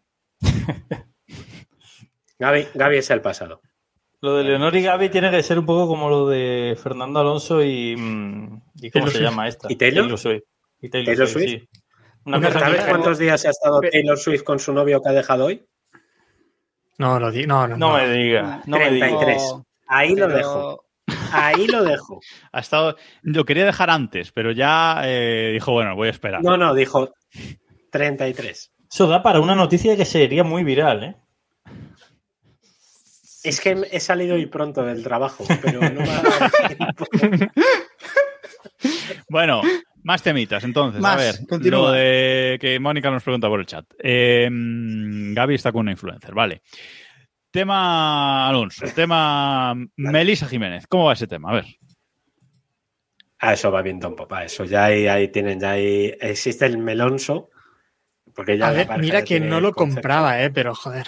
[2.39, 3.61] Gaby, Gaby es el pasado.
[4.21, 7.63] Lo de Leonor y Gaby tiene que ser un poco como lo de Fernando Alonso
[7.63, 7.95] y.
[7.95, 9.29] mm, ¿Y cómo Taylor se Swift.
[9.29, 9.67] llama esta?
[9.71, 10.17] ¿Y Taylor?
[10.17, 10.43] Swift.
[10.81, 11.61] Y Taylor, ¿Taylor Swift, Swift?
[11.61, 11.69] sí.
[12.25, 15.09] Una Una cosa ¿Sabes que- cuántos días ha estado Taylor Swift con su novio que
[15.09, 15.65] ha dejado hoy?
[16.97, 17.97] No, lo di no, no, No no.
[17.97, 18.61] me diga.
[18.65, 19.07] No me diga.
[19.07, 19.55] 33.
[19.87, 20.83] Ahí lo dejo.
[21.31, 22.19] Ahí lo dejo.
[22.51, 26.41] Ha estado, lo quería dejar antes, pero ya eh, dijo, bueno, voy a esperar.
[26.43, 27.13] No, no, dijo
[27.91, 28.71] 33.
[28.91, 31.15] Eso da para una noticia que sería muy viral, ¿eh?
[33.47, 37.05] Es que he salido hoy pronto del trabajo, pero no me ha dado tiempo.
[39.29, 39.61] Bueno,
[40.03, 41.01] más temitas, entonces.
[41.01, 41.79] Más, a ver, continúa.
[41.79, 43.85] lo de que Mónica nos pregunta por el chat.
[44.01, 46.61] Eh, Gaby está con una influencer, vale.
[47.51, 50.85] Tema Alonso, tema Melisa Jiménez.
[50.87, 51.51] ¿Cómo va ese tema?
[51.51, 51.65] A ver.
[53.39, 54.43] Ah, eso va bien, Tom Popa.
[54.43, 57.49] Eso ya ahí, ahí tienen, ya ahí existe el melonso.
[58.35, 59.95] Porque ya A ver, mira que no lo concepto.
[60.01, 61.07] compraba, eh, pero joder.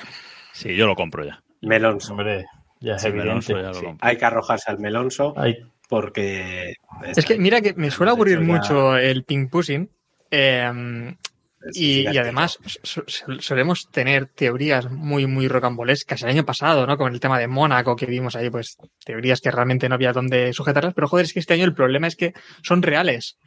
[0.54, 1.44] Sí, yo lo compro ya.
[1.62, 2.12] Melonso.
[2.14, 2.46] Hombre,
[2.80, 3.30] ya es Sí, evidente.
[3.32, 5.58] Alonso ya lo Sí, hay que arrojarse al melonso Ay,
[5.88, 6.76] porque.
[7.16, 9.90] Es que mira que me suele aburrir De ya- mucho el ping pushing.
[10.32, 11.16] eh,
[11.62, 16.22] es y, además so- so- solemos tener teorías muy, muy rocambolescas.
[16.24, 16.98] El año pasado, ¿no?
[16.98, 20.54] Con el tema de Mónaco que vimos ahí, pues teorías que realmente no había dónde
[20.54, 20.94] sujetarlas.
[20.94, 22.34] Pero joder, es que este año el problema es que
[22.64, 23.38] son reales.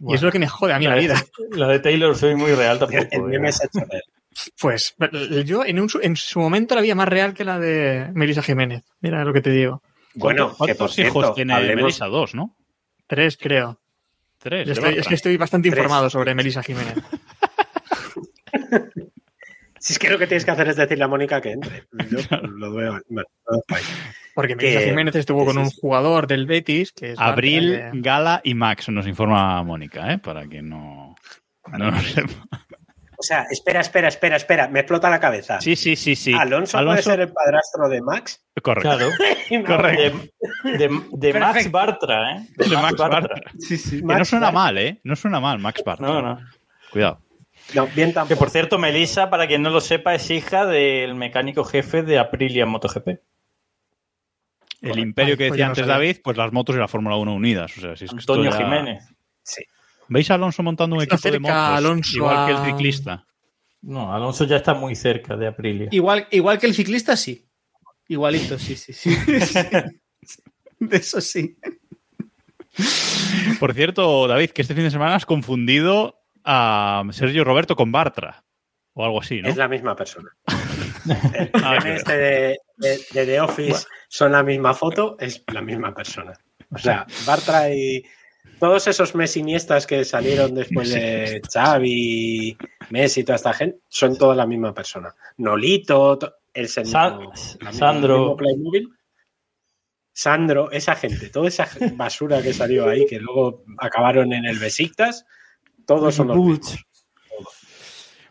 [0.00, 1.14] y es lo que me jode a mí la vida.
[1.52, 3.28] La de Taylor soy muy real El tampoco.
[3.28, 3.52] meme ¿eh?
[3.52, 4.02] hecho de él.
[4.60, 4.94] Pues
[5.44, 8.42] yo en, un su- en su momento la veía más real que la de Melissa
[8.42, 8.82] Jiménez.
[9.00, 9.82] Mira lo que te digo.
[10.14, 12.06] Bueno, que por ¿Cuántos cierto, hijos tiene hablemos- Melisa?
[12.06, 12.56] Dos, ¿no?
[13.06, 13.80] Tres, creo.
[14.38, 14.68] Tres.
[14.68, 15.78] Estoy- es que estoy bastante Tres.
[15.78, 16.96] informado sobre Melissa Jiménez.
[19.78, 21.88] Si es que lo que tienes que hacer es decirle a Mónica que entre.
[22.08, 22.18] Yo
[22.56, 23.00] lo veo.
[23.08, 23.58] Bueno, no.
[24.32, 28.54] Porque Que- Melissa Jiménez estuvo con un jugador del Betis, que es Abril, Gala y
[28.54, 30.18] Max, nos informa Mónica, ¿eh?
[30.18, 31.16] Para que no,
[31.76, 32.46] no lo sepa.
[33.22, 34.66] O sea, espera, espera, espera, espera.
[34.66, 35.60] Me explota la cabeza.
[35.60, 36.34] Sí, sí, sí, sí.
[36.34, 38.42] Alonso, puede ser el padrastro de Max.
[38.60, 38.88] Correcto.
[38.88, 39.10] Claro.
[39.66, 40.18] Correcto.
[40.64, 41.70] De, de- de Max.
[41.70, 42.46] Bartra, ¿eh?
[42.56, 43.36] De Max Bartra.
[43.60, 43.98] Sí, sí.
[44.00, 45.00] Que no suena mal, ¿eh?
[45.04, 46.04] No suena mal, Max Bartra.
[46.04, 46.40] No, no.
[46.90, 47.20] Cuidado.
[47.74, 48.38] No, bien Que tampoco.
[48.40, 52.66] por cierto, Melissa, para quien no lo sepa, es hija del mecánico jefe de Aprilia
[52.66, 53.20] MotoGP.
[54.80, 55.86] El imperio que Pues decía antes.
[55.86, 57.70] David, pues las motos y la Fórmula 1 unidas.
[57.78, 59.04] O sea, si es que Antonio ya- Jiménez.
[59.44, 59.62] Sí.
[60.12, 61.78] ¿Veis a Alonso montando un Está equipo de cerca motos?
[61.78, 63.26] Alonso igual que el ciclista.
[63.82, 65.88] No, Alonso ya está muy cerca de Aprilia.
[65.90, 67.46] Igual, igual que el ciclista, sí.
[68.08, 69.10] Igualito, sí, sí, sí.
[70.78, 71.56] De eso sí.
[73.60, 78.44] Por cierto, David, que este fin de semana has confundido a Sergio Roberto con Bartra.
[78.94, 79.48] O algo así, ¿no?
[79.48, 80.28] Es la misma persona.
[81.34, 85.94] El Ah, este de, de- de The Office son la misma foto, es la misma
[85.94, 86.32] persona.
[86.70, 88.04] O sea, Bartra y
[88.62, 92.56] todos esos Messi-Iniestas que salieron después de Xavi,
[92.90, 95.12] Messi y toda esta gente, son toda la misma persona.
[95.38, 97.32] Nolito, to- el Sandro.
[97.32, 98.88] mismo Playmobil.
[100.12, 105.26] Sandro, esa gente, toda esa basura que salió ahí, que luego acabaron en el Besiktas,
[105.84, 106.84] todos son los mismos.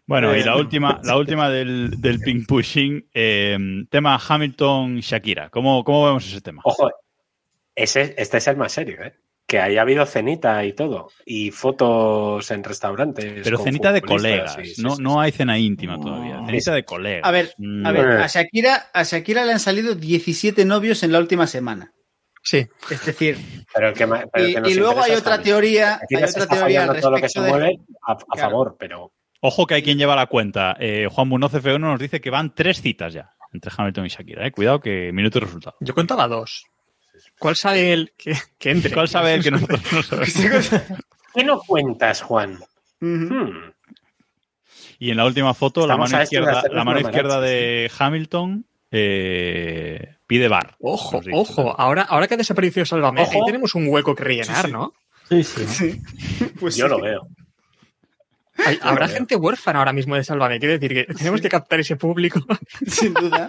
[0.06, 3.58] Bueno, y Eh, la última, la última del, del ping pushing, eh,
[3.90, 5.50] tema Hamilton-Shakira.
[5.50, 6.62] ¿Cómo, ¿Cómo vemos ese tema?
[6.64, 6.90] Ojo,
[7.76, 9.14] ese, este es el más serio, ¿eh?
[9.52, 13.42] Que haya habido cenita y todo, y fotos en restaurantes.
[13.44, 15.18] Pero cenita de colegas, sí, sí, no, sí, no sí.
[15.20, 16.40] hay cena íntima todavía.
[16.46, 17.28] Cenita de colegas.
[17.28, 17.86] A ver, Mm.
[17.86, 21.92] a ver, a Shakira, a Shakira le han salido 17 novios en la última semana.
[22.42, 22.66] Sí.
[22.90, 23.38] Es decir,
[23.74, 26.48] Pero el que, pero y, que nos y luego hay otra teoría, Aquí hay otra
[26.48, 27.50] teoría al todo lo que se respecto de...
[27.52, 28.50] mueve a, a Claro.
[28.50, 29.12] favor, pero
[29.42, 30.78] Ojo que hay quien lleva la cuenta.
[30.80, 34.48] Eh, Juan Munoz F1 nos dice que van tres citas ya entre Hamilton y Shakira.
[34.48, 34.52] Eh.
[34.52, 35.76] Cuidado que minuto y resultado.
[35.82, 36.64] Yo contaba dos.
[37.42, 38.94] ¿Cuál sabe él que, que entre?
[38.94, 40.70] ¿Cuál sabe el que nosotros no sabemos?
[41.34, 42.60] ¿qué no cuentas, Juan?
[43.00, 43.72] Hmm.
[45.00, 50.48] Y en la última foto, la mano izquierda, la mano izquierda de Hamilton, eh, pide
[50.50, 50.76] bar.
[50.80, 51.76] Ojo, ojo.
[51.82, 53.32] Ahora, ahora que ha desaparecido Sálvame, Ojo.
[53.34, 54.94] ahí tenemos un hueco que rellenar, ¿no?
[55.28, 56.00] Sí, sí.
[56.60, 56.92] Pues Yo sí.
[56.92, 57.28] lo veo.
[58.64, 59.16] Hay- habrá veo.
[59.16, 60.60] gente huérfana ahora mismo de Sálvame.
[60.60, 62.40] Quiero decir que tenemos que captar ese público.
[62.86, 63.48] Sin duda.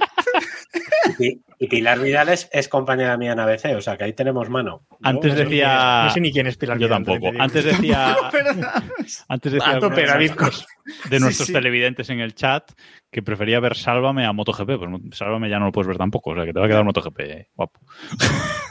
[1.19, 4.49] Y, y Pilar Vidal es, es compañera mía en ABC, o sea que ahí tenemos
[4.49, 4.87] mano.
[5.03, 6.05] Antes decía.
[6.05, 7.33] No sé ni quién es Pilar Yo Vidal, tampoco.
[7.39, 8.17] Antes decía.
[9.29, 9.79] Antes decía
[11.11, 11.53] de nuestros- sí.
[11.53, 12.71] televidentes en el chat
[13.11, 14.79] que prefería ver Sálvame a MotoGP.
[14.79, 16.31] Pues Sálvame ya no lo puedes ver tampoco.
[16.31, 17.81] O sea que te va a quedar MotoGP, eh, guapo.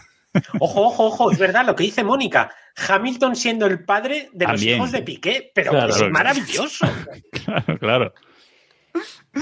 [0.61, 2.49] Ojo, ojo, ojo, es verdad lo que dice Mónica.
[2.87, 5.93] Hamilton siendo el padre de los hijos de Piqué, pero Claro.
[5.93, 6.87] es maravilloso.
[7.43, 8.13] Claro, claro.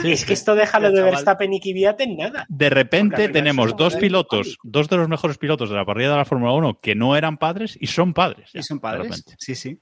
[0.03, 1.01] Es que esto déjalo de.
[1.01, 2.45] Verstappen y Kvyat en nada.
[2.49, 6.25] De repente tenemos dos pilotos, dos de los mejores pilotos de la parrilla de la
[6.25, 8.51] Fórmula 1 que no eran padres y son padres.
[8.53, 9.23] ya, ¿Y son padres?
[9.37, 9.79] Sí, sí.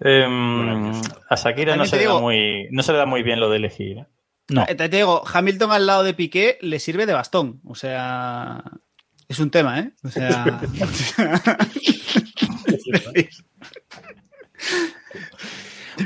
[0.00, 0.90] Em,
[1.30, 3.98] a Shakira no se, digo- muy, no se le da muy bien lo de elegir.
[3.98, 4.06] ¿eh?
[4.48, 7.60] No, Eh, Te digo, Hamilton al lado de Piqué le sirve de bastón.
[7.64, 8.62] O sea,
[9.28, 9.92] es un tema, ¿eh?
[10.02, 10.44] O sea,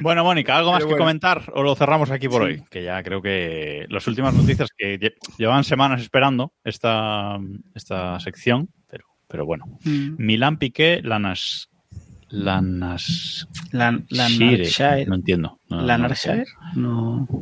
[0.03, 1.05] Bueno, Mónica, ¿algo más Pero que bueno.
[1.05, 2.49] comentar o lo cerramos aquí por Sí.
[2.49, 2.65] hoy?
[2.71, 7.39] Que ya creo que las últimas noticias que lle- llevaban semanas esperando esta,
[7.75, 9.65] esta sección, pero, pero bueno.
[9.85, 10.15] Mm.
[10.19, 11.69] Milán Piqué, Lanas.
[12.31, 13.49] Lanas.
[13.73, 14.57] Lan- Shire.
[14.59, 15.07] Lanarkshire.
[15.07, 15.59] No entiendo.
[15.71, 16.45] No, no Lanarkshire.
[16.75, 17.27] No.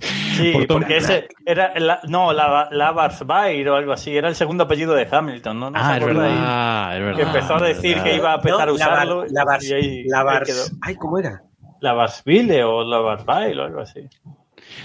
[0.00, 4.34] Sí, Por porque ese era la, no, la, la Barsbair o algo así, era el
[4.36, 5.70] segundo apellido de Hamilton, ¿no?
[5.70, 7.16] ¿No Ah, es verdad, es verdad.
[7.16, 9.24] Que empezó a decir que iba a empezar a No, Bar- usarlo.
[9.30, 10.78] La Bars, y ahí- la ahí Bars- quedó.
[10.82, 11.42] Ay, ¿cómo era?
[11.80, 14.00] La Barsville o la Barsbail o algo así.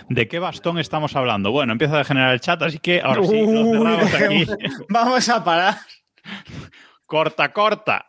[0.10, 1.52] ¿De qué bastón estamos hablando?
[1.52, 4.45] Bueno, empieza a generar el chat, así que ahora sí, Uy, aquí.
[4.90, 5.76] Vamos a parar.
[7.06, 8.06] Corta, corta.